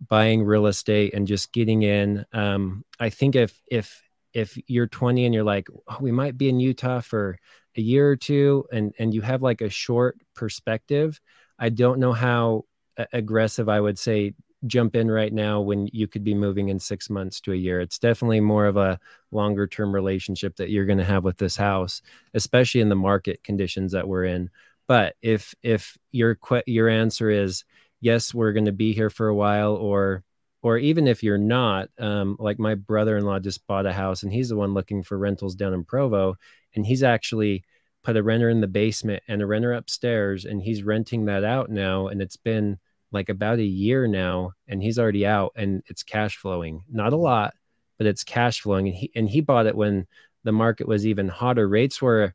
buying 0.06 0.42
real 0.44 0.66
estate 0.66 1.14
and 1.14 1.26
just 1.26 1.52
getting 1.52 1.82
in. 1.82 2.24
Um, 2.32 2.84
i 3.00 3.10
think 3.10 3.36
if 3.36 3.60
if 3.70 4.02
if 4.32 4.58
you're 4.66 4.88
20 4.88 5.24
and 5.24 5.34
you're 5.34 5.44
like 5.44 5.68
oh, 5.88 5.98
we 6.00 6.12
might 6.12 6.36
be 6.36 6.48
in 6.48 6.60
utah 6.60 7.00
for 7.00 7.38
a 7.76 7.80
year 7.80 8.08
or 8.08 8.16
two 8.16 8.64
and 8.72 8.94
and 8.98 9.14
you 9.14 9.20
have 9.20 9.42
like 9.42 9.60
a 9.60 9.68
short 9.68 10.18
perspective 10.34 11.20
i 11.58 11.68
don't 11.68 11.98
know 11.98 12.12
how 12.12 12.64
aggressive 13.12 13.68
i 13.68 13.80
would 13.80 13.98
say 13.98 14.34
jump 14.66 14.96
in 14.96 15.10
right 15.10 15.32
now 15.32 15.60
when 15.60 15.88
you 15.92 16.06
could 16.06 16.24
be 16.24 16.34
moving 16.34 16.68
in 16.68 16.78
six 16.78 17.10
months 17.10 17.40
to 17.40 17.52
a 17.52 17.56
year. 17.56 17.80
It's 17.80 17.98
definitely 17.98 18.40
more 18.40 18.66
of 18.66 18.76
a 18.76 18.98
longer 19.30 19.66
term 19.66 19.94
relationship 19.94 20.56
that 20.56 20.70
you're 20.70 20.86
going 20.86 20.98
to 20.98 21.04
have 21.04 21.24
with 21.24 21.36
this 21.38 21.56
house 21.56 22.02
especially 22.34 22.80
in 22.80 22.88
the 22.88 22.96
market 22.96 23.42
conditions 23.42 23.92
that 23.92 24.08
we're 24.08 24.24
in. 24.24 24.50
But 24.86 25.16
if 25.22 25.54
if 25.62 25.96
your 26.12 26.38
your 26.66 26.88
answer 26.88 27.30
is 27.30 27.64
yes 28.00 28.34
we're 28.34 28.52
going 28.52 28.66
to 28.66 28.72
be 28.72 28.92
here 28.92 29.10
for 29.10 29.28
a 29.28 29.34
while 29.34 29.74
or 29.74 30.22
or 30.64 30.78
even 30.78 31.06
if 31.06 31.22
you're 31.22 31.36
not 31.36 31.90
um, 31.98 32.36
like 32.40 32.58
my 32.58 32.74
brother-in-law 32.74 33.38
just 33.38 33.66
bought 33.66 33.84
a 33.84 33.92
house 33.92 34.22
and 34.22 34.32
he's 34.32 34.48
the 34.48 34.56
one 34.56 34.72
looking 34.72 35.02
for 35.02 35.18
rentals 35.18 35.54
down 35.54 35.74
in 35.74 35.84
provo 35.84 36.34
and 36.74 36.86
he's 36.86 37.02
actually 37.02 37.62
put 38.02 38.16
a 38.16 38.22
renter 38.22 38.48
in 38.48 38.62
the 38.62 38.66
basement 38.66 39.22
and 39.28 39.42
a 39.42 39.46
renter 39.46 39.74
upstairs 39.74 40.46
and 40.46 40.62
he's 40.62 40.82
renting 40.82 41.26
that 41.26 41.44
out 41.44 41.70
now 41.70 42.08
and 42.08 42.22
it's 42.22 42.38
been 42.38 42.78
like 43.12 43.28
about 43.28 43.58
a 43.58 43.64
year 43.64 44.06
now 44.06 44.52
and 44.66 44.82
he's 44.82 44.98
already 44.98 45.26
out 45.26 45.52
and 45.54 45.82
it's 45.86 46.02
cash 46.02 46.36
flowing 46.38 46.82
not 46.90 47.12
a 47.12 47.16
lot 47.16 47.52
but 47.98 48.06
it's 48.06 48.24
cash 48.24 48.62
flowing 48.62 48.88
and 48.88 48.96
he 48.96 49.12
and 49.14 49.28
he 49.28 49.42
bought 49.42 49.66
it 49.66 49.76
when 49.76 50.06
the 50.44 50.52
market 50.52 50.88
was 50.88 51.06
even 51.06 51.28
hotter 51.28 51.68
rates 51.68 52.00
were 52.00 52.34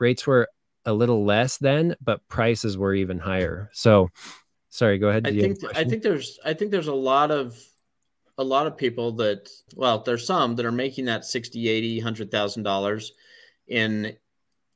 rates 0.00 0.26
were 0.26 0.48
a 0.84 0.92
little 0.92 1.24
less 1.24 1.56
then, 1.58 1.96
but 2.00 2.26
prices 2.28 2.76
were 2.76 2.94
even 2.94 3.18
higher. 3.18 3.70
So, 3.72 4.10
sorry, 4.74 4.98
go 4.98 5.08
ahead. 5.08 5.26
I 5.26 5.30
think 5.30 5.58
I 5.76 5.84
think 5.84 6.02
there's 6.02 6.38
I 6.44 6.52
think 6.52 6.70
there's 6.70 6.88
a 6.88 6.94
lot 6.94 7.30
of 7.30 7.56
a 8.36 8.44
lot 8.44 8.66
of 8.66 8.76
people 8.76 9.12
that 9.12 9.48
well, 9.76 10.00
there's 10.00 10.26
some 10.26 10.56
that 10.56 10.66
are 10.66 10.72
making 10.72 11.04
that 11.04 11.24
60, 11.24 11.68
80, 11.68 11.98
100,000 11.98 12.62
dollars 12.62 13.12
in 13.68 14.16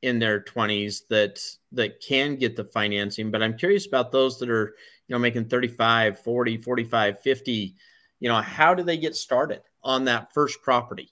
in 0.01 0.17
their 0.17 0.39
20s 0.39 1.01
that 1.09 1.41
that 1.73 1.99
can 2.01 2.37
get 2.37 2.55
the 2.55 2.63
financing, 2.63 3.29
but 3.29 3.43
I'm 3.43 3.57
curious 3.57 3.85
about 3.85 4.13
those 4.13 4.39
that 4.39 4.49
are, 4.49 4.73
you 5.07 5.13
know, 5.13 5.19
making 5.19 5.49
35, 5.49 6.19
40, 6.19 6.57
45, 6.57 7.19
50, 7.19 7.75
you 8.21 8.29
know, 8.29 8.41
how 8.41 8.73
do 8.73 8.83
they 8.83 8.97
get 8.97 9.15
started 9.15 9.61
on 9.83 10.05
that 10.05 10.33
first 10.33 10.61
property? 10.61 11.11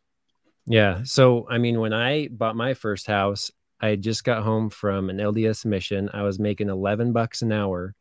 Yeah. 0.65 1.01
So, 1.03 1.45
I 1.49 1.57
mean, 1.57 1.79
when 1.81 1.93
I 1.93 2.29
bought 2.29 2.55
my 2.55 2.73
first 2.73 3.07
house, 3.07 3.51
I 3.81 3.95
just 3.97 4.23
got 4.23 4.43
home 4.43 4.69
from 4.69 5.09
an 5.09 5.17
LDS 5.17 5.65
mission. 5.65 6.09
I 6.13 6.23
was 6.23 6.39
making 6.39 6.69
11 6.69 7.11
bucks 7.11 7.41
an 7.41 7.51
hour 7.51 7.93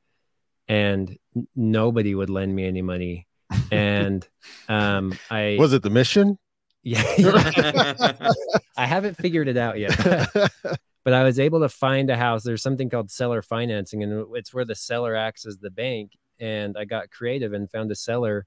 and 0.69 1.17
nobody 1.55 2.15
would 2.15 2.31
lend 2.31 2.55
me 2.55 2.67
any 2.67 2.83
money. 2.83 3.27
And 3.71 4.27
um, 4.69 5.19
I 5.31 5.57
was 5.61 5.73
it 5.73 5.83
the 5.83 5.91
mission? 5.91 6.39
Yeah. 6.83 7.03
I 8.77 8.87
haven't 8.87 9.17
figured 9.17 9.49
it 9.49 9.57
out 9.57 9.79
yet. 9.79 9.99
but 11.05 11.13
I 11.13 11.25
was 11.25 11.41
able 11.41 11.61
to 11.61 11.69
find 11.69 12.11
a 12.11 12.17
house. 12.17 12.43
There's 12.45 12.63
something 12.63 12.91
called 12.91 13.11
seller 13.11 13.43
financing, 13.43 14.03
and 14.03 14.27
it's 14.35 14.55
where 14.55 14.65
the 14.65 14.75
seller 14.75 15.17
acts 15.17 15.47
as 15.47 15.59
the 15.59 15.71
bank. 15.71 16.13
And 16.39 16.77
I 16.77 16.85
got 16.85 17.11
creative 17.11 17.53
and 17.55 17.71
found 17.71 17.91
a 17.91 17.97
seller. 17.97 18.47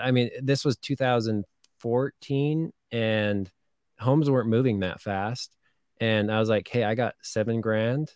I 0.00 0.10
mean, 0.10 0.30
this 0.42 0.64
was 0.64 0.76
2014, 0.76 2.72
and 2.92 3.50
homes 3.98 4.30
weren't 4.30 4.48
moving 4.48 4.80
that 4.80 5.00
fast 5.00 5.56
and 6.00 6.30
I 6.30 6.38
was 6.40 6.48
like, 6.48 6.68
hey, 6.68 6.84
I 6.84 6.94
got 6.94 7.14
seven 7.22 7.60
grand. 7.60 8.12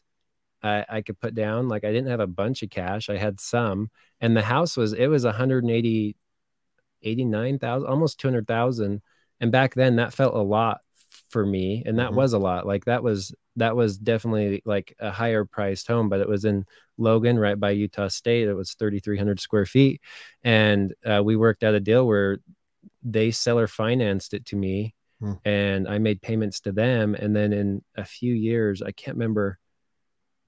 I, 0.63 0.85
I 0.89 1.03
could 1.03 1.19
put 1.21 1.35
down. 1.35 1.69
Like 1.69 1.85
I 1.85 1.93
didn't 1.93 2.11
have 2.11 2.21
a 2.21 2.27
bunch 2.27 2.63
of 2.63 2.71
cash. 2.71 3.09
I 3.09 3.17
had 3.17 3.41
some. 3.41 3.91
And 4.21 4.37
the 4.37 4.43
house 4.43 4.77
was 4.77 4.93
it 4.93 5.09
was 5.09 5.25
180 5.25 6.17
89,000, 7.05 7.89
almost 7.89 8.21
200,000. 8.21 9.03
And 9.41 9.53
back 9.53 9.75
then 9.75 9.97
that 9.97 10.13
felt 10.13 10.35
a 10.35 10.41
lot 10.41 10.81
for 11.31 11.45
me. 11.45 11.83
And 11.85 11.99
that 11.99 12.09
mm-hmm. 12.09 12.17
was 12.17 12.33
a 12.33 12.39
lot. 12.39 12.67
Like 12.67 12.85
that 12.85 13.03
was 13.03 13.35
that 13.57 13.77
was 13.77 13.99
definitely 13.99 14.63
like 14.65 14.95
a 14.99 15.11
higher 15.11 15.45
priced 15.45 15.89
home, 15.89 16.09
but 16.09 16.21
it 16.21 16.29
was 16.29 16.45
in 16.45 16.65
Logan, 16.97 17.39
right 17.39 17.59
by 17.59 17.71
Utah 17.73 18.09
State. 18.09 18.49
It 18.49 18.55
was 18.55 18.75
3,300 18.75 19.41
square 19.41 19.67
feet. 19.67 20.01
And 20.43 20.95
uh, 21.05 21.23
we 21.25 21.37
worked 21.37 21.63
out 21.63 21.75
a 21.75 21.81
deal 21.81 22.07
where 22.07 22.39
they 23.03 23.31
seller 23.31 23.67
financed 23.67 24.33
it 24.33 24.47
to 24.47 24.57
me 24.57 24.95
Hmm. 25.23 25.35
and 25.45 25.89
I 25.89 25.99
made 25.99 26.21
payments 26.21 26.59
to 26.61 26.73
them. 26.73 27.15
And 27.15 27.35
then 27.35 27.53
in 27.53 27.83
a 27.95 28.05
few 28.05 28.35
years, 28.35 28.83
I 28.83 28.91
can't 28.91 29.17
remember, 29.17 29.57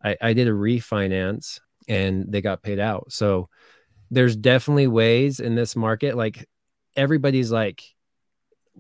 I, 0.05 0.17
I 0.21 0.33
did 0.33 0.49
a 0.49 0.53
refinance 0.53 1.61
and 1.89 2.27
they 2.29 2.43
got 2.43 2.63
paid 2.63 2.79
out. 2.79 3.13
So 3.13 3.49
there's 4.11 4.37
definitely 4.37 4.87
ways 4.87 5.41
in 5.41 5.55
this 5.55 5.75
market. 5.75 6.17
Like 6.17 6.49
everybody's 6.97 7.51
like 7.51 7.83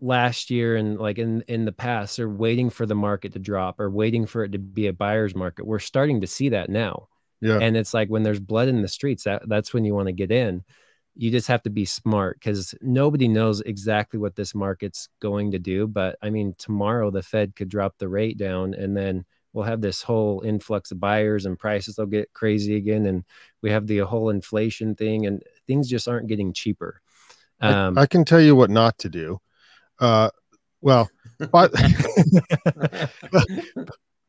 last 0.00 0.50
year 0.50 0.76
and 0.76 0.98
like 0.98 1.18
in 1.18 1.42
in 1.48 1.64
the 1.64 1.72
past, 1.72 2.16
they're 2.16 2.28
waiting 2.28 2.70
for 2.70 2.86
the 2.86 2.94
market 2.94 3.32
to 3.32 3.38
drop 3.38 3.80
or 3.80 3.90
waiting 3.90 4.26
for 4.26 4.44
it 4.44 4.52
to 4.52 4.58
be 4.58 4.86
a 4.86 4.92
buyer's 4.92 5.34
market. 5.34 5.66
We're 5.66 5.78
starting 5.78 6.20
to 6.20 6.26
see 6.26 6.50
that 6.50 6.68
now. 6.68 7.08
Yeah. 7.40 7.58
And 7.58 7.76
it's 7.76 7.94
like 7.94 8.08
when 8.08 8.22
there's 8.22 8.40
blood 8.40 8.68
in 8.68 8.82
the 8.82 8.88
streets, 8.88 9.24
that 9.24 9.48
that's 9.48 9.74
when 9.74 9.84
you 9.84 9.94
want 9.94 10.06
to 10.06 10.12
get 10.12 10.30
in 10.30 10.62
you 11.16 11.30
just 11.30 11.48
have 11.48 11.62
to 11.62 11.70
be 11.70 11.84
smart 11.84 12.38
because 12.40 12.74
nobody 12.80 13.28
knows 13.28 13.60
exactly 13.60 14.18
what 14.18 14.34
this 14.34 14.54
market's 14.54 15.08
going 15.20 15.52
to 15.52 15.58
do. 15.58 15.86
But 15.86 16.16
I 16.20 16.30
mean, 16.30 16.54
tomorrow 16.58 17.10
the 17.10 17.22
Fed 17.22 17.54
could 17.54 17.68
drop 17.68 17.94
the 17.98 18.08
rate 18.08 18.36
down 18.36 18.74
and 18.74 18.96
then 18.96 19.24
we'll 19.54 19.64
have 19.64 19.80
this 19.80 20.02
whole 20.02 20.42
influx 20.42 20.90
of 20.90 21.00
buyers 21.00 21.46
and 21.46 21.58
prices 21.58 21.96
will 21.96 22.06
get 22.06 22.30
crazy 22.34 22.76
again. 22.76 23.06
And 23.06 23.24
we 23.62 23.70
have 23.70 23.86
the 23.86 23.98
whole 23.98 24.28
inflation 24.28 24.94
thing 24.94 25.26
and 25.26 25.42
things 25.66 25.88
just 25.88 26.08
aren't 26.08 26.26
getting 26.26 26.52
cheaper. 26.52 27.00
Um, 27.60 27.96
I, 27.96 28.02
I 28.02 28.06
can 28.06 28.24
tell 28.24 28.40
you 28.40 28.56
what 28.56 28.68
not 28.68 28.98
to 28.98 29.08
do. 29.08 29.40
Uh, 30.00 30.30
well, 30.82 31.08
but 31.52 31.72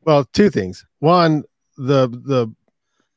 well, 0.04 0.24
two 0.32 0.48
things. 0.48 0.86
One, 1.00 1.42
the 1.76 2.08
the 2.08 2.54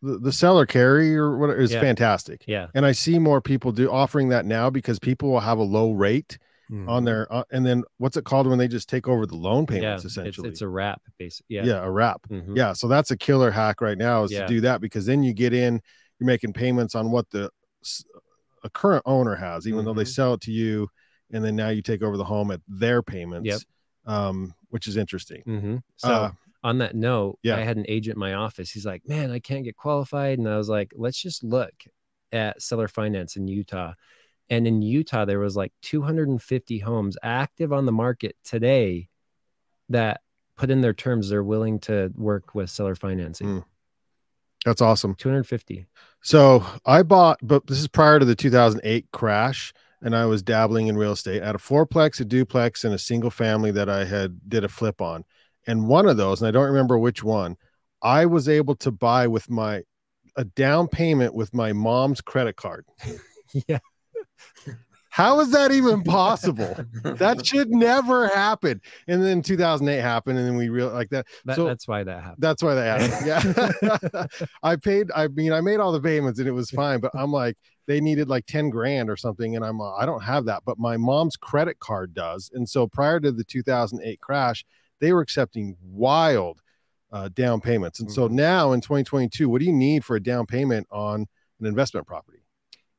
the, 0.02 0.32
seller 0.32 0.66
carry 0.66 1.16
or 1.16 1.38
what 1.38 1.52
is 1.52 1.74
yeah. 1.74 1.82
fantastic. 1.82 2.44
Yeah. 2.48 2.68
And 2.74 2.86
I 2.86 2.94
see 2.94 3.20
more 3.20 3.42
people 3.42 3.72
do 3.72 3.92
offering 3.92 4.30
that 4.30 4.46
now 4.46 4.70
because 4.70 4.98
people 4.98 5.30
will 5.30 5.42
have 5.42 5.58
a 5.58 5.64
low 5.64 5.92
rate 5.92 6.38
mm-hmm. 6.72 6.90
on 6.90 7.04
their, 7.04 7.32
uh, 7.32 7.44
and 7.52 7.66
then 7.66 7.84
what's 7.98 8.18
it 8.18 8.26
called 8.26 8.48
when 8.48 8.58
they 8.58 8.68
just 8.68 8.90
take 8.90 9.08
over 9.08 9.26
the 9.26 9.36
loan 9.36 9.66
payments 9.66 10.04
yeah, 10.04 10.08
essentially? 10.08 10.50
It's, 10.50 10.58
it's, 10.58 10.62
a 10.62 10.68
wrap 10.68 11.02
basically. 11.18 11.58
Yeah. 11.58 11.64
Yeah. 11.64 11.84
A 11.84 11.92
wrap. 11.92 12.22
Mm-hmm. 12.30 12.56
Yeah. 12.56 12.74
So 12.74 12.88
that's 12.88 13.12
a 13.12 13.18
killer 13.18 13.52
hack 13.52 13.82
right 13.82 13.98
now 13.98 14.24
is 14.24 14.32
yeah. 14.32 14.42
to 14.42 14.48
do 14.48 14.62
that 14.62 14.82
because 14.82 15.06
then 15.06 15.24
you 15.24 15.34
get 15.34 15.54
in, 15.54 15.82
you're 16.20 16.28
making 16.28 16.54
payments 16.54 16.96
on 16.96 17.12
what 17.12 17.30
the 17.30 17.50
a 18.64 18.70
current 18.70 19.04
owner 19.06 19.36
has, 19.36 19.68
even 19.68 19.80
mm-hmm. 19.80 19.86
though 19.86 19.94
they 19.94 20.04
mm-hmm. 20.04 20.10
sell 20.10 20.34
it 20.34 20.42
to 20.42 20.52
you. 20.52 20.90
And 21.32 21.44
then 21.46 21.56
now 21.56 21.70
you 21.70 21.82
take 21.82 22.02
over 22.02 22.18
the 22.18 22.24
home 22.24 22.52
at 22.52 22.62
their 22.68 23.02
payments. 23.02 23.48
Yep. 23.48 23.62
Um, 24.06 24.56
which 24.70 24.88
is 24.88 24.98
interesting. 24.98 25.44
Mm-hmm. 25.46 25.78
So, 25.98 26.10
uh, 26.10 26.32
on 26.64 26.80
that 26.80 26.96
note, 26.96 27.40
yeah. 27.44 27.56
I 27.56 27.62
had 27.62 27.78
an 27.78 27.86
agent 27.88 28.16
in 28.16 28.20
my 28.20 28.34
office. 28.34 28.72
He's 28.72 28.86
like, 28.86 29.08
man, 29.08 29.32
I 29.32 29.40
can't 29.40 29.64
get 29.64 29.76
qualified. 29.76 30.40
And 30.40 30.48
I 30.48 30.58
was 30.58 30.70
like, 30.70 30.94
let's 30.96 31.22
just 31.22 31.44
look 31.44 31.74
at 32.32 32.62
seller 32.62 32.88
finance 32.88 33.36
in 33.36 33.48
Utah. 33.48 33.94
And 34.50 34.68
in 34.68 34.82
Utah, 34.82 35.26
there 35.26 35.40
was 35.40 35.56
like 35.56 35.74
250 35.82 36.80
homes 36.80 37.18
active 37.22 37.72
on 37.72 37.86
the 37.86 37.92
market 37.92 38.36
today 38.44 39.10
that 39.90 40.22
put 40.56 40.70
in 40.70 40.82
their 40.82 40.94
terms 40.94 41.30
they're 41.30 41.44
willing 41.44 41.80
to 41.80 42.12
work 42.16 42.56
with 42.56 42.70
seller 42.70 42.96
financing. 42.96 43.48
Mm. 43.48 43.66
That's 44.66 44.82
awesome. 44.82 45.16
250. 45.16 45.86
So 46.22 46.66
I 46.86 47.04
bought, 47.04 47.40
but 47.42 47.68
this 47.68 47.80
is 47.80 47.88
prior 47.88 48.20
to 48.20 48.26
the 48.26 48.36
2008 48.36 49.08
crash, 49.14 49.74
and 50.02 50.16
I 50.16 50.26
was 50.26 50.42
dabbling 50.42 50.88
in 50.88 50.98
real 50.98 51.14
estate. 51.14 51.42
I 51.42 51.46
had 51.46 51.56
a 51.56 51.60
fourplex, 51.60 52.20
a 52.20 52.26
duplex, 52.26 52.84
and 52.84 52.94
a 52.94 53.00
single 53.00 53.30
family 53.30 53.72
that 53.72 53.90
I 53.90 54.06
had 54.06 54.50
did 54.50 54.64
a 54.64 54.70
flip 54.70 55.02
on 55.02 55.24
and 55.70 55.88
one 55.88 56.08
of 56.08 56.18
those, 56.18 56.42
and 56.42 56.48
I 56.48 56.52
don't 56.52 56.66
remember 56.66 56.98
which 56.98 57.24
one, 57.24 57.56
I 58.02 58.26
was 58.26 58.50
able 58.50 58.76
to 58.78 58.92
buy 58.92 59.28
with 59.28 59.52
my 59.52 59.84
a 60.36 60.44
down 60.44 60.88
payment 60.88 61.36
with 61.36 61.54
my 61.54 61.74
mom's 61.74 62.22
credit 62.22 62.56
card. 62.56 62.86
yeah. 63.68 63.80
How 65.12 65.40
is 65.40 65.52
that 65.52 65.72
even 65.72 66.04
possible? 66.04 66.78
that 67.04 67.46
should 67.46 67.72
never 67.72 68.28
happen. 68.28 68.80
And 69.08 69.24
then 69.24 69.42
2008 69.42 70.02
happened, 70.02 70.38
and 70.38 70.48
then 70.48 70.56
we 70.56 70.70
real 70.70 70.90
like 70.90 71.10
that. 71.10 71.26
that. 71.46 71.56
So 71.56 71.66
that's 71.66 71.88
why 71.88 72.04
that 72.04 72.22
happened. 72.22 72.42
That's 72.42 72.64
why 72.64 72.76
that 72.76 73.02
happened. 73.02 74.00
Yeah. 74.12 74.26
I 74.64 74.76
paid. 74.76 75.12
I 75.16 75.28
mean, 75.28 75.52
I 75.52 75.62
made 75.62 75.80
all 75.80 75.92
the 75.92 76.02
payments, 76.02 76.40
and 76.40 76.48
it 76.48 76.52
was 76.52 76.70
fine. 76.70 77.00
But 77.00 77.12
I'm 77.16 77.32
like, 77.32 77.58
they 77.88 78.00
needed 78.00 78.30
like 78.30 78.46
10 78.46 78.70
grand 78.70 79.10
or 79.10 79.18
something, 79.18 79.56
and 79.56 79.66
I'm 79.66 79.82
uh, 79.82 79.96
I 79.96 80.06
don't 80.06 80.24
have 80.24 80.46
that, 80.46 80.62
but 80.64 80.78
my 80.78 80.96
mom's 80.96 81.36
credit 81.36 81.80
card 81.80 82.14
does. 82.14 82.52
And 82.54 82.70
so 82.70 82.88
prior 82.88 83.20
to 83.20 83.32
the 83.32 83.44
2008 83.44 84.22
crash, 84.22 84.64
they 85.00 85.12
were 85.12 85.22
accepting 85.22 85.76
wild 85.82 86.62
uh, 87.12 87.30
down 87.30 87.62
payments. 87.62 88.00
And 88.00 88.08
mm-hmm. 88.08 88.16
so 88.16 88.28
now 88.28 88.74
in 88.74 88.82
2022, 88.82 89.50
what 89.50 89.60
do 89.60 89.66
you 89.66 89.74
need 89.74 90.06
for 90.06 90.16
a 90.16 90.24
down 90.24 90.46
payment 90.46 90.88
on 90.92 91.26
an 91.60 91.66
investment 91.66 92.06
property? 92.06 92.40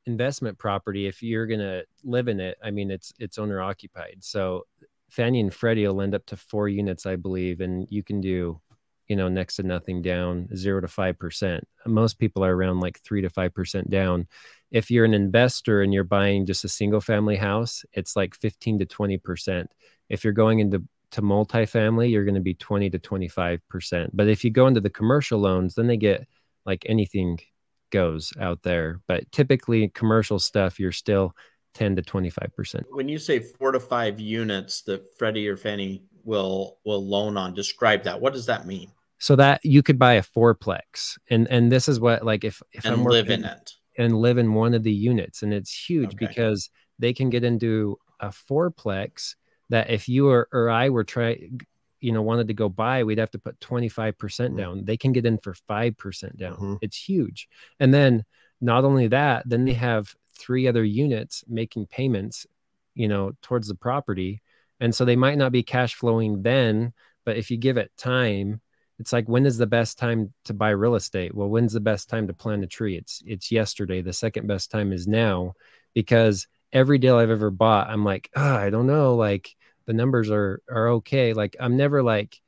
Investment 0.07 0.59
property, 0.59 1.07
if 1.07 1.23
you're 1.23 1.47
going 1.47 1.61
to 1.61 1.85
live 2.05 2.29
in 2.29 2.41
it, 2.41 2.59
I 2.63 2.71
mean, 2.71 2.91
it's 2.91 3.13
it's 3.19 3.39
owner 3.39 3.61
occupied. 3.61 4.19
So 4.21 4.67
Fannie 5.11 5.41
and 5.41 5.53
Freddie 5.53 5.87
will 5.87 5.95
lend 5.95 6.15
up 6.15 6.25
to 6.27 6.37
four 6.37 6.69
units, 6.69 7.07
I 7.07 7.17
believe, 7.17 7.61
and 7.61 7.87
you 7.91 8.03
can 8.03 8.21
do, 8.21 8.61
you 9.09 9.17
know, 9.17 9.29
next 9.29 9.57
to 9.57 9.63
nothing 9.63 10.03
down, 10.03 10.49
zero 10.57 10.81
to 10.81 10.89
five 10.89 11.19
percent. 11.19 11.65
Most 11.87 12.19
people 12.19 12.45
are 12.45 12.55
around 12.55 12.81
like 12.81 13.01
three 13.01 13.23
to 13.23 13.31
five 13.31 13.55
percent 13.55 13.91
down. 13.91 14.27
If 14.71 14.91
you're 14.91 15.05
an 15.05 15.15
investor 15.15 15.83
and 15.83 15.93
you're 15.93 16.05
buying 16.05 16.47
just 16.47 16.65
a 16.65 16.69
single 16.69 17.01
family 17.01 17.37
house, 17.37 17.85
it's 17.93 18.17
like 18.17 18.35
15 18.35 18.81
to 18.81 18.87
20 18.87 19.19
percent. 19.19 19.71
If 20.09 20.25
you're 20.25 20.33
going 20.33 20.61
into 20.61 20.85
to 21.13 21.23
multifamily, 21.23 22.11
you're 22.11 22.25
going 22.25 22.35
to 22.37 22.41
be 22.41 22.55
20 22.55 22.91
to 22.91 22.99
25%. 22.99 24.11
But 24.13 24.29
if 24.29 24.45
you 24.45 24.51
go 24.51 24.67
into 24.67 24.81
the 24.81 24.91
commercial 24.91 25.41
loans, 25.41 25.75
then 25.75 25.87
they 25.87 25.97
get 25.97 26.27
like 26.65 26.85
anything 26.89 27.41
goes 27.91 28.33
out 28.41 28.63
there. 28.63 29.01
But 29.07 29.31
typically, 29.33 29.89
commercial 29.89 30.39
stuff, 30.39 30.81
you're 30.81 30.93
still 30.93 31.35
10 31.75 31.97
to 31.97 32.03
25%. 32.03 32.83
When 32.91 33.09
you 33.09 33.19
say 33.19 33.41
four 33.41 33.73
to 33.73 33.81
five 33.81 34.19
units 34.19 34.83
that 34.83 35.03
Freddie 35.19 35.49
or 35.49 35.57
Fannie 35.57 36.03
will 36.25 36.79
will 36.85 37.07
loan 37.07 37.37
on, 37.37 37.55
describe 37.55 38.05
that. 38.05 38.21
What 38.21 38.33
does 38.33 38.47
that 38.47 38.67
mean? 38.67 38.91
So 39.19 39.37
that 39.37 39.61
you 39.65 39.83
could 39.83 39.99
buy 39.99 40.15
a 40.15 40.23
fourplex, 40.23 41.19
and 41.29 41.47
and 41.49 41.71
this 41.71 41.89
is 41.89 42.01
what 42.01 42.25
like 42.25 42.45
if 42.45 42.63
if 42.73 42.85
and 42.85 42.95
I'm 42.95 43.05
live 43.05 43.31
in 43.31 43.45
it 43.45 43.73
and 43.99 44.17
live 44.17 44.39
in 44.39 44.55
one 44.55 44.75
of 44.75 44.83
the 44.83 44.93
units, 44.93 45.43
and 45.43 45.53
it's 45.53 45.73
huge 45.73 46.15
okay. 46.15 46.27
because 46.27 46.71
they 46.99 47.13
can 47.13 47.31
get 47.31 47.45
into 47.45 47.99
a 48.19 48.29
fourplex 48.29 49.35
that 49.71 49.91
if 49.91 50.09
you 50.09 50.29
or, 50.29 50.49
or 50.53 50.69
I 50.69 50.91
were 50.91 51.05
trying, 51.05 51.61
you 52.01 52.13
know, 52.13 52.23
wanted 52.23 52.49
to 52.49 52.55
go 52.55 52.69
buy, 52.69 53.05
we'd 53.05 53.19
have 53.19 53.31
to 53.33 53.39
put 53.39 53.61
25% 53.61 54.15
mm 54.15 54.49
hmm 54.49 54.57
down. 54.57 54.85
They 54.85 54.97
can 54.97 55.13
get 55.13 55.27
in 55.27 55.39
for 55.39 55.55
5% 55.55 56.37
down. 56.37 56.55
Mm-hmm. 56.55 56.75
It's 56.81 56.97
huge. 56.97 57.49
And 57.79 57.93
then 57.93 58.25
not 58.61 58.85
only 58.85 59.09
that, 59.09 59.49
then 59.49 59.65
they 59.65 59.75
have 59.75 60.15
three 60.39 60.67
other 60.67 60.85
units 60.85 61.45
making 61.49 61.87
payments, 61.87 62.47
you 62.95 63.09
know, 63.09 63.33
towards 63.43 63.69
the 63.69 63.75
property. 63.75 64.43
And 64.81 64.95
so 64.95 65.05
they 65.05 65.17
might 65.17 65.39
not 65.39 65.53
be 65.53 65.63
cash 65.63 65.95
flowing 65.95 66.43
then, 66.43 66.93
but 67.25 67.37
if 67.37 67.51
you 67.51 67.57
give 67.57 67.77
it 67.77 67.93
time, 67.97 68.61
it's 69.01 69.15
like 69.15 69.29
when 69.29 69.47
is 69.47 69.57
the 69.57 69.67
best 69.67 69.99
time 69.99 70.33
to 70.45 70.53
buy 70.53 70.69
real 70.69 70.95
estate 70.95 71.35
well 71.35 71.49
when's 71.49 71.73
the 71.73 71.81
best 71.81 72.11
time 72.11 72.27
to 72.27 72.35
plant 72.35 72.63
a 72.63 72.67
tree 72.67 72.97
it's 72.97 73.23
it's 73.27 73.51
yesterday 73.51 74.03
the 74.03 74.13
second 74.13 74.47
best 74.47 74.71
time 74.71 74.93
is 74.93 75.09
now 75.09 75.55
because 75.95 76.47
every 76.73 76.99
deal 76.99 77.17
i've 77.17 77.31
ever 77.31 77.51
bought 77.51 77.89
i'm 77.89 78.05
like 78.05 78.31
oh, 78.37 78.57
i 78.57 78.69
don't 78.69 78.87
know 78.87 79.17
like 79.17 79.57
the 79.87 79.93
numbers 79.93 80.31
are 80.31 80.63
are 80.69 80.89
okay. 80.89 81.33
Like 81.33 81.57
i'm 81.61 81.77
never 81.77 82.03
like 82.03 82.41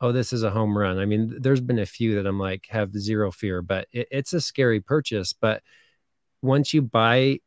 oh 0.00 0.12
this 0.12 0.32
is 0.32 0.42
a 0.42 0.50
home 0.50 0.76
run. 0.76 0.98
I 0.98 1.04
mean 1.04 1.36
there's 1.40 1.60
been 1.60 1.78
a 1.78 1.86
few 1.86 2.16
that 2.16 2.26
i'm 2.26 2.38
like 2.38 2.66
have 2.70 2.92
zero 2.92 3.30
fear 3.30 3.62
but 3.62 3.88
it, 3.92 4.08
it's 4.10 4.32
a 4.32 4.40
scary 4.40 4.80
purchase. 4.80 5.32
But 5.32 5.62
once 6.42 6.72
you 6.72 6.82
buy 6.82 7.40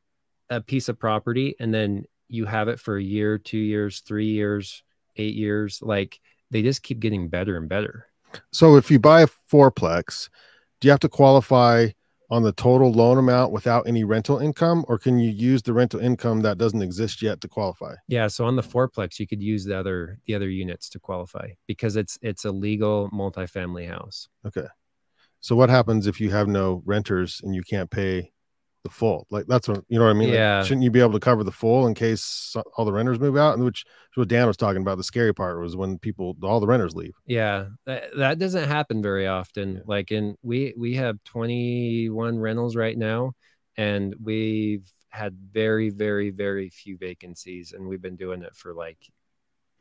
a 0.50 0.62
piece 0.62 0.90
of 0.90 1.00
property 1.00 1.56
and 1.60 1.74
then 1.74 2.06
you 2.28 2.46
have 2.46 2.68
it 2.68 2.80
for 2.80 2.98
a 2.98 3.04
year 3.04 3.38
two 3.38 3.58
years 3.58 4.02
three 4.02 4.30
years 4.30 4.84
eight 5.18 5.36
years 5.36 5.80
like 5.82 6.20
they 6.52 6.62
just 6.62 6.84
keep 6.84 7.00
getting 7.00 7.28
better 7.28 7.58
and 7.58 7.68
better. 7.68 8.08
So 8.52 8.78
if 8.78 8.90
you 8.90 9.00
buy 9.00 9.22
a 9.22 9.28
fourplex, 9.52 10.30
do 10.80 10.88
you 10.88 10.92
have 10.92 11.00
to 11.02 11.10
qualify 11.10 11.90
on 12.34 12.42
the 12.42 12.52
total 12.52 12.92
loan 12.92 13.20
amount 13.20 13.52
without 13.52 13.88
any 13.88 14.04
rental 14.04 14.40
income, 14.40 14.84
or 14.88 14.98
can 14.98 15.20
you 15.20 15.30
use 15.30 15.62
the 15.62 15.72
rental 15.72 16.00
income 16.00 16.42
that 16.42 16.58
doesn't 16.58 16.82
exist 16.82 17.22
yet 17.22 17.40
to 17.40 17.48
qualify? 17.48 17.94
Yeah, 18.08 18.26
so 18.26 18.46
on 18.46 18.56
the 18.56 18.64
fourplex, 18.64 19.20
you 19.20 19.28
could 19.28 19.42
use 19.42 19.66
the 19.66 19.78
other 19.78 20.20
the 20.26 20.34
other 20.34 20.50
units 20.50 20.90
to 20.90 21.00
qualify 21.00 21.50
because 21.68 21.96
it's 21.96 22.18
it's 22.24 22.44
a 22.44 22.52
legal 22.52 23.08
multifamily 23.12 23.88
house. 23.88 24.30
Okay. 24.48 24.66
So 25.42 25.56
what 25.56 25.70
happens 25.70 26.08
if 26.08 26.20
you 26.20 26.32
have 26.32 26.48
no 26.48 26.82
renters 26.86 27.40
and 27.44 27.54
you 27.54 27.62
can't 27.62 27.92
pay 27.92 28.32
the 28.84 28.90
full. 28.90 29.26
Like 29.30 29.46
that's 29.48 29.68
what 29.68 29.84
you 29.88 29.98
know 29.98 30.06
what 30.06 30.12
I 30.12 30.14
mean. 30.14 30.30
Yeah. 30.30 30.58
Like, 30.58 30.68
shouldn't 30.68 30.84
you 30.84 30.92
be 30.92 31.00
able 31.00 31.14
to 31.14 31.20
cover 31.20 31.44
the 31.44 31.52
full 31.52 31.88
in 31.88 31.94
case 31.94 32.56
all 32.78 32.86
the 32.86 32.92
renters 32.92 33.20
move 33.20 33.38
out? 33.38 33.56
And 33.56 33.64
which 33.64 33.86
is 33.86 34.18
what 34.18 34.28
Dan 34.28 34.48
was 34.48 34.58
talking 34.58 34.82
about. 34.82 34.98
The 34.98 35.04
scary 35.04 35.34
part 35.34 35.60
was 35.60 35.76
when 35.76 35.98
people 35.98 36.36
all 36.44 36.60
the 36.60 36.68
renters 36.68 36.94
leave. 36.94 37.16
Yeah, 37.26 37.68
that, 37.86 38.16
that 38.18 38.40
doesn't 38.40 38.68
happen 38.68 39.02
very 39.02 39.28
often. 39.28 39.76
Yeah. 39.76 39.82
Like 39.86 40.12
in 40.12 40.36
we 40.44 40.74
we 40.78 40.96
have 40.96 41.24
21 41.24 42.38
rentals 42.38 42.76
right 42.76 42.98
now, 42.98 43.34
and 43.78 44.14
we've 44.22 44.88
had 45.10 45.36
very 45.52 45.90
very 45.90 46.30
very 46.30 46.70
few 46.70 46.98
vacancies, 46.98 47.72
and 47.72 47.88
we've 47.88 48.02
been 48.02 48.18
doing 48.18 48.44
it 48.44 48.56
for 48.56 48.74
like 48.74 49.00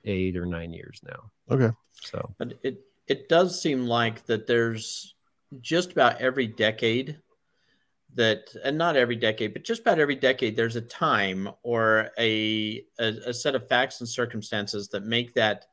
eight 0.05 0.36
or 0.36 0.46
nine 0.46 0.72
years 0.72 1.00
now. 1.05 1.30
Okay. 1.50 1.74
So, 2.05 2.34
but 2.38 2.55
it 2.62 2.80
it 3.09 3.28
does 3.28 3.61
seem 3.61 3.86
like 3.86 4.26
that 4.26 4.46
there's 4.46 5.14
just 5.61 5.92
about 5.92 6.20
every 6.20 6.46
decade 6.46 7.18
that 8.14 8.54
and 8.64 8.76
not 8.76 8.96
every 8.96 9.16
decade 9.16 9.52
but 9.52 9.64
just 9.64 9.80
about 9.80 9.98
every 9.98 10.14
decade 10.14 10.56
there's 10.56 10.76
a 10.76 10.82
time 10.82 11.48
or 11.62 12.10
a, 12.18 12.84
a, 12.98 13.08
a 13.26 13.34
set 13.34 13.54
of 13.54 13.66
facts 13.68 14.00
and 14.00 14.08
circumstances 14.08 14.88
that 14.88 15.04
make 15.04 15.34
that 15.34 15.66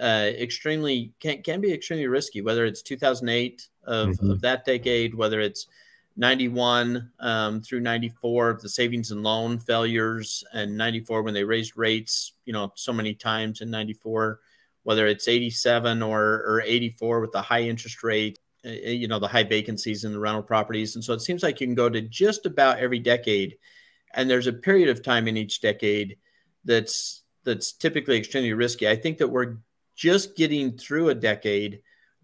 uh, 0.00 0.30
extremely 0.38 1.12
can, 1.20 1.42
can 1.42 1.60
be 1.60 1.72
extremely 1.72 2.06
risky 2.06 2.40
whether 2.40 2.64
it's 2.64 2.82
2008 2.82 3.68
of, 3.84 4.08
mm-hmm. 4.08 4.30
of 4.30 4.40
that 4.40 4.64
decade 4.64 5.14
whether 5.14 5.40
it's 5.40 5.66
91 6.16 7.10
um, 7.20 7.60
through 7.62 7.80
94 7.80 8.50
of 8.50 8.62
the 8.62 8.68
savings 8.68 9.10
and 9.10 9.22
loan 9.22 9.58
failures 9.58 10.44
and 10.52 10.76
94 10.76 11.22
when 11.22 11.34
they 11.34 11.44
raised 11.44 11.76
rates 11.76 12.32
you 12.44 12.52
know 12.52 12.72
so 12.76 12.92
many 12.92 13.14
times 13.14 13.60
in 13.60 13.70
94 13.70 14.40
whether 14.84 15.06
it's 15.06 15.28
87 15.28 16.02
or, 16.02 16.20
or 16.20 16.62
84 16.64 17.20
with 17.20 17.32
the 17.32 17.42
high 17.42 17.62
interest 17.62 18.02
rate 18.02 18.38
Eh, 18.64 18.90
you 18.90 19.08
know 19.08 19.18
the 19.18 19.28
high 19.28 19.42
vacancies 19.42 20.04
in 20.04 20.12
the 20.12 20.18
rental 20.18 20.42
properties. 20.42 20.94
And 20.94 21.04
so 21.04 21.12
it 21.12 21.20
seems 21.20 21.42
like 21.42 21.60
you 21.60 21.66
can 21.66 21.74
go 21.74 21.88
to 21.88 22.00
just 22.00 22.46
about 22.46 22.78
every 22.78 22.98
decade 22.98 23.58
and 24.14 24.28
there's 24.28 24.46
a 24.46 24.52
period 24.52 24.88
of 24.88 25.02
time 25.02 25.26
in 25.26 25.36
each 25.36 25.60
decade 25.60 26.16
that's 26.64 27.22
that's 27.44 27.72
typically 27.72 28.18
extremely 28.18 28.52
risky. 28.52 28.88
I 28.88 28.96
think 28.96 29.18
that 29.18 29.28
we're 29.28 29.56
just 29.96 30.36
getting 30.36 30.76
through 30.76 31.08
a 31.08 31.14
decade 31.14 31.80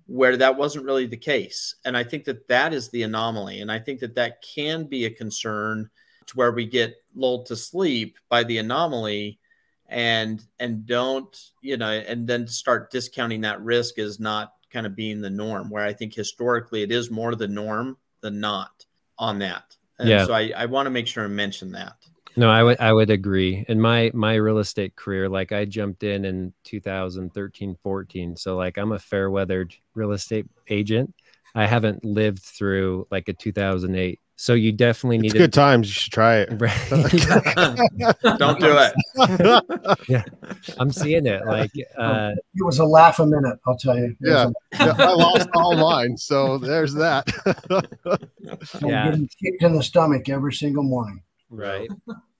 where 0.06 0.36
that 0.36 0.56
wasn't 0.56 0.84
really 0.84 1.06
the 1.06 1.16
case. 1.16 1.74
And 1.84 1.96
i 1.96 2.04
think 2.04 2.24
that 2.24 2.48
that 2.48 2.72
is 2.72 2.88
the 2.88 3.02
anomaly. 3.02 3.60
And 3.60 3.70
i 3.70 3.78
think 3.78 4.00
that 4.00 4.14
that 4.14 4.42
can 4.42 4.84
be 4.84 5.04
a 5.06 5.10
concern 5.10 5.90
to 6.26 6.36
where 6.36 6.52
we 6.52 6.66
get 6.66 6.96
lulled 7.14 7.46
to 7.46 7.56
sleep 7.56 8.18
by 8.28 8.44
the 8.44 8.58
anomaly 8.58 9.40
and 9.88 10.44
and 10.60 10.86
don't 10.86 11.50
you 11.62 11.78
know 11.78 11.90
and 11.90 12.26
then 12.28 12.46
start 12.46 12.90
discounting 12.90 13.40
that 13.40 13.62
risk 13.62 13.98
as 13.98 14.20
not 14.20 14.52
kind 14.70 14.86
of 14.86 14.94
being 14.96 15.20
the 15.20 15.30
norm, 15.30 15.70
where 15.70 15.84
I 15.84 15.92
think 15.92 16.14
historically 16.14 16.82
it 16.82 16.92
is 16.92 17.10
more 17.10 17.34
the 17.34 17.48
norm 17.48 17.96
than 18.20 18.40
not 18.40 18.84
on 19.18 19.38
that. 19.40 19.76
And 19.98 20.08
yeah. 20.08 20.26
so 20.26 20.32
I, 20.32 20.52
I 20.56 20.66
want 20.66 20.86
to 20.86 20.90
make 20.90 21.06
sure 21.06 21.24
I 21.24 21.28
mention 21.28 21.72
that. 21.72 21.94
No, 22.36 22.48
I 22.48 22.62
would 22.62 22.78
I 22.78 22.92
would 22.92 23.10
agree. 23.10 23.64
In 23.68 23.80
my 23.80 24.12
my 24.14 24.34
real 24.36 24.58
estate 24.58 24.94
career, 24.94 25.28
like 25.28 25.50
I 25.50 25.64
jumped 25.64 26.04
in 26.04 26.24
in 26.24 26.52
2013, 26.64 27.76
14. 27.82 28.36
So 28.36 28.56
like 28.56 28.78
I'm 28.78 28.92
a 28.92 28.98
fair 28.98 29.28
weathered 29.28 29.74
real 29.94 30.12
estate 30.12 30.46
agent. 30.68 31.12
I 31.54 31.66
haven't 31.66 32.04
lived 32.04 32.42
through 32.42 33.08
like 33.10 33.28
a 33.28 33.32
2008 33.32 34.20
so 34.40 34.54
you 34.54 34.70
definitely 34.70 35.18
need 35.18 35.32
good 35.32 35.52
times. 35.52 35.88
You 35.88 35.94
should 35.94 36.12
try 36.12 36.36
it. 36.36 36.48
Don't 38.38 38.60
do 38.60 38.78
it. 38.78 39.98
yeah, 40.08 40.22
I'm 40.78 40.92
seeing 40.92 41.26
it. 41.26 41.44
Like 41.44 41.72
uh, 41.98 42.30
it 42.54 42.64
was 42.64 42.78
a 42.78 42.84
laugh 42.84 43.18
a 43.18 43.26
minute. 43.26 43.58
I'll 43.66 43.76
tell 43.76 43.98
you. 43.98 44.14
Yeah, 44.20 44.50
a- 44.78 44.84
yeah 44.84 44.94
I 44.96 45.12
lost 45.12 45.48
all 45.56 45.76
mine. 45.76 46.16
So 46.16 46.56
there's 46.56 46.94
that. 46.94 47.26
yeah, 48.80 49.10
getting 49.10 49.28
kicked 49.42 49.64
in 49.64 49.72
the 49.74 49.82
stomach 49.82 50.28
every 50.28 50.52
single 50.52 50.84
morning. 50.84 51.20
Right. 51.50 51.90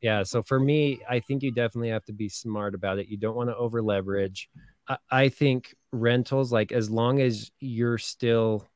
Yeah. 0.01 0.22
So 0.22 0.44
for 0.44 0.61
me, 0.61 1.01
I 1.11 1.18
think 1.18 1.42
you 1.42 1.51
definitely 1.51 1.88
have 1.90 2.05
to 2.05 2.12
be 2.12 2.28
smart 2.28 2.76
about 2.76 3.01
it. 3.01 3.09
You 3.09 3.16
don't 3.16 3.34
want 3.34 3.51
to 3.51 3.57
over 3.57 3.82
leverage. 3.82 4.49
I, 4.86 4.99
I 5.11 5.28
think 5.30 5.74
rentals, 5.90 6.53
like 6.53 6.70
as 6.70 6.90
long 6.90 7.20
as 7.20 7.51
you're 7.59 7.99
still 7.99 8.68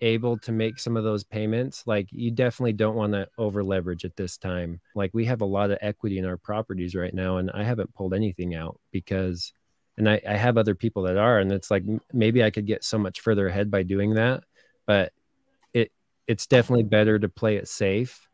able 0.00 0.38
to 0.38 0.52
make 0.52 0.78
some 0.78 0.96
of 0.96 1.04
those 1.04 1.24
payments, 1.24 1.86
like 1.86 2.08
you 2.10 2.30
definitely 2.30 2.72
don't 2.72 2.96
want 2.96 3.12
to 3.12 3.28
over 3.38 3.62
leverage 3.62 4.04
at 4.04 4.16
this 4.16 4.36
time. 4.36 4.80
Like 4.94 5.10
we 5.14 5.24
have 5.26 5.40
a 5.40 5.46
lot 5.46 5.70
of 5.70 5.78
equity 5.80 6.18
in 6.18 6.24
our 6.24 6.36
properties 6.36 6.94
right 6.94 7.14
now, 7.14 7.36
and 7.38 7.50
I 7.52 7.64
haven't 7.64 7.94
pulled 7.94 8.14
anything 8.14 8.54
out 8.54 8.78
because, 8.90 9.52
and 9.96 10.08
I, 10.08 10.20
I 10.28 10.36
have 10.36 10.58
other 10.58 10.74
people 10.74 11.02
that 11.04 11.16
are, 11.16 11.38
and 11.38 11.52
it's 11.52 11.70
like 11.70 11.84
maybe 12.12 12.42
I 12.42 12.50
could 12.50 12.66
get 12.66 12.84
so 12.84 12.98
much 12.98 13.20
further 13.20 13.48
ahead 13.48 13.70
by 13.70 13.82
doing 13.82 14.14
that, 14.14 14.44
but 14.86 15.12
it 15.72 15.92
it's 16.26 16.46
definitely 16.46 16.84
better 16.84 17.18
to 17.18 17.28
play 17.28 17.56
it 17.56 17.68
safe 17.68 18.28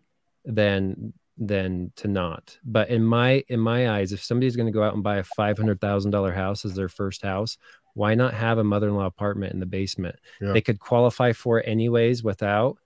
than 0.44 1.12
than 1.38 1.92
to 1.96 2.08
not. 2.08 2.58
But 2.64 2.88
in 2.88 3.04
my 3.04 3.44
in 3.48 3.60
my 3.60 3.90
eyes, 3.90 4.12
if 4.12 4.22
somebody's 4.24 4.56
going 4.56 4.66
to 4.66 4.72
go 4.72 4.82
out 4.82 4.94
and 4.94 5.02
buy 5.02 5.18
a 5.18 5.24
five 5.24 5.58
hundred 5.58 5.80
thousand 5.80 6.10
dollar 6.10 6.32
house 6.32 6.64
as 6.64 6.74
their 6.74 6.88
first 6.88 7.22
house, 7.22 7.58
why 7.96 8.14
not 8.14 8.34
have 8.34 8.58
a 8.58 8.64
mother-in-law 8.64 9.06
apartment 9.06 9.52
in 9.52 9.60
the 9.60 9.66
basement? 9.66 10.16
Yeah. 10.40 10.52
they 10.52 10.60
could 10.60 10.78
qualify 10.78 11.32
for 11.32 11.58
it 11.58 11.68
anyways 11.68 12.22
without 12.22 12.76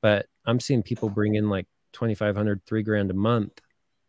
but 0.00 0.26
i'm 0.46 0.60
seeing 0.60 0.82
people 0.82 1.08
bring 1.08 1.34
in 1.34 1.48
like 1.48 1.66
2500 1.92 2.64
3 2.64 2.82
grand 2.82 3.10
a 3.10 3.14
month 3.14 3.60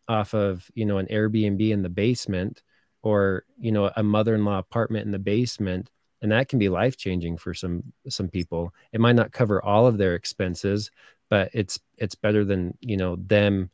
off 0.07 0.33
of 0.33 0.69
you 0.73 0.85
know 0.85 0.97
an 0.97 1.07
airbnb 1.07 1.69
in 1.69 1.81
the 1.81 1.89
basement 1.89 2.61
or 3.01 3.45
you 3.57 3.71
know 3.71 3.89
a 3.95 4.03
mother-in-law 4.03 4.57
apartment 4.57 5.05
in 5.05 5.11
the 5.11 5.19
basement 5.19 5.89
and 6.21 6.31
that 6.31 6.49
can 6.49 6.59
be 6.59 6.69
life 6.69 6.97
changing 6.97 7.37
for 7.37 7.53
some 7.53 7.83
some 8.07 8.27
people. 8.27 8.73
It 8.91 8.99
might 8.99 9.15
not 9.15 9.31
cover 9.31 9.63
all 9.63 9.87
of 9.87 9.97
their 9.97 10.15
expenses 10.15 10.91
but 11.29 11.49
it's 11.53 11.79
it's 11.97 12.15
better 12.15 12.43
than 12.43 12.77
you 12.81 12.97
know 12.97 13.15
them 13.15 13.69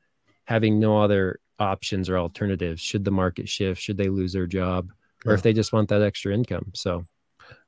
having 0.45 0.79
no 0.79 1.01
other 1.01 1.39
options 1.57 2.09
or 2.09 2.17
alternatives. 2.17 2.81
Should 2.81 3.05
the 3.05 3.11
market 3.11 3.47
shift? 3.49 3.81
Should 3.81 3.97
they 3.97 4.09
lose 4.09 4.33
their 4.33 4.47
job 4.47 4.91
or 5.25 5.33
if 5.33 5.41
they 5.41 5.53
just 5.53 5.73
want 5.73 5.89
that 5.89 6.01
extra 6.01 6.33
income. 6.33 6.71
So, 6.73 7.03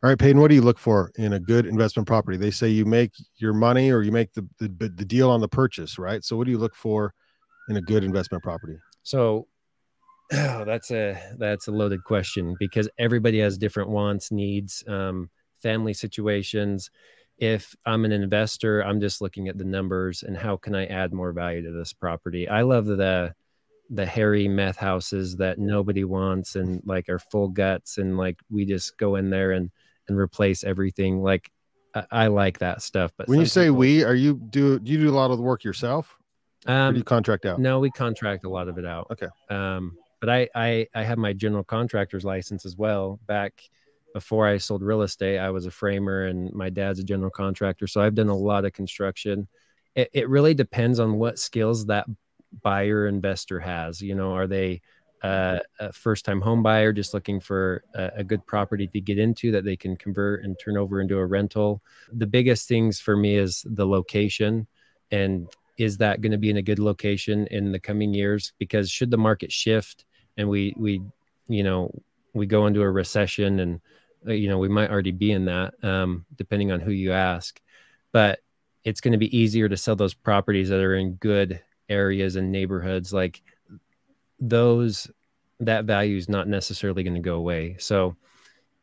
all 0.04 0.10
right, 0.10 0.18
Paden, 0.18 0.40
what 0.40 0.50
do 0.50 0.56
you 0.56 0.62
look 0.62 0.80
for 0.80 1.12
in 1.18 1.34
a 1.34 1.40
good 1.40 1.66
investment 1.66 2.08
property? 2.08 2.38
They 2.38 2.52
say 2.52 2.70
you 2.70 2.86
make 2.86 3.12
your 3.38 3.54
money 3.54 3.92
or 3.92 4.02
you 4.02 4.12
make 4.12 4.34
the, 4.34 4.48
the, 4.60 4.68
the 4.68 5.06
deal 5.06 5.30
on 5.30 5.42
the 5.42 5.48
purchase, 5.48 5.98
right? 5.98 6.24
So, 6.24 6.36
what 6.36 6.46
do 6.46 6.52
you 6.52 6.58
look 6.58 6.76
for 6.76 7.14
in 7.70 7.78
a 7.78 7.82
good 7.82 8.04
investment 8.04 8.44
property? 8.44 8.78
So, 9.04 9.48
oh, 10.34 10.66
that's 10.66 10.92
a 10.92 11.20
that's 11.38 11.68
a 11.68 11.72
loaded 11.72 12.04
question 12.04 12.56
because 12.60 12.90
everybody 12.98 13.40
has 13.40 13.58
different 13.58 13.90
wants, 13.90 14.32
needs, 14.32 14.84
um, 14.88 15.30
family 15.62 15.94
situations. 15.94 16.90
If 17.38 17.76
I'm 17.86 18.04
an 18.04 18.12
investor, 18.12 18.82
I'm 18.82 19.00
just 19.00 19.22
looking 19.22 19.48
at 19.48 19.58
the 19.58 19.64
numbers 19.64 20.24
and 20.24 20.36
how 20.36 20.58
can 20.58 20.74
I 20.74 20.86
add 20.88 21.14
more 21.14 21.32
value 21.32 21.64
to 21.64 21.72
this 21.72 21.94
property. 21.94 22.48
I 22.48 22.62
love 22.62 22.86
the 22.86 23.34
the 23.90 24.06
hairy 24.06 24.48
meth 24.48 24.78
houses 24.78 25.38
that 25.38 25.58
nobody 25.60 26.04
wants 26.04 26.56
and 26.56 26.82
like 26.86 27.08
are 27.10 27.20
full 27.20 27.48
guts 27.48 27.98
and 27.98 28.18
like 28.18 28.40
we 28.50 28.66
just 28.66 28.98
go 28.98 29.16
in 29.16 29.30
there 29.30 29.52
and 29.52 29.72
and 30.08 30.18
replace 30.18 30.64
everything 30.64 31.22
like 31.22 31.52
i, 31.96 32.06
I 32.12 32.28
like 32.28 32.60
that 32.60 32.82
stuff 32.82 33.12
but 33.18 33.28
when 33.28 33.40
you 33.40 33.46
say 33.46 33.66
people, 33.66 33.78
we 33.78 34.04
are 34.04 34.16
you 34.16 34.36
do, 34.36 34.80
do 34.80 34.92
you 34.92 34.98
do 34.98 35.10
a 35.10 35.16
lot 35.16 35.32
of 35.32 35.38
the 35.38 35.44
work 35.44 35.64
yourself? 35.64 36.18
Um, 36.66 36.96
you 36.96 37.04
contract 37.04 37.46
out? 37.46 37.60
no 37.60 37.80
we 37.80 37.90
contract 37.92 38.44
a 38.44 38.50
lot 38.50 38.68
of 38.68 38.78
it 38.78 38.86
out. 38.86 39.08
Okay. 39.12 39.28
Um 39.50 39.98
but 40.20 40.30
i 40.30 40.50
i 40.56 40.88
i 40.94 41.04
have 41.04 41.18
my 41.18 41.32
general 41.32 41.64
contractor's 41.64 42.26
license 42.26 42.66
as 42.66 42.76
well. 42.76 43.20
Back 43.26 43.62
before 44.14 44.48
i 44.48 44.58
sold 44.58 44.82
real 44.82 45.04
estate 45.04 45.38
i 45.38 45.50
was 45.50 45.66
a 45.66 45.72
framer 45.72 46.26
and 46.26 46.52
my 46.54 46.70
dad's 46.70 46.98
a 46.98 47.04
general 47.04 47.30
contractor 47.30 47.86
so 47.86 48.02
i've 48.02 48.16
done 48.16 48.30
a 48.30 48.36
lot 48.36 48.66
of 48.66 48.74
construction. 48.74 49.48
It, 49.96 50.10
it 50.14 50.30
really 50.30 50.54
depends 50.54 51.00
on 51.00 51.18
what 51.18 51.40
skills 51.40 51.86
that 51.88 52.06
buyer 52.64 53.08
investor 53.08 53.60
has 53.60 54.02
you 54.02 54.16
know 54.16 54.34
are 54.34 54.48
they 54.48 54.82
uh, 55.24 55.58
a 55.80 55.92
first 55.92 56.26
time 56.26 56.42
home 56.42 56.62
buyer 56.62 56.94
just 56.94 57.14
looking 57.14 57.40
for 57.40 57.84
a, 57.96 58.12
a, 58.18 58.24
good 58.24 58.46
property 58.46 58.88
to 58.88 59.02
get 59.02 59.18
into 59.18 59.52
that 59.52 59.66
they 59.66 59.76
can 59.76 59.96
convert 59.96 60.44
and 60.44 60.56
turn 60.64 60.78
over 60.78 61.02
into 61.02 61.18
a 61.18 61.26
rental. 61.26 61.82
The 62.14 62.28
biggest 62.28 62.68
things 62.68 63.00
for 63.00 63.18
me 63.18 63.36
is 63.36 63.66
the 63.68 63.88
location. 63.88 64.68
And 65.10 65.50
is 65.78 65.98
that 65.98 66.22
going 66.22 66.34
to 66.34 66.38
be 66.38 66.52
in 66.52 66.58
a 66.58 66.62
good 66.62 66.80
location 66.80 67.48
in 67.48 67.72
the 67.72 67.80
coming 67.80 68.14
years? 68.14 68.54
Because 68.60 68.92
should 68.92 69.10
the 69.10 69.18
market 69.18 69.52
shift 69.52 70.06
and 70.38 70.48
we 70.48 70.74
we 70.78 71.02
you 71.48 71.64
know 71.64 71.92
we 72.34 72.46
go 72.46 72.68
into 72.68 72.82
a 72.82 72.90
recession 72.90 73.60
and 73.60 73.82
uh, 74.28 74.34
you 74.34 74.48
know 74.48 74.60
we 74.60 74.70
might 74.70 74.92
already 74.92 75.12
be 75.12 75.32
in 75.32 75.46
that 75.46 75.74
um, 75.84 76.26
depending 76.36 76.72
on 76.72 76.80
who 76.80 76.92
you 76.92 77.12
ask. 77.12 77.60
But 78.12 78.40
it's 78.84 79.02
going 79.02 79.14
to 79.14 79.18
be 79.18 79.36
easier 79.36 79.68
to 79.68 79.78
sell 79.78 79.96
those 79.96 80.14
properties 80.14 80.70
that 80.70 80.80
are 80.80 80.96
in 80.96 81.14
good 81.16 81.62
areas 81.90 82.36
and 82.36 82.52
neighborhoods 82.52 83.14
like 83.14 83.42
those 84.40 85.10
that 85.60 85.86
value 85.86 86.18
is 86.18 86.30
not 86.30 86.48
necessarily 86.48 87.04
going 87.04 87.16
to 87.16 87.20
go 87.20 87.36
away. 87.36 87.76
So 87.80 88.16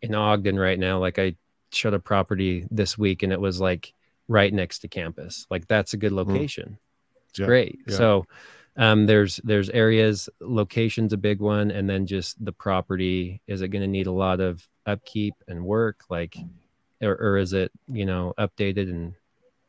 in 0.02 0.14
Ogden 0.14 0.58
right 0.58 0.78
now, 0.78 0.98
like 0.98 1.18
I 1.18 1.36
showed 1.70 1.94
a 1.94 1.98
property 1.98 2.66
this 2.70 2.98
week 2.98 3.22
and 3.22 3.32
it 3.32 3.40
was 3.40 3.60
like 3.60 3.94
right 4.28 4.52
next 4.52 4.80
to 4.80 4.88
campus. 4.88 5.46
Like 5.50 5.66
that's 5.66 5.94
a 5.94 5.96
good 5.96 6.12
mm-hmm. 6.12 6.32
location. 6.32 6.78
It's 7.30 7.38
yeah, 7.38 7.46
great. 7.46 7.80
Yeah. 7.86 7.96
So 7.96 8.26
um, 8.76 9.06
there's 9.06 9.36
there's 9.44 9.70
areas, 9.70 10.28
location's 10.40 11.12
a 11.12 11.18
big 11.18 11.40
one, 11.40 11.70
and 11.70 11.88
then 11.88 12.06
just 12.06 12.42
the 12.44 12.52
property. 12.52 13.40
Is 13.46 13.62
it 13.62 13.68
going 13.68 13.82
to 13.82 13.88
need 13.88 14.06
a 14.06 14.12
lot 14.12 14.40
of 14.40 14.66
upkeep 14.84 15.34
and 15.46 15.64
work, 15.64 16.00
like, 16.10 16.36
or, 17.00 17.14
or 17.14 17.38
is 17.38 17.52
it 17.52 17.70
you 17.88 18.04
know 18.04 18.34
updated 18.38 18.90
and 18.90 19.14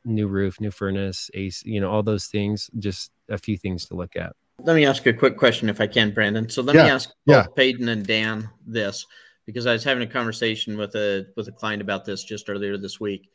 new 0.05 0.27
roof, 0.27 0.59
new 0.61 0.71
furnace, 0.71 1.29
ace, 1.33 1.63
you 1.65 1.81
know 1.81 1.89
all 1.89 2.03
those 2.03 2.27
things. 2.27 2.69
Just 2.79 3.11
a 3.29 3.37
few 3.37 3.57
things 3.57 3.85
to 3.85 3.95
look 3.95 4.15
at. 4.15 4.35
Let 4.59 4.75
me 4.75 4.85
ask 4.85 5.05
you 5.05 5.11
a 5.11 5.15
quick 5.15 5.37
question 5.37 5.69
if 5.69 5.81
I 5.81 5.87
can, 5.87 6.13
Brandon. 6.13 6.49
So 6.49 6.61
let 6.61 6.75
yeah, 6.75 6.83
me 6.83 6.89
ask 6.89 7.09
both 7.25 7.35
yeah. 7.35 7.47
Paden 7.55 7.89
and 7.89 8.05
Dan 8.05 8.49
this 8.65 9.05
because 9.45 9.65
I 9.65 9.73
was 9.73 9.83
having 9.83 10.03
a 10.03 10.11
conversation 10.11 10.77
with 10.77 10.95
a 10.95 11.27
with 11.35 11.47
a 11.47 11.51
client 11.51 11.81
about 11.81 12.05
this 12.05 12.23
just 12.23 12.49
earlier 12.49 12.77
this 12.77 12.99
week. 12.99 13.29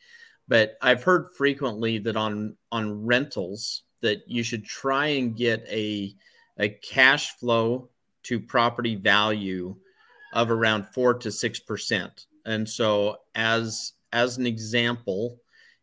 But 0.47 0.77
I've 0.81 1.03
heard 1.03 1.27
frequently 1.37 1.99
that 1.99 2.15
on 2.15 2.55
on 2.71 3.05
rentals 3.05 3.83
that 4.01 4.23
you 4.27 4.43
should 4.43 4.65
try 4.65 5.07
and 5.07 5.35
get 5.35 5.65
a 5.69 6.15
a 6.57 6.69
cash 6.69 7.37
flow 7.37 7.89
to 8.23 8.39
property 8.39 8.95
value 8.95 9.75
of 10.33 10.51
around 10.51 10.87
four 10.93 11.13
to 11.15 11.31
six 11.31 11.59
percent. 11.59 12.25
And 12.45 12.67
so 12.67 13.17
as 13.35 13.93
as 14.13 14.37
an 14.37 14.45
example, 14.45 15.39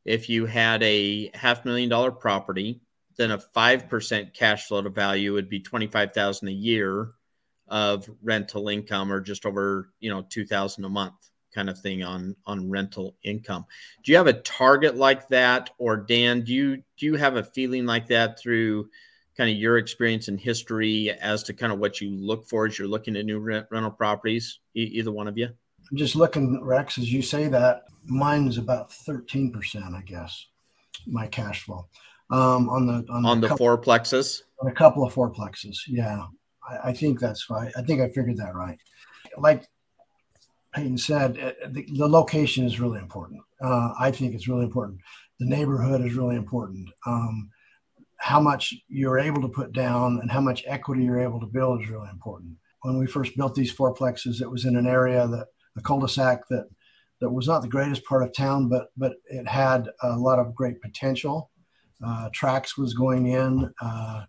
if 0.09 0.28
you 0.28 0.46
had 0.46 0.82
a 0.82 1.30
half 1.34 1.64
million 1.64 1.88
dollar 1.88 2.11
property 2.11 2.80
then 3.18 3.32
a 3.32 3.38
5% 3.38 4.32
cash 4.32 4.68
flow 4.68 4.80
to 4.80 4.88
value 4.88 5.34
would 5.34 5.50
be 5.50 5.61
25,000 5.61 6.48
a 6.48 6.52
year 6.52 7.11
of 7.66 8.09
rental 8.22 8.68
income 8.68 9.12
or 9.12 9.20
just 9.20 9.44
over, 9.44 9.90
you 10.00 10.09
know, 10.09 10.24
2000 10.30 10.84
a 10.84 10.88
month 10.88 11.14
kind 11.54 11.68
of 11.68 11.78
thing 11.78 12.02
on 12.02 12.36
on 12.46 12.70
rental 12.70 13.16
income. 13.24 13.66
Do 14.04 14.12
you 14.12 14.18
have 14.18 14.26
a 14.28 14.34
target 14.34 14.96
like 14.96 15.28
that 15.28 15.70
or 15.78 15.96
Dan, 15.96 16.42
do 16.42 16.54
you 16.54 16.76
do 16.96 17.06
you 17.06 17.16
have 17.16 17.36
a 17.36 17.42
feeling 17.42 17.84
like 17.84 18.06
that 18.06 18.38
through 18.38 18.88
kind 19.36 19.50
of 19.50 19.56
your 19.56 19.78
experience 19.78 20.28
and 20.28 20.38
history 20.38 21.11
as 21.11 21.42
to 21.44 21.52
kind 21.52 21.72
of 21.72 21.78
what 21.78 22.00
you 22.00 22.11
look 22.11 22.48
for 22.48 22.66
as 22.66 22.78
you're 22.78 22.88
looking 22.88 23.16
at 23.16 23.26
new 23.26 23.38
rent, 23.38 23.66
rental 23.70 23.90
properties, 23.90 24.61
e- 24.74 24.82
either 24.94 25.12
one 25.12 25.28
of 25.28 25.36
you? 25.36 25.48
Just 25.95 26.16
looking, 26.16 26.62
Rex, 26.62 26.99
as 26.99 27.12
you 27.12 27.22
say 27.22 27.49
that, 27.49 27.84
mine 28.05 28.47
is 28.47 28.59
about 28.59 28.91
13%, 28.91 29.95
I 29.95 30.03
guess, 30.03 30.47
my 31.07 31.26
cash 31.26 31.62
flow 31.62 31.86
um, 32.30 32.68
on 32.68 32.86
the 32.86 33.05
on, 33.11 33.24
on 33.24 33.41
the, 33.41 33.47
the 33.47 33.49
couple, 33.49 33.66
fourplexes. 33.66 34.43
On 34.61 34.68
a 34.68 34.74
couple 34.74 35.05
of 35.05 35.12
four 35.12 35.32
fourplexes, 35.32 35.76
yeah, 35.86 36.24
I, 36.68 36.91
I, 36.91 36.93
think 36.93 37.20
that's 37.20 37.49
right. 37.49 37.72
I 37.76 37.82
think 37.82 38.01
I 38.01 38.09
figured 38.09 38.36
that 38.39 38.55
right. 38.55 38.78
Like 39.36 39.66
Paden 40.74 40.99
said, 40.99 41.39
uh, 41.39 41.68
the, 41.68 41.86
the 41.97 42.09
location 42.09 42.66
is 42.66 42.80
really 42.80 42.99
important. 42.99 43.41
Uh, 43.62 43.93
I 43.99 44.11
think 44.11 44.34
it's 44.34 44.49
really 44.49 44.64
important. 44.64 45.01
The 45.41 45.47
neighborhood 45.47 46.05
is 46.05 46.14
really 46.14 46.36
important. 46.36 46.91
Um, 47.07 47.51
how 48.18 48.41
much 48.41 48.74
you're 48.89 49.18
able 49.18 49.41
to 49.43 49.49
put 49.49 49.72
down 49.72 50.18
and 50.20 50.30
how 50.30 50.41
much 50.41 50.64
equity 50.66 51.05
you're 51.05 51.20
able 51.20 51.41
to 51.41 51.47
build 51.47 51.82
is 51.82 51.89
really 51.89 52.09
important. 52.11 52.57
When 52.82 52.99
we 52.99 53.07
first 53.07 53.36
built 53.36 53.55
these 53.55 53.74
fourplexes, 53.74 54.43
it 54.43 54.51
was 54.51 54.64
in 54.64 54.76
an 54.76 54.86
area 54.86 55.26
that 55.28 55.47
a 55.79 55.83
cul-de-sac 55.83 56.49
that 56.49 56.68
that 57.20 57.31
was 57.31 57.49
not 57.49 57.62
the 57.62 57.68
greatest 57.68 58.05
part 58.05 58.22
of 58.22 58.33
town, 58.33 58.68
but 58.68 58.89
but 58.97 59.14
it 59.26 59.47
had 59.47 59.89
a 60.03 60.16
lot 60.16 60.39
of 60.39 60.55
great 60.55 60.81
potential 60.81 61.51
uh, 62.05 62.29
was 62.76 62.95
going 62.95 63.26
in 63.26 63.72
uh, 63.83 64.24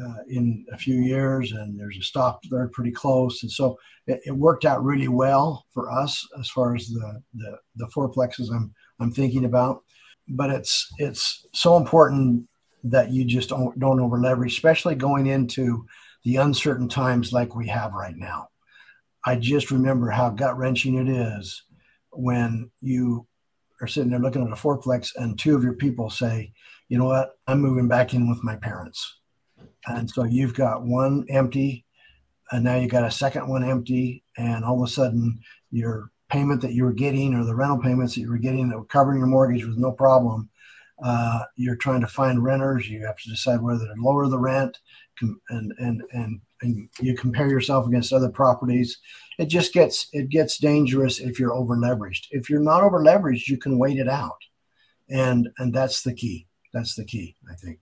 uh, 0.00 0.14
in 0.28 0.64
a 0.72 0.78
few 0.78 0.96
years, 0.96 1.52
and 1.52 1.78
there's 1.78 1.98
a 1.98 2.02
stop 2.02 2.40
there 2.50 2.68
pretty 2.68 2.92
close, 2.92 3.42
and 3.42 3.50
so 3.50 3.76
it, 4.06 4.20
it, 4.24 4.32
worked 4.32 4.64
out 4.64 4.84
really 4.84 5.08
well 5.08 5.66
for 5.72 5.90
us 5.90 6.26
as 6.38 6.48
far 6.48 6.74
as 6.74 6.88
the 6.88 7.20
the, 7.34 7.58
the 7.76 7.86
fourplexes 7.86 8.54
I'm 8.54 8.72
I'm 9.00 9.10
thinking 9.10 9.44
about. 9.44 9.82
But 10.28 10.50
it's 10.50 10.92
it's 10.98 11.46
so 11.52 11.76
important 11.76 12.46
that 12.84 13.10
you 13.10 13.24
just 13.24 13.48
don't 13.48 13.78
don't 13.78 14.00
over 14.00 14.20
leverage, 14.20 14.52
especially 14.52 14.94
going 14.94 15.26
into 15.26 15.84
the 16.24 16.36
uncertain 16.36 16.88
times 16.88 17.32
like 17.32 17.56
we 17.56 17.66
have 17.66 17.92
right 17.92 18.16
now. 18.16 18.49
I 19.24 19.36
just 19.36 19.70
remember 19.70 20.10
how 20.10 20.30
gut 20.30 20.56
wrenching 20.56 20.94
it 20.94 21.08
is 21.08 21.62
when 22.12 22.70
you 22.80 23.26
are 23.80 23.86
sitting 23.86 24.10
there 24.10 24.18
looking 24.18 24.42
at 24.42 24.52
a 24.52 24.56
fourplex 24.60 25.10
and 25.16 25.38
two 25.38 25.54
of 25.56 25.62
your 25.62 25.74
people 25.74 26.10
say, 26.10 26.52
you 26.88 26.98
know 26.98 27.04
what, 27.04 27.32
I'm 27.46 27.60
moving 27.60 27.88
back 27.88 28.14
in 28.14 28.28
with 28.28 28.42
my 28.42 28.56
parents. 28.56 29.18
And 29.86 30.10
so 30.10 30.24
you've 30.24 30.54
got 30.54 30.84
one 30.84 31.24
empty, 31.30 31.86
and 32.50 32.64
now 32.64 32.76
you've 32.76 32.90
got 32.90 33.04
a 33.04 33.10
second 33.10 33.48
one 33.48 33.64
empty, 33.64 34.24
and 34.36 34.64
all 34.64 34.82
of 34.82 34.88
a 34.88 34.92
sudden 34.92 35.40
your 35.70 36.10
payment 36.28 36.60
that 36.62 36.72
you 36.72 36.84
were 36.84 36.92
getting 36.92 37.34
or 37.34 37.44
the 37.44 37.54
rental 37.54 37.78
payments 37.78 38.14
that 38.14 38.20
you 38.20 38.30
were 38.30 38.38
getting 38.38 38.68
that 38.68 38.78
were 38.78 38.84
covering 38.84 39.18
your 39.18 39.26
mortgage 39.26 39.64
was 39.64 39.76
no 39.76 39.92
problem. 39.92 40.48
Uh, 41.02 41.44
you're 41.56 41.76
trying 41.76 42.00
to 42.00 42.06
find 42.06 42.44
renters. 42.44 42.88
You 42.88 43.06
have 43.06 43.16
to 43.18 43.30
decide 43.30 43.62
whether 43.62 43.86
to 43.86 43.94
lower 43.98 44.28
the 44.28 44.38
rent, 44.38 44.78
and 45.48 45.72
and 45.78 46.02
and 46.12 46.40
and 46.62 46.88
you 47.00 47.14
compare 47.14 47.48
yourself 47.48 47.86
against 47.86 48.12
other 48.12 48.28
properties. 48.28 48.98
It 49.38 49.46
just 49.46 49.72
gets 49.72 50.08
it 50.12 50.28
gets 50.28 50.58
dangerous 50.58 51.18
if 51.18 51.38
you're 51.38 51.54
over 51.54 51.76
leveraged. 51.76 52.26
If 52.30 52.50
you're 52.50 52.60
not 52.60 52.82
over 52.82 53.00
leveraged, 53.00 53.48
you 53.48 53.56
can 53.56 53.78
wait 53.78 53.98
it 53.98 54.08
out, 54.08 54.38
and 55.08 55.48
and 55.58 55.72
that's 55.72 56.02
the 56.02 56.14
key 56.14 56.46
that's 56.72 56.94
the 56.94 57.04
key, 57.04 57.36
I 57.50 57.54
think. 57.54 57.80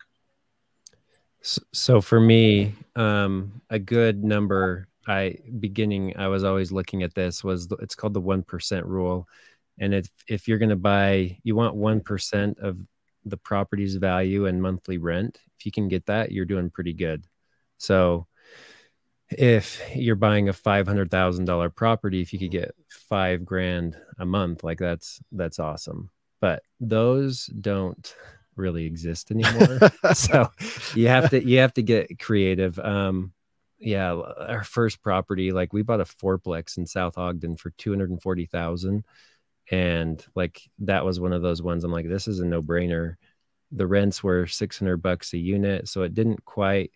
So 1.72 2.01
for 2.01 2.20
me, 2.20 2.74
um, 2.97 3.61
a 3.70 3.79
good 3.79 4.24
number. 4.24 4.89
I 5.07 5.39
beginning. 5.61 6.14
I 6.16 6.29
was 6.29 6.45
always 6.45 6.70
looking 6.72 7.03
at 7.03 7.14
this. 7.14 7.43
Was 7.43 7.68
it's 7.81 7.95
called 7.95 8.14
the 8.14 8.20
one 8.20 8.43
percent 8.43 8.85
rule, 8.85 9.26
and 9.79 9.95
if 9.95 10.09
if 10.26 10.47
you're 10.47 10.59
going 10.59 10.68
to 10.68 10.76
buy, 10.76 11.39
you 11.43 11.57
want 11.57 11.74
one 11.74 12.01
percent 12.01 12.59
of 12.59 12.79
the 13.24 13.37
property's 13.37 13.97
value 13.97 14.47
and 14.47 14.61
monthly 14.61 14.99
rent. 14.99 15.41
If 15.59 15.64
you 15.64 15.72
can 15.72 15.89
get 15.89 16.07
that, 16.07 16.33
you're 16.33 16.45
doing 16.45 16.70
pretty 16.70 16.93
good. 16.93 17.24
So 17.79 18.26
if 19.31 19.81
you're 19.95 20.16
buying 20.16 20.49
a 20.49 20.53
five 20.53 20.87
hundred 20.87 21.11
thousand 21.11 21.45
dollar 21.45 21.70
property, 21.70 22.20
if 22.20 22.33
you 22.33 22.39
could 22.39 22.51
get 22.51 22.74
five 22.89 23.45
grand 23.45 23.97
a 24.18 24.26
month, 24.26 24.64
like 24.64 24.79
that's 24.79 25.20
that's 25.33 25.59
awesome. 25.59 26.11
But 26.41 26.62
those 26.81 27.47
don't 27.47 28.14
really 28.57 28.85
exist 28.85 29.31
anymore. 29.31 29.79
so 30.14 30.51
you 30.95 31.09
have 31.09 31.31
to 31.31 31.45
you 31.45 31.59
have 31.59 31.74
to 31.74 31.83
get 31.83 32.18
creative. 32.18 32.79
Um, 32.79 33.33
yeah, 33.79 34.12
our 34.12 34.64
first 34.64 35.03
property, 35.03 35.53
like 35.53 35.72
we 35.72 35.83
bought 35.83 36.01
a 36.01 36.05
fourplex 36.05 36.79
in 36.79 36.87
South 36.87 37.16
Ogden 37.16 37.57
for 37.57 37.70
two 37.70 37.91
hundred 37.91 38.11
and 38.11 38.20
forty 38.20 38.47
thousand, 38.47 39.05
and 39.70 40.24
like 40.35 40.61
that 40.81 41.05
was 41.05 41.20
one 41.20 41.33
of 41.33 41.43
those 41.43 41.62
ones. 41.62 41.85
I'm 41.85 41.93
like, 41.93 42.09
this 42.09 42.29
is 42.29 42.41
a 42.41 42.47
no 42.47 42.61
brainer. 42.61 43.16
The 43.70 43.87
rents 43.87 44.22
were 44.22 44.47
six 44.47 44.79
hundred 44.79 44.99
bucks 44.99 45.33
a 45.33 45.39
unit, 45.39 45.89
so 45.89 46.03
it 46.03 46.14
didn't 46.14 46.45
quite. 46.45 46.91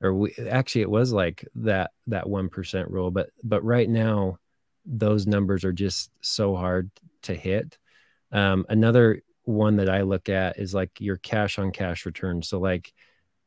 Or 0.00 0.14
we 0.14 0.34
actually, 0.48 0.82
it 0.82 0.90
was 0.90 1.12
like 1.12 1.46
that 1.56 1.90
that 2.06 2.28
one 2.28 2.48
percent 2.48 2.90
rule, 2.90 3.10
but 3.10 3.30
but 3.42 3.64
right 3.64 3.88
now, 3.88 4.38
those 4.86 5.26
numbers 5.26 5.64
are 5.64 5.72
just 5.72 6.10
so 6.20 6.54
hard 6.54 6.90
to 7.22 7.34
hit. 7.34 7.78
Um, 8.32 8.64
another 8.68 9.22
one 9.44 9.76
that 9.76 9.88
I 9.88 10.02
look 10.02 10.28
at 10.28 10.58
is 10.58 10.74
like 10.74 10.90
your 11.00 11.16
cash 11.16 11.58
on 11.58 11.72
cash 11.72 12.06
return. 12.06 12.42
So 12.42 12.60
like 12.60 12.92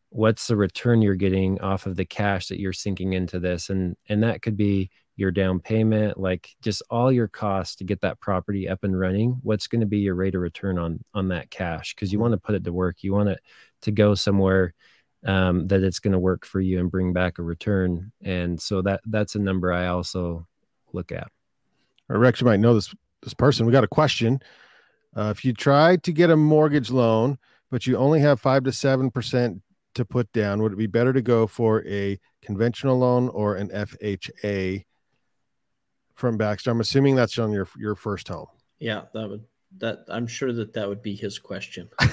what's 0.10 0.48
the 0.48 0.58
return 0.58 1.02
you're 1.02 1.16
getting 1.16 1.60
off 1.62 1.86
of 1.86 1.96
the 1.96 2.06
cash 2.06 2.48
that 2.48 2.60
you're 2.60 2.74
sinking 2.74 3.14
into 3.14 3.40
this? 3.40 3.70
And 3.70 3.96
and 4.10 4.24
that 4.24 4.42
could 4.42 4.58
be 4.58 4.90
your 5.16 5.32
down 5.32 5.60
payment 5.60 6.18
like 6.18 6.56
just 6.62 6.82
all 6.90 7.12
your 7.12 7.28
costs 7.28 7.76
to 7.76 7.84
get 7.84 8.02
that 8.02 8.20
property 8.20 8.68
up 8.68 8.84
and 8.84 8.98
running. 9.00 9.40
What's 9.44 9.68
going 9.68 9.82
to 9.82 9.88
be 9.88 10.00
your 10.00 10.16
rate 10.16 10.36
of 10.36 10.42
return 10.42 10.78
on 10.78 11.04
on 11.14 11.30
that 11.30 11.50
cash? 11.50 11.96
Because 11.96 12.12
you 12.12 12.20
want 12.20 12.34
to 12.34 12.38
put 12.40 12.56
it 12.56 12.64
to 12.66 12.74
work. 12.74 13.04
You 13.04 13.14
want 13.14 13.30
it 13.30 13.40
to 13.84 13.92
go 13.92 14.16
somewhere 14.16 14.74
um, 15.26 15.68
that 15.68 15.84
it's 15.84 16.00
going 16.00 16.14
to 16.14 16.20
work 16.20 16.46
for 16.46 16.60
you 16.60 16.80
and 16.80 16.92
bring 16.92 17.14
back 17.14 17.40
a 17.40 17.44
return 17.44 18.12
and 18.24 18.62
so 18.62 18.82
that 18.82 19.02
that's 19.06 19.36
a 19.36 19.40
number 19.40 19.72
i 19.72 19.88
also 19.88 20.48
look 20.94 21.12
at 21.12 21.30
or 22.10 22.18
rex 22.18 22.42
you 22.42 22.46
might 22.46 22.60
know 22.60 22.74
this 22.74 22.94
this 23.22 23.34
person 23.34 23.66
we 23.66 23.72
got 23.72 23.84
a 23.84 23.88
question 23.88 24.42
uh, 25.16 25.34
if 25.36 25.44
you 25.44 25.54
try 25.54 25.98
to 25.98 26.12
get 26.12 26.30
a 26.30 26.38
mortgage 26.38 26.90
loan, 26.90 27.38
but 27.70 27.86
you 27.86 27.98
only 27.98 28.22
have 28.22 28.40
five 28.40 28.64
to 28.64 28.72
seven 28.72 29.12
percent 29.12 29.62
to 29.94 30.06
put 30.06 30.32
down, 30.32 30.62
would 30.62 30.74
it 30.74 30.78
be 30.78 30.88
better 30.88 31.12
to 31.12 31.22
go 31.22 31.48
for 31.48 31.86
a 31.86 32.18
conventional 32.42 32.98
loan 32.98 33.28
or 33.30 33.56
an 33.56 33.70
FHA 33.70 34.86
from 36.16 36.38
Baxter? 36.38 36.72
I'm 36.72 36.80
assuming 36.80 37.16
that's 37.16 37.38
on 37.38 37.52
your 37.52 37.68
your 37.78 37.96
first 37.96 38.30
home. 38.30 38.48
Yeah, 38.80 39.04
that 39.14 39.30
would 39.30 39.44
that 39.78 40.06
I'm 40.10 40.28
sure 40.28 40.52
that 40.54 40.74
that 40.74 40.88
would 40.88 41.02
be 41.02 41.16
his 41.16 41.40
question. 41.40 41.90
yeah. 42.02 42.08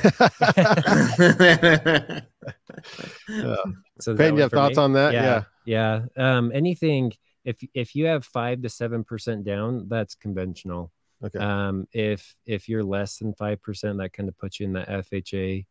So 4.00 4.14
Paden, 4.14 4.36
you 4.36 4.42
have 4.42 4.52
thoughts 4.52 4.76
me? 4.76 4.82
on 4.82 4.92
that? 4.94 5.12
Yeah, 5.12 5.42
yeah. 5.64 6.02
yeah. 6.16 6.36
Um, 6.36 6.52
anything 6.54 7.12
if 7.44 7.56
if 7.72 7.94
you 7.94 8.04
have 8.06 8.26
five 8.26 8.60
to 8.62 8.68
seven 8.68 9.04
percent 9.04 9.44
down, 9.44 9.88
that's 9.88 10.14
conventional. 10.14 10.92
Okay. 11.24 11.38
Um, 11.38 11.88
if 11.92 12.36
if 12.44 12.68
you're 12.68 12.84
less 12.84 13.18
than 13.18 13.32
five 13.32 13.62
percent, 13.62 13.98
that 13.98 14.12
kind 14.12 14.28
of 14.28 14.36
puts 14.36 14.60
you 14.60 14.66
in 14.66 14.74
the 14.74 14.82
FHA 14.82 15.64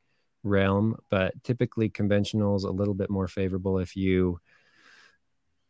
realm. 0.43 0.97
But 1.11 1.41
typically, 1.43 1.89
conventional 1.89 2.55
is 2.55 2.63
a 2.63 2.71
little 2.71 2.95
bit 2.95 3.11
more 3.11 3.27
favorable 3.27 3.77
if 3.77 3.95
you 3.95 4.39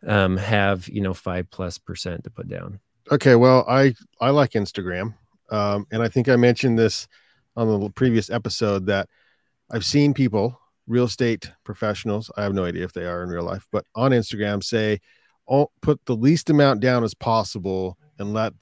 um, 0.05 0.38
have 0.38 0.88
you 0.88 1.01
know 1.01 1.13
five 1.13 1.49
plus 1.51 1.78
percent 1.78 2.24
to 2.24 2.30
put 2.30 2.47
down. 2.47 2.80
Okay, 3.11 3.36
well, 3.36 3.65
I 3.68 3.93
I 4.22 4.30
like 4.30 4.51
Instagram, 4.51 5.13
um, 5.50 5.86
and 5.91 6.02
I 6.02 6.10
think 6.10 6.30
I 6.30 6.36
mentioned 6.36 6.78
this 6.78 7.08
on 7.56 7.68
the 7.80 7.89
previous 7.89 8.30
episode 8.30 8.86
that 8.86 9.10
I've 9.72 9.86
seen 9.86 10.14
people, 10.14 10.60
real 10.88 11.06
estate 11.06 11.52
professionals. 11.64 12.32
I 12.38 12.43
have 12.43 12.54
no 12.54 12.66
idea 12.66 12.84
if 12.84 12.93
they 12.93 13.06
are 13.06 13.24
in 13.24 13.30
real 13.30 13.43
life, 13.43 13.68
but 13.72 13.86
on 13.95 14.12
Instagram 14.12 14.64
say, 14.64 15.00
"Oh, 15.48 15.72
put 15.82 16.06
the 16.06 16.16
least 16.16 16.50
amount 16.50 16.80
down 16.80 17.04
as 17.04 17.14
possible 17.14 17.98
and 18.20 18.34
let 18.34 18.54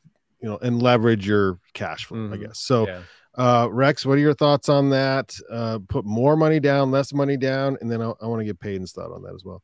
you 0.41 0.49
know 0.49 0.57
and 0.61 0.81
leverage 0.81 1.27
your 1.27 1.59
cash 1.73 2.05
flow." 2.05 2.17
Mm-hmm. 2.17 2.33
I 2.33 2.37
guess 2.37 2.59
so. 2.59 2.87
Yeah. 2.87 3.01
Uh, 3.37 3.67
Rex, 3.69 4.05
what 4.05 4.17
are 4.17 4.21
your 4.21 4.33
thoughts 4.33 4.69
on 4.69 4.89
that? 4.91 5.37
Uh, 5.51 5.79
put 5.89 6.05
more 6.05 6.37
money 6.37 6.59
down, 6.59 6.89
less 6.89 7.13
money 7.13 7.35
down, 7.35 7.77
and 7.81 7.91
then 7.91 8.01
I, 8.01 8.13
I 8.21 8.27
want 8.27 8.39
to 8.39 8.45
get 8.45 8.59
Paden's 8.59 8.93
thought 8.93 9.11
on 9.11 9.23
that 9.23 9.35
as 9.35 9.43
well. 9.43 9.61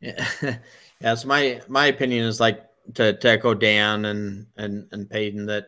Yeah, 0.00 0.26
yeah. 1.00 1.14
So 1.14 1.28
my 1.28 1.60
my 1.68 1.86
opinion 1.86 2.24
is 2.24 2.40
like 2.40 2.64
to, 2.94 3.12
to 3.12 3.28
echo 3.28 3.54
Dan 3.54 4.06
and 4.06 4.46
and 4.56 4.88
and 4.92 5.08
Paden 5.08 5.46
that 5.46 5.66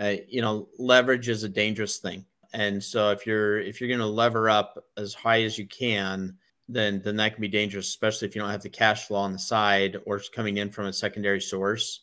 uh, 0.00 0.14
you 0.28 0.42
know 0.42 0.68
leverage 0.78 1.28
is 1.28 1.42
a 1.42 1.48
dangerous 1.48 1.98
thing, 1.98 2.24
and 2.52 2.82
so 2.82 3.10
if 3.10 3.26
you're 3.26 3.58
if 3.58 3.80
you're 3.80 3.88
going 3.88 4.00
to 4.00 4.06
lever 4.06 4.48
up 4.48 4.84
as 4.96 5.14
high 5.14 5.42
as 5.42 5.58
you 5.58 5.66
can, 5.66 6.36
then 6.68 7.00
then 7.02 7.16
that 7.16 7.34
can 7.34 7.40
be 7.40 7.48
dangerous, 7.48 7.88
especially 7.88 8.28
if 8.28 8.34
you 8.34 8.40
don't 8.40 8.50
have 8.50 8.62
the 8.62 8.68
cash 8.68 9.06
flow 9.06 9.18
on 9.18 9.32
the 9.32 9.38
side 9.38 9.96
or 10.06 10.16
it's 10.16 10.28
coming 10.28 10.56
in 10.58 10.70
from 10.70 10.86
a 10.86 10.92
secondary 10.92 11.40
source 11.40 12.00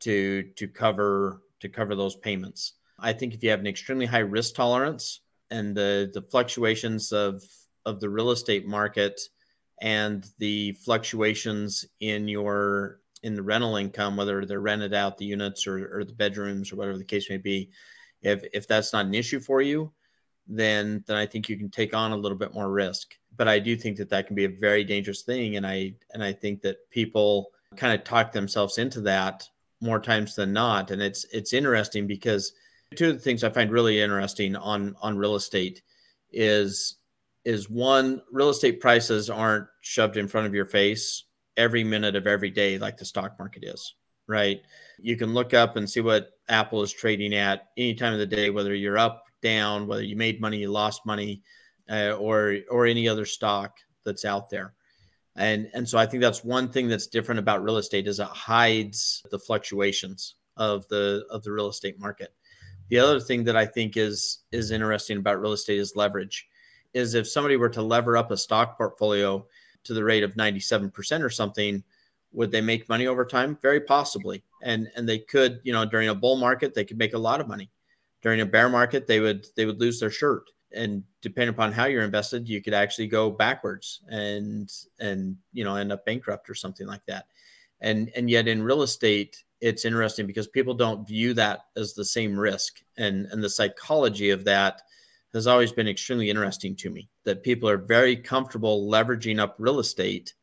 to 0.00 0.44
to 0.56 0.68
cover 0.68 1.42
to 1.60 1.68
cover 1.68 1.94
those 1.94 2.16
payments. 2.16 2.74
I 2.98 3.12
think 3.12 3.34
if 3.34 3.42
you 3.42 3.50
have 3.50 3.60
an 3.60 3.66
extremely 3.66 4.06
high 4.06 4.18
risk 4.18 4.54
tolerance 4.54 5.20
and 5.50 5.76
the 5.76 6.10
the 6.12 6.22
fluctuations 6.22 7.12
of 7.12 7.42
of 7.84 8.00
the 8.00 8.08
real 8.08 8.30
estate 8.30 8.66
market 8.66 9.20
and 9.80 10.26
the 10.38 10.72
fluctuations 10.72 11.84
in 12.00 12.28
your 12.28 13.00
in 13.22 13.34
the 13.34 13.42
rental 13.42 13.76
income, 13.76 14.16
whether 14.16 14.44
they're 14.44 14.60
rented 14.60 14.94
out 14.94 15.18
the 15.18 15.24
units 15.24 15.66
or, 15.66 15.98
or 15.98 16.04
the 16.04 16.12
bedrooms 16.12 16.72
or 16.72 16.76
whatever 16.76 16.98
the 16.98 17.04
case 17.04 17.28
may 17.30 17.36
be, 17.36 17.70
if 18.22 18.44
if 18.52 18.66
that's 18.66 18.92
not 18.92 19.06
an 19.06 19.14
issue 19.14 19.40
for 19.40 19.60
you, 19.60 19.92
then 20.46 21.04
then 21.06 21.16
I 21.16 21.26
think 21.26 21.48
you 21.48 21.56
can 21.56 21.70
take 21.70 21.94
on 21.94 22.12
a 22.12 22.16
little 22.16 22.38
bit 22.38 22.54
more 22.54 22.70
risk. 22.70 23.14
But 23.36 23.48
I 23.48 23.58
do 23.58 23.76
think 23.76 23.96
that 23.98 24.10
that 24.10 24.26
can 24.26 24.34
be 24.34 24.44
a 24.44 24.48
very 24.60 24.84
dangerous 24.84 25.22
thing, 25.22 25.56
and 25.56 25.66
I 25.66 25.94
and 26.12 26.22
I 26.22 26.32
think 26.32 26.62
that 26.62 26.90
people 26.90 27.50
kind 27.76 27.94
of 27.94 28.04
talk 28.04 28.32
themselves 28.32 28.78
into 28.78 29.00
that 29.02 29.48
more 29.80 30.00
times 30.00 30.34
than 30.34 30.52
not. 30.52 30.90
And 30.90 31.02
it's 31.02 31.24
it's 31.32 31.52
interesting 31.52 32.06
because 32.06 32.52
two 32.96 33.10
of 33.10 33.14
the 33.14 33.20
things 33.20 33.44
I 33.44 33.50
find 33.50 33.70
really 33.70 34.00
interesting 34.00 34.56
on 34.56 34.96
on 35.00 35.18
real 35.18 35.34
estate 35.34 35.82
is 36.32 36.96
is 37.44 37.70
one 37.70 38.22
real 38.32 38.50
estate 38.50 38.80
prices 38.80 39.30
aren't 39.30 39.66
shoved 39.80 40.16
in 40.16 40.28
front 40.28 40.46
of 40.46 40.54
your 40.54 40.64
face 40.64 41.24
every 41.58 41.84
minute 41.84 42.16
of 42.16 42.26
every 42.26 42.50
day 42.50 42.78
like 42.78 42.96
the 42.96 43.04
stock 43.04 43.38
market 43.38 43.64
is 43.64 43.94
right? 44.28 44.60
You 45.00 45.16
can 45.16 45.34
look 45.34 45.54
up 45.54 45.76
and 45.76 45.88
see 45.88 46.00
what 46.00 46.30
apple 46.48 46.82
is 46.82 46.92
trading 46.92 47.34
at 47.34 47.68
any 47.76 47.94
time 47.94 48.12
of 48.12 48.18
the 48.18 48.26
day 48.26 48.50
whether 48.50 48.74
you're 48.74 48.98
up 48.98 49.24
down 49.42 49.86
whether 49.86 50.02
you 50.02 50.16
made 50.16 50.40
money 50.40 50.58
you 50.58 50.70
lost 50.70 51.04
money 51.06 51.42
uh, 51.90 52.12
or 52.12 52.58
or 52.70 52.86
any 52.86 53.08
other 53.08 53.24
stock 53.24 53.78
that's 54.04 54.24
out 54.24 54.50
there. 54.50 54.74
And 55.36 55.70
and 55.74 55.88
so 55.88 55.98
i 55.98 56.06
think 56.06 56.20
that's 56.20 56.44
one 56.44 56.68
thing 56.68 56.88
that's 56.88 57.06
different 57.06 57.38
about 57.38 57.62
real 57.62 57.78
estate 57.78 58.06
is 58.06 58.20
it 58.20 58.26
hides 58.26 59.22
the 59.30 59.38
fluctuations 59.38 60.34
of 60.56 60.86
the 60.88 61.24
of 61.30 61.42
the 61.42 61.52
real 61.52 61.68
estate 61.68 61.98
market. 61.98 62.34
The 62.90 62.98
other 62.98 63.20
thing 63.20 63.44
that 63.44 63.56
i 63.56 63.66
think 63.66 63.96
is 63.96 64.40
is 64.52 64.70
interesting 64.70 65.18
about 65.18 65.40
real 65.40 65.52
estate 65.52 65.78
is 65.78 65.96
leverage 65.96 66.46
is 66.94 67.14
if 67.14 67.28
somebody 67.28 67.56
were 67.56 67.68
to 67.68 67.82
lever 67.82 68.16
up 68.16 68.30
a 68.30 68.36
stock 68.36 68.76
portfolio 68.76 69.46
to 69.88 69.94
the 69.94 70.04
rate 70.04 70.22
of 70.22 70.34
97% 70.34 71.22
or 71.22 71.30
something, 71.30 71.82
would 72.32 72.50
they 72.50 72.60
make 72.60 72.88
money 72.88 73.06
over 73.06 73.24
time? 73.24 73.58
Very 73.60 73.80
possibly. 73.80 74.44
And 74.62 74.88
and 74.94 75.08
they 75.08 75.18
could, 75.18 75.60
you 75.64 75.72
know, 75.72 75.84
during 75.84 76.08
a 76.08 76.14
bull 76.14 76.36
market, 76.36 76.74
they 76.74 76.84
could 76.84 76.98
make 76.98 77.14
a 77.14 77.18
lot 77.18 77.40
of 77.40 77.48
money. 77.48 77.70
During 78.22 78.40
a 78.40 78.46
bear 78.46 78.68
market, 78.68 79.06
they 79.06 79.20
would 79.20 79.46
they 79.56 79.66
would 79.66 79.80
lose 79.80 79.98
their 79.98 80.10
shirt. 80.10 80.50
And 80.72 81.02
depending 81.22 81.54
upon 81.54 81.72
how 81.72 81.86
you're 81.86 82.04
invested, 82.04 82.48
you 82.48 82.60
could 82.60 82.74
actually 82.74 83.06
go 83.06 83.30
backwards 83.30 84.02
and 84.08 84.70
and 85.00 85.36
you 85.52 85.64
know 85.64 85.76
end 85.76 85.92
up 85.92 86.04
bankrupt 86.04 86.50
or 86.50 86.54
something 86.54 86.86
like 86.86 87.04
that. 87.06 87.26
And 87.80 88.10
and 88.14 88.28
yet 88.28 88.48
in 88.48 88.62
real 88.62 88.82
estate, 88.82 89.42
it's 89.60 89.84
interesting 89.84 90.26
because 90.26 90.48
people 90.48 90.74
don't 90.74 91.08
view 91.08 91.32
that 91.34 91.66
as 91.76 91.94
the 91.94 92.04
same 92.04 92.38
risk. 92.38 92.82
And 92.98 93.26
and 93.26 93.42
the 93.42 93.50
psychology 93.50 94.30
of 94.30 94.44
that 94.44 94.82
has 95.34 95.46
always 95.46 95.72
been 95.72 95.88
extremely 95.88 96.30
interesting 96.30 96.74
to 96.76 96.90
me 96.90 97.08
that 97.24 97.42
people 97.42 97.68
are 97.68 97.76
very 97.76 98.16
comfortable 98.16 98.88
leveraging 98.88 99.38
up 99.38 99.56
real 99.58 99.78
estate, 99.78 100.34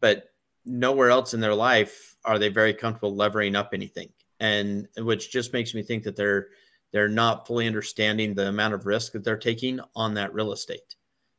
but 0.00 0.30
nowhere 0.66 1.10
else 1.10 1.34
in 1.34 1.40
their 1.40 1.54
life 1.54 2.16
are 2.24 2.38
they 2.38 2.48
very 2.48 2.74
comfortable 2.74 3.14
levering 3.14 3.56
up 3.56 3.70
anything. 3.72 4.10
And 4.40 4.88
which 4.98 5.30
just 5.30 5.52
makes 5.52 5.74
me 5.74 5.82
think 5.82 6.04
that 6.04 6.16
they're 6.16 6.48
they're 6.92 7.08
not 7.08 7.46
fully 7.46 7.66
understanding 7.66 8.34
the 8.34 8.48
amount 8.48 8.72
of 8.74 8.86
risk 8.86 9.12
that 9.12 9.24
they're 9.24 9.36
taking 9.36 9.80
on 9.96 10.14
that 10.14 10.32
real 10.32 10.52
estate. 10.52 10.94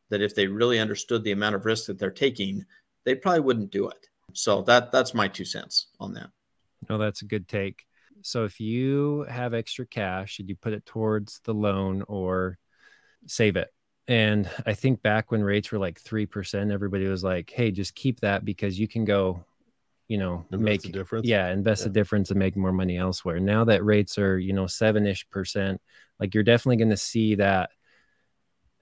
That 0.10 0.22
if 0.22 0.36
they 0.36 0.48
really 0.48 0.80
understood 0.80 1.24
the 1.24 1.32
amount 1.32 1.56
of 1.56 1.66
risk 1.66 1.86
that 1.86 1.98
they're 1.98 2.12
taking, 2.12 2.66
they 3.06 3.16
probably 3.16 3.40
wouldn't 3.40 3.72
do 3.72 3.88
it. 3.88 4.08
So 4.34 4.64
that 4.64 4.92
that's 4.92 5.14
my 5.14 5.28
two 5.28 5.46
cents 5.46 5.88
on 6.00 6.14
that. 6.14 6.30
No, 6.90 6.98
that's 6.98 7.22
a 7.22 7.26
good 7.26 7.48
take. 7.48 7.86
So 8.22 8.46
if 8.46 8.60
you 8.60 9.26
have 9.30 9.54
extra 9.54 9.86
cash, 9.86 10.34
should 10.34 10.50
you 10.50 10.56
put 10.56 10.74
it 10.74 10.86
towards 10.86 11.40
the 11.44 11.54
loan 11.54 12.04
or 12.08 12.58
save 13.28 13.56
it? 13.56 13.72
And 14.08 14.50
I 14.66 14.74
think 14.74 15.02
back 15.02 15.32
when 15.32 15.44
rates 15.44 15.72
were 15.72 15.80
like 15.80 16.02
3%, 16.02 16.72
everybody 16.72 17.08
was 17.08 17.24
like, 17.24 17.50
hey, 17.50 17.72
just 17.72 17.96
keep 17.96 18.20
that 18.22 18.46
because 18.46 18.80
you 18.80 18.88
can 18.88 19.04
go, 19.04 19.44
you 20.08 20.18
know, 20.18 20.46
invest 20.52 20.64
make 20.64 20.86
a 20.86 20.90
difference. 20.90 21.28
Yeah, 21.28 21.52
invest 21.52 21.84
yeah. 21.84 21.90
a 21.90 21.94
difference 21.94 22.30
and 22.30 22.38
make 22.40 22.56
more 22.56 22.72
money 22.72 22.98
elsewhere. 22.98 23.40
Now 23.40 23.66
that 23.66 23.84
rates 23.84 24.18
are, 24.18 24.38
you 24.38 24.54
know, 24.54 24.68
seven 24.68 25.08
ish 25.08 25.28
percent, 25.30 25.82
like 26.20 26.34
you're 26.34 26.44
definitely 26.44 26.78
going 26.78 26.92
to 26.92 26.98
see 26.98 27.36
that 27.36 27.72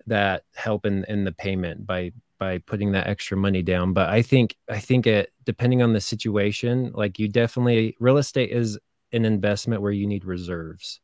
that 0.08 0.44
help 0.54 0.86
in 0.86 1.06
in 1.06 1.24
the 1.24 1.32
payment 1.32 1.86
by 1.86 2.12
by 2.38 2.58
putting 2.58 2.92
that 2.92 3.08
extra 3.08 3.38
money 3.38 3.62
down 3.62 3.94
but 3.94 4.10
i 4.10 4.22
think 4.22 4.58
i 4.70 4.78
think 4.78 5.08
it 5.08 5.32
depending 5.46 5.82
on 5.82 5.94
the 5.94 6.02
situation 6.02 6.92
like 6.94 7.20
you 7.20 7.30
definitely 7.30 7.96
real 8.02 8.18
estate 8.18 8.52
is 8.52 8.78
an 9.14 9.26
investment 9.26 9.82
where 9.82 9.91
you 9.91 10.07
need 10.07 10.26
reserves. 10.26 10.99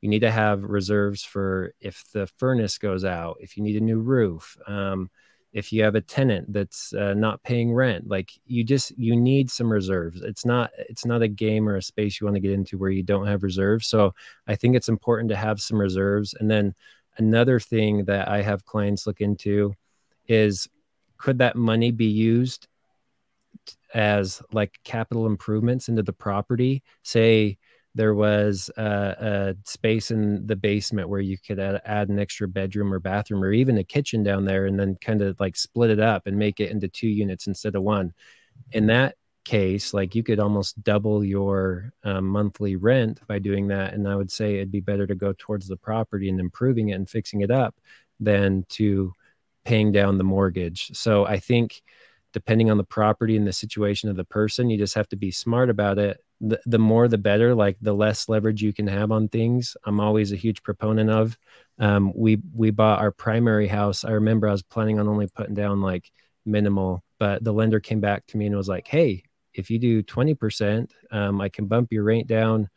You 0.00 0.10
need 0.10 0.20
to 0.20 0.30
have 0.30 0.64
reserves 0.64 1.24
for 1.24 1.72
if 1.80 2.04
the 2.12 2.26
furnace 2.38 2.76
goes 2.76 3.04
out, 3.04 3.38
if 3.40 3.56
you 3.56 3.62
need 3.62 3.76
a 3.76 3.84
new 3.84 4.00
roof, 4.00 4.56
um, 4.66 5.10
if 5.54 5.72
you 5.72 5.84
have 5.84 5.94
a 5.94 6.00
tenant 6.00 6.52
that's 6.52 6.92
uh, 6.92 7.14
not 7.14 7.42
paying 7.44 7.72
rent. 7.72 8.08
Like 8.08 8.32
you 8.44 8.64
just 8.64 8.90
you 8.98 9.16
need 9.16 9.50
some 9.50 9.72
reserves. 9.72 10.20
It's 10.20 10.44
not 10.44 10.72
it's 10.76 11.06
not 11.06 11.22
a 11.22 11.28
game 11.28 11.68
or 11.68 11.76
a 11.76 11.82
space 11.82 12.20
you 12.20 12.26
want 12.26 12.34
to 12.34 12.40
get 12.40 12.50
into 12.50 12.76
where 12.76 12.90
you 12.90 13.04
don't 13.04 13.28
have 13.28 13.44
reserves. 13.44 13.86
So 13.86 14.12
I 14.48 14.56
think 14.56 14.74
it's 14.74 14.88
important 14.88 15.30
to 15.30 15.36
have 15.36 15.60
some 15.60 15.80
reserves. 15.80 16.34
And 16.38 16.50
then 16.50 16.74
another 17.18 17.60
thing 17.60 18.04
that 18.06 18.28
I 18.28 18.42
have 18.42 18.64
clients 18.66 19.06
look 19.06 19.20
into 19.20 19.74
is 20.26 20.68
could 21.18 21.38
that 21.38 21.56
money 21.56 21.92
be 21.92 22.06
used 22.06 22.66
as 23.94 24.42
like 24.52 24.78
capital 24.84 25.26
improvements 25.26 25.88
into 25.88 26.02
the 26.02 26.12
property. 26.12 26.82
Say 27.02 27.58
there 27.94 28.14
was 28.14 28.70
a, 28.76 28.82
a 28.82 29.54
space 29.64 30.10
in 30.10 30.46
the 30.46 30.56
basement 30.56 31.08
where 31.08 31.20
you 31.20 31.38
could 31.38 31.60
add, 31.60 31.80
add, 31.84 32.08
an 32.08 32.18
extra 32.18 32.48
bedroom 32.48 32.92
or 32.92 32.98
bathroom 32.98 33.42
or 33.42 33.52
even 33.52 33.78
a 33.78 33.84
kitchen 33.84 34.24
down 34.24 34.44
there 34.44 34.66
and 34.66 34.78
then 34.78 34.96
kind 35.00 35.22
of 35.22 35.38
like 35.38 35.56
split 35.56 35.90
it 35.90 36.00
up 36.00 36.26
and 36.26 36.36
make 36.36 36.58
it 36.58 36.70
into 36.70 36.88
two 36.88 37.08
units 37.08 37.46
instead 37.46 37.76
of 37.76 37.84
one. 37.84 38.12
In 38.72 38.86
that 38.86 39.14
case, 39.44 39.94
like 39.94 40.14
you 40.14 40.22
could 40.22 40.40
almost 40.40 40.82
double 40.82 41.24
your 41.24 41.92
um, 42.02 42.26
monthly 42.26 42.76
rent 42.76 43.20
by 43.28 43.38
doing 43.38 43.68
that. 43.68 43.94
And 43.94 44.08
I 44.08 44.16
would 44.16 44.32
say 44.32 44.56
it'd 44.56 44.72
be 44.72 44.80
better 44.80 45.06
to 45.06 45.14
go 45.14 45.32
towards 45.36 45.68
the 45.68 45.76
property 45.76 46.28
and 46.28 46.40
improving 46.40 46.88
it 46.88 46.94
and 46.94 47.08
fixing 47.08 47.42
it 47.42 47.50
up 47.50 47.76
than 48.18 48.64
to 48.70 49.12
paying 49.64 49.92
down 49.92 50.18
the 50.18 50.24
mortgage. 50.24 50.90
So 50.94 51.26
I 51.26 51.38
think 51.38 51.82
depending 52.34 52.70
on 52.70 52.76
the 52.76 52.84
property 52.84 53.36
and 53.36 53.46
the 53.46 53.52
situation 53.52 54.10
of 54.10 54.16
the 54.16 54.24
person 54.24 54.68
you 54.68 54.76
just 54.76 54.94
have 54.94 55.08
to 55.08 55.16
be 55.16 55.30
smart 55.30 55.70
about 55.70 55.98
it 55.98 56.20
the, 56.42 56.60
the 56.66 56.78
more 56.78 57.08
the 57.08 57.16
better 57.16 57.54
like 57.54 57.78
the 57.80 57.94
less 57.94 58.28
leverage 58.28 58.60
you 58.60 58.72
can 58.72 58.86
have 58.86 59.10
on 59.10 59.28
things 59.28 59.74
i'm 59.86 60.00
always 60.00 60.32
a 60.32 60.36
huge 60.36 60.62
proponent 60.62 61.08
of 61.08 61.38
um, 61.78 62.12
we 62.14 62.40
we 62.54 62.70
bought 62.70 63.00
our 63.00 63.10
primary 63.10 63.66
house. 63.66 64.04
I 64.04 64.12
remember 64.12 64.48
I 64.48 64.52
was 64.52 64.62
planning 64.62 65.00
on 65.00 65.08
only 65.08 65.26
putting 65.26 65.54
down 65.54 65.80
like 65.80 66.10
minimal, 66.46 67.02
but 67.18 67.42
the 67.42 67.52
lender 67.52 67.80
came 67.80 68.00
back 68.00 68.26
to 68.28 68.36
me 68.36 68.46
and 68.46 68.56
was 68.56 68.68
like, 68.68 68.86
"Hey, 68.86 69.24
if 69.54 69.70
you 69.70 69.78
do 69.78 70.02
twenty 70.02 70.34
percent, 70.34 70.92
um, 71.10 71.40
I 71.40 71.48
can 71.48 71.66
bump 71.66 71.92
your 71.92 72.04
rate 72.04 72.26
down." 72.26 72.68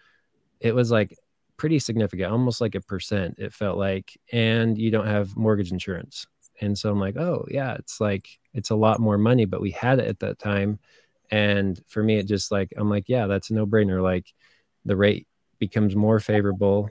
It 0.60 0.74
was 0.74 0.92
like 0.92 1.16
pretty 1.58 1.80
significant, 1.80 2.32
almost 2.32 2.62
like 2.62 2.76
a 2.76 2.82
percent. 2.82 3.36
It 3.38 3.54
felt 3.54 3.78
like, 3.78 4.18
and 4.32 4.78
you 4.78 4.90
don't 4.92 5.08
have 5.08 5.36
mortgage 5.38 5.72
insurance. 5.72 6.26
And 6.62 6.78
so 6.78 6.90
I'm 6.92 7.00
like, 7.00 7.18
oh 7.18 7.46
yeah, 7.50 7.76
it's 7.76 8.00
like 8.02 8.28
it's 8.54 8.70
a 8.70 8.76
lot 8.76 9.00
more 9.00 9.18
money, 9.18 9.46
but 9.46 9.62
we 9.62 9.72
had 9.72 10.00
it 10.00 10.08
at 10.08 10.20
that 10.20 10.40
time. 10.40 10.80
And 11.30 11.80
for 11.88 12.02
me, 12.02 12.18
it 12.18 12.28
just 12.28 12.52
like 12.52 12.74
I'm 12.78 12.90
like, 12.90 13.06
yeah, 13.08 13.28
that's 13.28 13.50
a 13.50 13.54
no 13.54 13.66
brainer. 13.66 14.02
Like 14.02 14.34
the 14.86 14.96
rate 14.96 15.28
becomes 15.60 15.96
more 15.96 16.20
favorable 16.20 16.90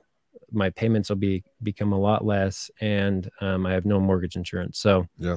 my 0.52 0.70
payments 0.70 1.08
will 1.08 1.16
be 1.16 1.42
become 1.62 1.92
a 1.92 1.98
lot 1.98 2.24
less 2.24 2.70
and 2.80 3.30
um, 3.40 3.66
i 3.66 3.72
have 3.72 3.84
no 3.84 4.00
mortgage 4.00 4.36
insurance 4.36 4.78
so 4.78 5.06
yeah 5.18 5.36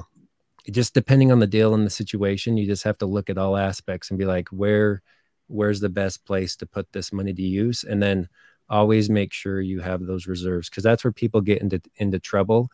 just 0.70 0.94
depending 0.94 1.32
on 1.32 1.40
the 1.40 1.46
deal 1.46 1.74
and 1.74 1.86
the 1.86 1.90
situation 1.90 2.56
you 2.56 2.66
just 2.66 2.84
have 2.84 2.98
to 2.98 3.06
look 3.06 3.30
at 3.30 3.38
all 3.38 3.56
aspects 3.56 4.10
and 4.10 4.18
be 4.18 4.24
like 4.24 4.48
where 4.48 5.02
where's 5.48 5.80
the 5.80 5.88
best 5.88 6.24
place 6.24 6.54
to 6.54 6.66
put 6.66 6.90
this 6.92 7.12
money 7.12 7.32
to 7.32 7.42
use 7.42 7.82
and 7.82 8.02
then 8.02 8.28
always 8.68 9.10
make 9.10 9.32
sure 9.32 9.60
you 9.60 9.80
have 9.80 10.06
those 10.06 10.26
reserves 10.26 10.68
because 10.68 10.84
that's 10.84 11.02
where 11.02 11.12
people 11.12 11.40
get 11.40 11.60
into 11.60 11.80
into 11.96 12.18
trouble 12.18 12.70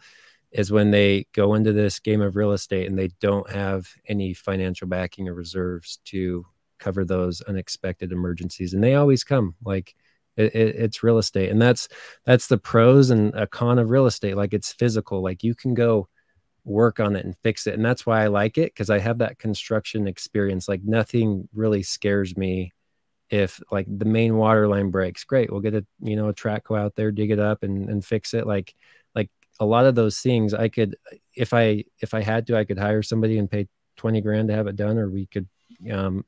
is 0.56 0.72
when 0.72 0.90
they 0.90 1.26
go 1.32 1.54
into 1.54 1.72
this 1.72 1.98
game 1.98 2.20
of 2.20 2.36
real 2.36 2.52
estate 2.52 2.88
and 2.88 2.98
they 2.98 3.08
don't 3.20 3.50
have 3.50 3.88
any 4.08 4.32
financial 4.32 4.88
backing 4.88 5.28
or 5.28 5.34
reserves 5.34 5.98
to 6.04 6.44
cover 6.78 7.04
those 7.04 7.40
unexpected 7.42 8.12
emergencies 8.12 8.74
and 8.74 8.84
they 8.84 8.94
always 8.94 9.24
come 9.24 9.54
like 9.64 9.94
it, 10.36 10.54
it, 10.54 10.76
it's 10.76 11.02
real 11.02 11.18
estate, 11.18 11.50
and 11.50 11.60
that's 11.60 11.88
that's 12.24 12.46
the 12.46 12.58
pros 12.58 13.10
and 13.10 13.34
a 13.34 13.46
con 13.46 13.78
of 13.78 13.90
real 13.90 14.06
estate. 14.06 14.36
Like 14.36 14.52
it's 14.52 14.72
physical. 14.72 15.22
Like 15.22 15.42
you 15.42 15.54
can 15.54 15.74
go 15.74 16.08
work 16.64 17.00
on 17.00 17.16
it 17.16 17.24
and 17.24 17.36
fix 17.38 17.66
it, 17.66 17.74
and 17.74 17.84
that's 17.84 18.04
why 18.06 18.22
I 18.22 18.26
like 18.28 18.58
it 18.58 18.72
because 18.74 18.90
I 18.90 18.98
have 18.98 19.18
that 19.18 19.38
construction 19.38 20.06
experience. 20.06 20.68
Like 20.68 20.82
nothing 20.84 21.48
really 21.54 21.82
scares 21.82 22.36
me 22.36 22.72
if 23.30 23.60
like 23.72 23.86
the 23.88 24.04
main 24.04 24.36
water 24.36 24.68
line 24.68 24.88
breaks 24.92 25.24
great 25.24 25.50
we'll 25.50 25.60
get 25.60 25.74
a 25.74 25.84
you 26.00 26.14
know 26.14 26.28
a 26.28 26.32
track 26.32 26.62
go 26.62 26.76
out 26.76 26.94
there 26.94 27.10
dig 27.10 27.32
it 27.32 27.40
up 27.40 27.64
and, 27.64 27.90
and 27.90 28.04
fix 28.04 28.32
it 28.34 28.46
like 28.46 28.46
like 28.46 28.74
a 29.60 29.64
lot 29.64 29.86
of 29.86 29.94
those 29.94 30.18
things 30.18 30.52
i 30.54 30.68
could 30.68 30.96
if 31.34 31.52
i 31.52 31.84
if 32.00 32.14
i 32.14 32.20
had 32.20 32.46
to 32.46 32.56
i 32.56 32.64
could 32.64 32.78
hire 32.78 33.02
somebody 33.02 33.38
and 33.38 33.50
pay 33.50 33.66
20 33.96 34.20
grand 34.20 34.48
to 34.48 34.54
have 34.54 34.66
it 34.66 34.76
done 34.76 34.98
or 34.98 35.08
we 35.08 35.26
could 35.26 35.48
um 35.90 36.24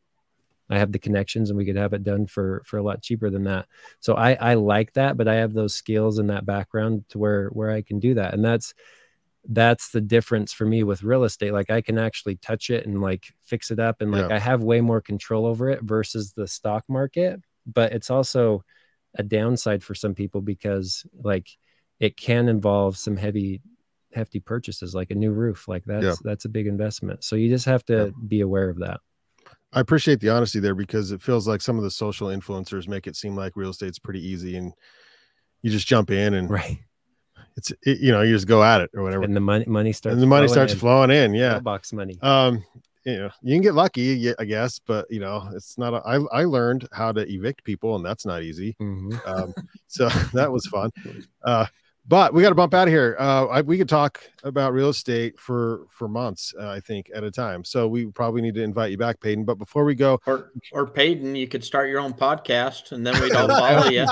I 0.71 0.79
have 0.79 0.93
the 0.93 0.99
connections 0.99 1.51
and 1.51 1.57
we 1.57 1.65
could 1.65 1.77
have 1.77 1.93
it 1.93 2.05
done 2.05 2.27
for 2.27 2.63
for 2.67 2.77
a 2.77 2.83
lot 2.83 3.03
cheaper 3.03 3.31
than 3.31 3.45
that. 3.45 3.67
So 4.01 4.15
I 4.15 4.35
I 4.35 4.55
like 4.55 4.93
that, 4.95 5.17
but 5.17 5.29
I 5.29 5.37
have 5.37 5.53
those 5.53 5.75
skills 5.75 6.19
and 6.19 6.31
that 6.31 6.47
background 6.47 7.05
to 7.11 7.19
where 7.19 7.49
where 7.49 7.71
I 7.71 7.83
can 7.83 7.99
do 7.99 8.15
that. 8.15 8.35
And 8.35 8.45
that's 8.45 8.75
that's 9.49 9.91
the 9.91 10.01
difference 10.01 10.53
for 10.53 10.67
me 10.67 10.83
with 10.83 11.03
real 11.03 11.25
estate. 11.25 11.53
Like 11.53 11.71
I 11.71 11.81
can 11.81 11.99
actually 11.99 12.37
touch 12.37 12.69
it 12.69 12.87
and 12.87 13.01
like 13.01 13.33
fix 13.43 13.71
it 13.71 13.79
up 13.79 14.03
and 14.03 14.13
like 14.13 14.29
yeah. 14.29 14.37
I 14.37 14.39
have 14.39 14.63
way 14.63 14.81
more 14.83 15.01
control 15.01 15.47
over 15.47 15.71
it 15.71 15.83
versus 15.83 16.33
the 16.33 16.47
stock 16.47 16.85
market. 16.89 17.41
But 17.67 17.93
it's 17.93 18.11
also 18.11 18.63
a 19.15 19.23
downside 19.23 19.83
for 19.83 19.95
some 19.95 20.15
people 20.15 20.43
because 20.43 21.07
like 21.23 21.49
it 22.01 22.17
can 22.17 22.49
involve 22.49 22.97
some 22.97 23.17
heavy 23.17 23.61
hefty 24.15 24.41
purchases 24.41 24.95
like 24.95 25.11
a 25.11 25.15
new 25.15 25.31
roof 25.31 25.69
like 25.69 25.85
that's 25.85 26.05
yeah. 26.05 26.15
that's 26.25 26.45
a 26.45 26.49
big 26.49 26.67
investment 26.67 27.23
so 27.23 27.37
you 27.37 27.49
just 27.49 27.67
have 27.67 27.85
to 27.85 28.07
yeah. 28.07 28.11
be 28.27 28.41
aware 28.41 28.71
of 28.71 28.79
that 28.79 29.01
I 29.71 29.81
appreciate 29.81 30.21
the 30.21 30.31
honesty 30.31 30.61
there 30.61 30.75
because 30.75 31.13
it 31.13 31.21
feels 31.21 31.47
like 31.47 31.61
some 31.61 31.77
of 31.77 31.85
the 31.85 31.91
social 31.91 32.29
influencers 32.29 32.89
make 32.89 33.07
it 33.07 33.17
seem 33.17 33.37
like 33.37 33.53
real 33.55 33.71
estate's 33.71 33.99
pretty 33.99 34.27
easy 34.27 34.57
and 34.57 34.73
you 35.63 35.71
just 35.71 35.87
jump 35.87 36.11
in 36.11 36.35
and 36.35 36.49
right. 36.51 36.79
It's 37.57 37.73
it, 37.83 37.99
you 37.99 38.13
know 38.13 38.23
you 38.23 38.35
just 38.35 38.47
go 38.47 38.63
at 38.63 38.81
it 38.81 38.91
or 38.95 39.03
whatever, 39.03 39.25
and 39.25 39.35
the 39.35 39.41
money 39.41 39.65
money 39.67 39.93
starts 39.93 40.15
and 40.15 40.23
the 40.23 40.29
money 40.29 40.47
starts 40.47 40.73
in. 40.73 40.79
flowing 40.79 41.11
in. 41.11 41.35
Yeah, 41.35 41.59
box 41.59 41.93
money. 41.93 42.17
Um, 42.23 42.65
you 43.05 43.17
know 43.17 43.31
you 43.43 43.55
can 43.57 43.63
get 43.63 43.75
lucky, 43.75 44.33
I 44.39 44.45
guess, 44.45 44.79
but 44.79 45.11
you 45.11 45.19
know 45.19 45.49
it's 45.53 45.77
not. 45.77 45.93
A, 45.93 45.97
I 46.07 46.21
I 46.33 46.45
learned 46.45 46.87
how 46.93 47.11
to 47.11 47.29
evict 47.29 47.65
people, 47.65 47.97
and 47.97 48.05
that's 48.05 48.25
not 48.25 48.45
easy. 48.45 48.77
Mm-hmm. 48.81 49.19
Um, 49.29 49.55
so 49.89 50.09
that 50.35 50.53
was 50.53 50.67
fun. 50.67 50.93
Uh, 51.45 51.67
but 52.09 52.33
we 52.33 52.41
got 52.43 52.49
to 52.49 52.55
bump 52.55 52.73
out 52.73 52.89
of 52.89 52.93
here. 52.93 53.17
Uh, 53.19 53.47
I, 53.47 53.61
we 53.61 53.77
could 53.77 53.89
talk 53.89 54.23
about 54.43 54.73
real 54.73 54.89
estate 54.89 55.39
for 55.39 55.85
for 55.91 56.09
months, 56.09 56.55
uh, 56.59 56.71
I 56.71 56.81
think, 56.81 57.11
at 57.15 57.23
a 57.23 57.31
time. 57.31 57.65
So 57.65 57.87
we 57.87 58.07
probably 58.07 58.41
need 58.41 58.55
to 58.55 58.63
invite 58.63 58.91
you 58.91 58.97
back, 58.97 59.21
Paden. 59.21 59.45
But 59.45 59.57
before 59.57 59.85
we 59.85 59.95
go, 59.95 60.19
or 60.27 60.51
or 60.73 60.87
Paden, 60.87 61.37
you 61.37 61.47
could 61.47 61.63
start 61.63 61.91
your 61.91 62.01
own 62.01 62.15
podcast, 62.15 62.93
and 62.93 63.07
then 63.07 63.21
we'd 63.21 63.33
all 63.33 63.49
follow 63.49 63.89
you. 63.91 64.07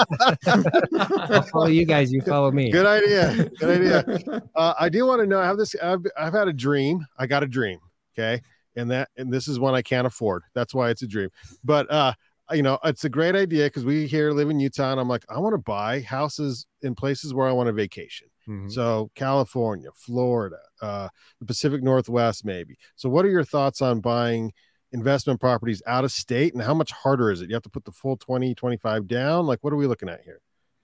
I'll 0.47 1.43
follow 1.43 1.67
you 1.69 1.87
guys. 1.87 2.13
You 2.13 2.21
follow 2.21 2.51
me. 2.51 2.71
Good 2.71 2.87
idea. 2.87 3.51
Good 3.59 3.81
idea. 3.81 4.43
Uh, 4.55 4.75
I 4.79 4.89
do 4.89 5.05
want 5.07 5.21
to 5.21 5.27
know. 5.27 5.39
I 5.39 5.45
have 5.45 5.59
this. 5.59 5.75
I've, 5.83 6.05
I've 6.17 6.33
had 6.33 6.49
a 6.49 6.53
dream. 6.53 7.05
I 7.19 7.27
got 7.27 7.43
a 7.43 7.47
dream. 7.47 7.79
Okay, 8.15 8.41
and 8.75 8.91
that 8.91 9.09
and 9.17 9.33
this 9.33 9.49
is 9.49 9.59
one 9.59 9.75
I 9.75 9.83
can't 9.83 10.07
afford. 10.07 10.43
That's 10.55 10.75
why 10.75 10.91
it's 10.91 11.03
a 11.03 11.07
dream. 11.07 11.31
But 11.65 11.91
uh, 11.91 12.15
you 12.53 12.63
know, 12.63 12.79
it's 12.85 13.05
a 13.05 13.09
great 13.09 13.35
idea 13.35 13.65
because 13.67 13.85
we 13.85 14.07
here 14.07 14.33
live 14.33 14.51
in 14.51 14.61
Utah, 14.61 14.93
and 14.93 15.01
I'm 15.01 15.09
like, 15.09 15.25
I 15.29 15.39
want 15.39 15.55
to 15.55 15.59
buy 15.59 16.01
houses 16.01 16.67
in 16.83 16.95
places 16.95 17.35
where 17.35 17.49
I 17.49 17.53
want 17.53 17.67
to 17.69 17.73
vacation. 17.73 18.29
Mm-hmm. 18.49 18.69
So 18.69 19.11
California, 19.15 19.89
Florida, 19.95 20.59
uh, 20.81 21.09
the 21.41 21.47
Pacific 21.47 21.83
Northwest, 21.83 22.45
maybe. 22.45 22.77
So, 22.95 23.09
what 23.09 23.25
are 23.25 23.31
your 23.31 23.45
thoughts 23.45 23.83
on 23.83 24.01
buying 24.01 24.53
investment 24.93 25.41
properties 25.41 25.83
out 25.87 26.05
of 26.05 26.13
state, 26.13 26.55
and 26.55 26.63
how 26.63 26.75
much 26.75 26.93
harder 26.93 27.31
is 27.31 27.41
it? 27.41 27.49
You 27.49 27.55
have 27.55 27.65
to 27.65 27.71
put 27.71 27.85
the 27.85 27.93
full 27.93 28.17
20, 28.17 28.55
25 28.55 29.07
down. 29.09 29.47
Like, 29.47 29.59
what 29.63 29.73
are 29.73 29.77
we 29.77 29.87
looking 29.87 30.09
at 30.09 30.23
here? 30.23 30.41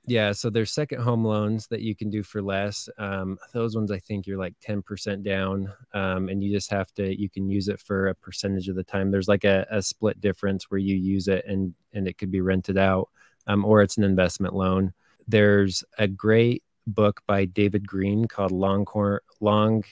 Yeah, 0.06 0.32
so 0.32 0.50
there's 0.50 0.72
second 0.72 1.00
home 1.00 1.24
loans 1.24 1.68
that 1.68 1.80
you 1.80 1.94
can 1.94 2.10
do 2.10 2.24
for 2.24 2.42
less. 2.42 2.88
Um, 2.98 3.38
those 3.52 3.76
ones 3.76 3.92
I 3.92 4.00
think 4.00 4.26
you're 4.26 4.38
like 4.38 4.54
10% 4.60 5.22
down, 5.22 5.72
um, 5.94 6.28
and 6.28 6.42
you 6.42 6.52
just 6.52 6.70
have 6.72 6.92
to 6.94 7.20
you 7.20 7.30
can 7.30 7.48
use 7.48 7.68
it 7.68 7.78
for 7.78 8.08
a 8.08 8.14
percentage 8.14 8.68
of 8.68 8.74
the 8.74 8.82
time. 8.82 9.12
There's 9.12 9.28
like 9.28 9.44
a, 9.44 9.64
a 9.70 9.80
split 9.80 10.20
difference 10.20 10.70
where 10.70 10.78
you 10.78 10.96
use 10.96 11.28
it 11.28 11.44
and 11.46 11.74
and 11.92 12.08
it 12.08 12.18
could 12.18 12.32
be 12.32 12.40
rented 12.40 12.76
out, 12.78 13.10
um, 13.46 13.64
or 13.64 13.80
it's 13.80 13.96
an 13.96 14.02
investment 14.02 14.54
loan. 14.54 14.92
There's 15.28 15.84
a 15.98 16.08
great 16.08 16.64
book 16.84 17.22
by 17.28 17.44
David 17.44 17.86
Greene 17.86 18.26
called 18.26 18.50
Long 18.50 18.84
Cor- 18.84 19.22
Long 19.40 19.84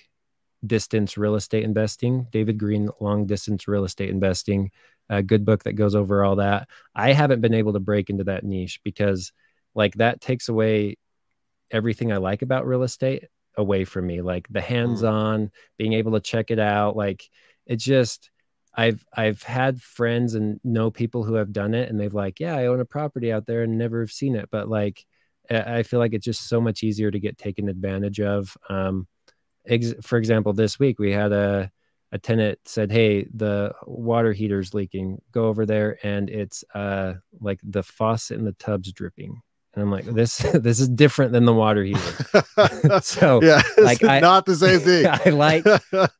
Distance 0.67 1.17
Real 1.17 1.37
Estate 1.37 1.63
Investing. 1.63 2.27
David 2.33 2.59
Greene, 2.59 2.91
Long 3.01 3.27
Distance 3.27 3.69
Real 3.69 3.85
Estate 3.85 4.11
Investing, 4.11 4.73
a 5.09 5.23
good 5.23 5.45
book 5.45 5.63
that 5.65 5.75
goes 5.75 5.95
over 5.95 6.25
all 6.25 6.37
that. 6.37 6.69
I 6.97 7.13
haven't 7.13 7.41
been 7.41 7.55
able 7.55 7.75
to 7.75 7.81
break 7.81 8.11
into 8.11 8.25
that 8.25 8.43
niche 8.43 8.81
because 8.83 9.33
like 9.75 9.95
that 9.95 10.21
takes 10.21 10.49
away 10.49 10.97
everything 11.71 12.13
I 12.13 12.17
like 12.17 12.43
about 12.43 12.67
real 12.67 12.83
estate 12.83 13.25
away 13.57 13.85
from 13.85 14.07
me. 14.07 14.23
Like 14.23 14.49
the 14.49 14.61
mm. 14.61 14.65
hands-on, 14.65 15.51
being 15.79 15.93
able 15.95 16.13
to 16.13 16.21
check 16.21 16.51
it 16.51 16.59
out. 16.59 16.97
Like 16.97 17.29
it 17.67 17.77
just 17.77 18.31
I've 18.75 19.05
I've 19.17 19.43
had 19.43 19.81
friends 19.83 20.35
and 20.35 20.61
know 20.65 20.91
people 20.91 21.25
who 21.25 21.35
have 21.35 21.53
done 21.53 21.75
it 21.75 21.89
and 21.89 21.99
they've 21.99 22.15
like, 22.15 22.41
yeah, 22.41 22.57
I 22.57 22.67
own 22.67 22.81
a 22.81 22.85
property 22.85 23.33
out 23.33 23.47
there 23.47 23.63
and 23.63 23.79
never 23.79 24.01
have 24.01 24.13
seen 24.13 24.37
it. 24.37 24.49
But 24.51 24.69
like 24.69 25.05
I 25.51 25.83
feel 25.83 25.99
like 25.99 26.15
it's 26.15 26.25
just 26.25 26.49
so 26.49 26.61
much 26.61 26.83
easier 26.85 27.11
to 27.11 27.19
get 27.19 27.39
taken 27.39 27.69
advantage 27.69 28.21
of. 28.21 28.57
Um, 28.69 29.09
ex- 29.67 29.95
for 30.01 30.17
example, 30.17 30.53
this 30.53 30.79
week 30.79 30.99
we 30.99 31.13
had 31.13 31.33
a 31.33 31.71
a 32.13 32.19
tenant 32.19 32.59
said, 32.65 32.91
"Hey, 32.91 33.27
the 33.35 33.73
water 33.87 34.33
heater's 34.33 34.75
leaking. 34.75 35.21
Go 35.33 35.47
over 35.47 35.67
there, 35.67 35.99
and 36.05 36.29
it's 36.31 36.65
uh 36.75 37.15
like 37.41 37.61
the 37.63 37.83
faucet 37.83 38.39
in 38.39 38.45
the 38.45 38.53
tub's 38.53 38.93
dripping." 38.93 39.41
And 39.75 39.83
I'm 39.83 39.91
like, 39.91 40.05
this 40.05 40.39
this 40.55 40.81
is 40.81 40.89
different 40.89 41.33
than 41.33 41.45
the 41.45 41.55
water 41.55 41.85
heater. 41.85 43.01
so 43.03 43.41
yeah, 43.43 43.63
like 43.79 44.03
I, 44.03 44.21
not 44.21 44.47
the 44.47 44.57
same 44.57 44.81
thing. 44.81 45.07
I 45.07 45.31
like 45.31 45.65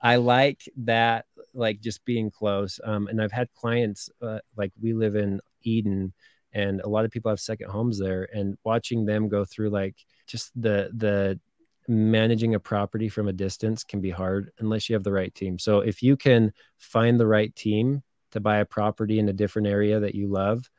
I 0.01 0.17
like 0.17 0.63
that 0.79 1.27
like 1.53 1.81
just 1.81 2.05
being 2.05 2.31
close. 2.31 2.79
Um, 2.85 3.09
and 3.09 3.21
I've 3.21 3.33
had 3.33 3.53
clients 3.55 4.09
uh, 4.23 4.39
like 4.57 4.73
we 4.81 4.93
live 4.93 5.17
in 5.17 5.41
Eden, 5.63 6.13
and 6.53 6.81
a 6.81 6.89
lot 6.89 7.05
of 7.05 7.11
people 7.11 7.31
have 7.31 7.41
second 7.41 7.71
homes 7.71 7.99
there, 7.99 8.29
and 8.33 8.57
watching 8.65 9.05
them 9.05 9.29
go 9.29 9.45
through 9.45 9.71
like 9.71 9.97
just 10.27 10.53
the 10.61 10.91
the 10.95 11.41
managing 11.89 12.55
a 12.55 12.61
property 12.61 13.09
from 13.09 13.27
a 13.27 13.33
distance 13.33 13.83
can 13.83 14.01
be 14.01 14.11
hard 14.11 14.53
unless 14.61 14.89
you 14.89 14.95
have 14.95 15.03
the 15.03 15.13
right 15.13 15.35
team. 15.35 15.59
So 15.59 15.81
if 15.81 16.05
you 16.05 16.17
can 16.17 16.53
find 16.79 17.19
the 17.19 17.27
right 17.27 17.53
team 17.57 18.05
to 18.31 18.39
buy 18.39 18.59
a 18.59 18.65
property 18.65 19.19
in 19.19 19.29
a 19.29 19.33
different 19.33 19.67
area 19.67 19.99
that 19.99 20.15
you 20.15 20.29
love, 20.29 20.71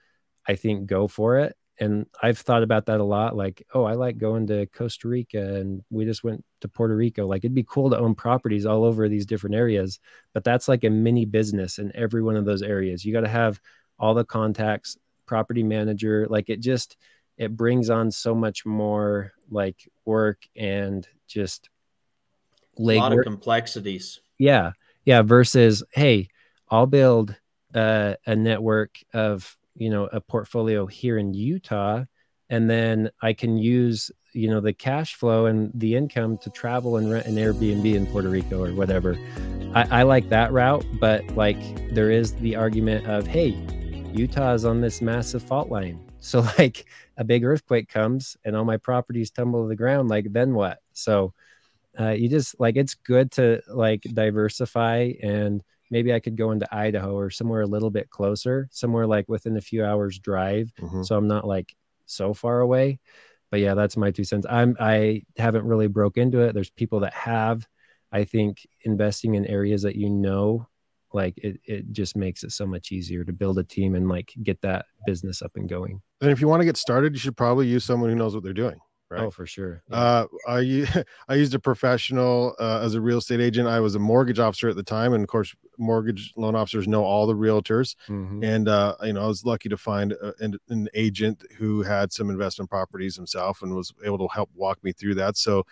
I 0.47 0.55
think 0.55 0.85
go 0.85 1.09
for 1.09 1.39
it 1.39 1.53
and 1.79 2.05
I've 2.21 2.37
thought 2.37 2.63
about 2.63 2.85
that 2.87 2.99
a 2.99 3.03
lot. 3.03 3.35
Like, 3.35 3.65
oh, 3.73 3.83
I 3.83 3.93
like 3.93 4.17
going 4.17 4.47
to 4.47 4.65
Costa 4.67 5.07
Rica, 5.07 5.55
and 5.55 5.83
we 5.89 6.05
just 6.05 6.23
went 6.23 6.43
to 6.61 6.67
Puerto 6.67 6.95
Rico. 6.95 7.25
Like, 7.25 7.43
it'd 7.43 7.55
be 7.55 7.65
cool 7.67 7.89
to 7.89 7.97
own 7.97 8.13
properties 8.13 8.65
all 8.65 8.83
over 8.83 9.09
these 9.09 9.25
different 9.25 9.55
areas, 9.55 9.99
but 10.33 10.43
that's 10.43 10.67
like 10.67 10.83
a 10.83 10.89
mini 10.89 11.25
business 11.25 11.79
in 11.79 11.91
every 11.95 12.21
one 12.21 12.35
of 12.35 12.45
those 12.45 12.61
areas. 12.61 13.03
You 13.03 13.13
got 13.13 13.21
to 13.21 13.27
have 13.27 13.59
all 13.97 14.13
the 14.13 14.25
contacts, 14.25 14.97
property 15.25 15.63
manager. 15.63 16.27
Like, 16.29 16.49
it 16.49 16.59
just 16.59 16.97
it 17.37 17.57
brings 17.57 17.89
on 17.89 18.11
so 18.11 18.35
much 18.35 18.65
more 18.65 19.33
like 19.49 19.89
work 20.05 20.43
and 20.55 21.07
just 21.27 21.69
a 22.77 22.81
lot 22.81 23.13
of 23.13 23.23
complexities. 23.23 24.19
Yeah, 24.37 24.73
yeah. 25.05 25.23
Versus, 25.23 25.83
hey, 25.91 26.27
I'll 26.69 26.85
build 26.85 27.35
uh, 27.73 28.15
a 28.25 28.35
network 28.35 28.97
of 29.13 29.57
you 29.75 29.89
know 29.89 30.09
a 30.11 30.21
portfolio 30.21 30.85
here 30.85 31.17
in 31.17 31.33
Utah 31.33 32.03
and 32.51 32.69
then 32.69 33.09
I 33.21 33.33
can 33.33 33.57
use 33.57 34.11
you 34.33 34.49
know 34.49 34.59
the 34.59 34.73
cash 34.73 35.15
flow 35.15 35.45
and 35.47 35.71
the 35.73 35.95
income 35.95 36.37
to 36.39 36.49
travel 36.49 36.97
and 36.97 37.11
rent 37.11 37.25
an 37.25 37.35
Airbnb 37.35 37.95
in 37.95 38.05
Puerto 38.07 38.29
Rico 38.29 38.63
or 38.63 38.73
whatever. 38.73 39.17
I, 39.73 39.99
I 39.99 40.03
like 40.03 40.29
that 40.29 40.51
route, 40.51 40.85
but 40.99 41.25
like 41.35 41.59
there 41.93 42.11
is 42.11 42.33
the 42.35 42.55
argument 42.55 43.07
of 43.07 43.25
hey, 43.25 43.57
Utah 44.13 44.53
is 44.53 44.65
on 44.65 44.81
this 44.81 45.01
massive 45.01 45.41
fault 45.41 45.69
line. 45.69 46.05
So 46.23 46.45
like 46.59 46.85
a 47.17 47.23
big 47.23 47.43
earthquake 47.43 47.89
comes 47.89 48.37
and 48.45 48.55
all 48.55 48.63
my 48.63 48.77
properties 48.77 49.31
tumble 49.31 49.63
to 49.63 49.67
the 49.67 49.75
ground, 49.75 50.07
like 50.07 50.31
then 50.31 50.53
what? 50.53 50.77
So 50.93 51.33
uh, 51.99 52.09
you 52.09 52.29
just 52.29 52.59
like 52.59 52.75
it's 52.75 52.93
good 52.93 53.31
to 53.31 53.63
like 53.67 54.03
diversify 54.03 55.13
and 55.23 55.63
maybe 55.91 56.13
I 56.13 56.19
could 56.19 56.37
go 56.37 56.51
into 56.51 56.73
Idaho 56.73 57.15
or 57.15 57.29
somewhere 57.29 57.61
a 57.61 57.67
little 57.67 57.91
bit 57.91 58.09
closer, 58.09 58.67
somewhere 58.71 59.05
like 59.05 59.29
within 59.29 59.57
a 59.57 59.61
few 59.61 59.85
hours 59.85 60.17
drive. 60.17 60.71
Mm-hmm. 60.79 61.03
So 61.03 61.15
I'm 61.15 61.27
not 61.27 61.45
like 61.45 61.75
so 62.05 62.33
far 62.33 62.61
away. 62.61 62.99
But 63.51 63.59
yeah, 63.59 63.75
that's 63.75 63.97
my 63.97 64.11
two 64.11 64.23
cents. 64.23 64.47
I'm 64.49 64.77
I 64.79 65.23
haven't 65.37 65.65
really 65.65 65.87
broke 65.87 66.17
into 66.17 66.39
it. 66.39 66.53
There's 66.53 66.69
people 66.69 67.01
that 67.01 67.13
have. 67.13 67.67
I 68.13 68.23
think 68.23 68.65
investing 68.81 69.35
in 69.35 69.45
areas 69.45 69.83
that 69.83 69.95
you 69.95 70.09
know, 70.09 70.67
like 71.13 71.37
it, 71.37 71.59
it 71.65 71.91
just 71.91 72.15
makes 72.15 72.43
it 72.43 72.51
so 72.51 72.65
much 72.65 72.91
easier 72.91 73.23
to 73.25 73.33
build 73.33 73.57
a 73.57 73.63
team 73.63 73.95
and 73.95 74.07
like 74.07 74.33
get 74.41 74.61
that 74.61 74.85
business 75.05 75.41
up 75.41 75.51
and 75.55 75.67
going. 75.67 76.01
And 76.21 76.31
if 76.31 76.39
you 76.39 76.47
want 76.47 76.61
to 76.61 76.65
get 76.65 76.77
started, 76.77 77.13
you 77.13 77.19
should 77.19 77.37
probably 77.37 77.67
use 77.67 77.83
someone 77.83 78.09
who 78.09 78.15
knows 78.15 78.33
what 78.33 78.43
they're 78.43 78.53
doing 78.53 78.79
right? 79.11 79.23
Oh, 79.23 79.29
for 79.29 79.45
sure. 79.45 79.83
Yeah. 79.89 79.97
Uh, 79.97 80.25
I 80.47 81.03
I 81.27 81.35
used 81.35 81.53
a 81.53 81.59
professional 81.59 82.55
uh, 82.59 82.79
as 82.81 82.95
a 82.95 83.01
real 83.01 83.17
estate 83.17 83.41
agent. 83.41 83.67
I 83.67 83.79
was 83.79 83.95
a 83.95 83.99
mortgage 83.99 84.39
officer 84.39 84.69
at 84.69 84.75
the 84.75 84.83
time, 84.83 85.13
and 85.13 85.23
of 85.23 85.27
course, 85.27 85.53
mortgage 85.77 86.33
loan 86.37 86.55
officers 86.55 86.87
know 86.87 87.03
all 87.03 87.27
the 87.27 87.35
realtors. 87.35 87.95
Mm-hmm. 88.07 88.43
And 88.43 88.67
uh, 88.67 88.95
you 89.03 89.13
know, 89.13 89.23
I 89.23 89.27
was 89.27 89.45
lucky 89.45 89.69
to 89.69 89.77
find 89.77 90.13
a, 90.13 90.33
an, 90.39 90.57
an, 90.69 90.87
agent 90.93 91.43
who 91.57 91.83
had 91.83 92.11
some 92.11 92.29
investment 92.29 92.69
properties 92.69 93.15
himself 93.15 93.61
and 93.61 93.75
was 93.75 93.93
able 94.03 94.17
to 94.19 94.27
help 94.33 94.49
walk 94.55 94.83
me 94.83 94.93
through 94.93 95.15
that. 95.15 95.37
So, 95.37 95.65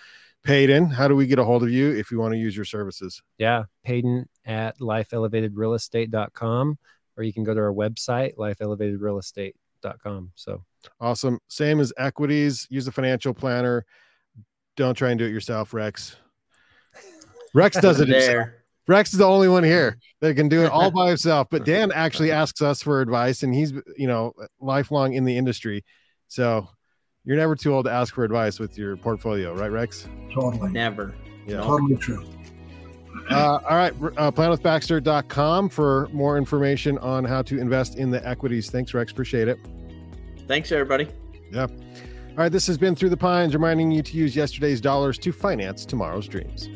Paden, 0.46 0.92
how 0.92 1.08
do 1.08 1.16
we 1.16 1.28
get 1.28 1.40
a 1.40 1.44
hold 1.44 1.64
of 1.64 1.72
you 1.72 1.92
if 1.92 2.12
you 2.12 2.20
want 2.20 2.34
to 2.34 2.38
use 2.38 2.56
your 2.56 2.66
services? 2.66 3.22
Yeah, 3.38 3.64
Paden 3.88 4.26
at 4.46 4.78
lifeelevatedrealestate.com, 4.80 6.78
or 7.18 7.24
you 7.24 7.34
can 7.34 7.44
go 7.44 7.54
to 7.54 7.60
our 7.62 7.74
website, 7.74 8.36
lifeelevatedrealestate.com. 8.36 9.54
So 10.36 10.64
Awesome. 11.00 11.40
Same 11.48 11.80
as 11.80 11.94
equities. 11.98 12.68
Use 12.70 12.88
a 12.88 12.92
financial 12.92 13.34
planner. 13.34 13.86
Don't 14.76 14.96
try 14.96 15.10
and 15.10 15.20
do 15.20 15.26
it 15.26 15.32
yourself, 15.32 15.74
Rex. 15.74 16.16
Rex 17.54 17.78
does 17.82 18.00
it 18.00 18.08
himself. 18.08 18.50
Rex 18.88 19.14
is 19.14 19.20
the 19.20 19.26
only 19.26 19.48
one 19.48 19.64
here 19.64 19.98
that 20.22 20.36
can 20.36 20.50
do 20.50 20.64
it 20.64 20.72
all 20.72 20.90
by 20.90 21.10
himself. 21.10 21.48
But 21.52 21.66
Dan 21.66 21.92
actually 21.92 22.32
asks 22.32 22.62
us 22.62 22.82
for 22.82 23.02
advice, 23.02 23.44
and 23.44 23.54
he's 23.54 23.74
you 23.98 24.08
know 24.08 24.34
lifelong 24.60 25.14
in 25.14 25.26
the 25.26 25.38
industry. 25.38 25.84
So 26.28 26.68
you're 27.24 27.38
never 27.38 27.56
too 27.56 27.74
old 27.74 27.86
to 27.86 27.92
ask 27.92 28.14
for 28.16 28.24
advice 28.24 28.60
with 28.60 28.78
your 28.78 28.98
portfolio, 28.98 29.54
right, 29.54 29.72
Rex? 29.72 30.08
Totally. 30.34 30.72
Never. 30.72 31.14
Yeah. 31.46 31.62
Totally 31.62 31.98
true. 31.98 32.26
Uh, 33.30 33.60
all 33.70 33.78
right. 33.78 33.94
Uh, 34.18 34.32
planwithbaxter.com 34.32 35.70
for 35.70 36.10
more 36.12 36.38
information 36.38 36.98
on 37.00 37.24
how 37.24 37.42
to 37.44 37.60
invest 37.60 37.98
in 37.98 38.10
the 38.10 38.28
equities. 38.28 38.70
Thanks, 38.70 38.94
Rex. 38.94 39.12
Appreciate 39.12 39.48
it. 39.48 39.60
Thanks, 40.48 40.72
everybody. 40.72 41.08
Yeah. 41.52 41.64
All 41.64 42.36
right. 42.36 42.52
This 42.52 42.66
has 42.68 42.78
been 42.78 42.96
Through 42.96 43.10
the 43.10 43.18
Pines, 43.18 43.54
reminding 43.54 43.92
you 43.92 44.02
to 44.02 44.18
use 44.18 44.36
yesterday's 44.36 44.82
dollars 44.82 45.18
to 45.20 45.32
finance 45.32 45.86
tomorrow's 45.86 46.28
dreams. 46.28 46.70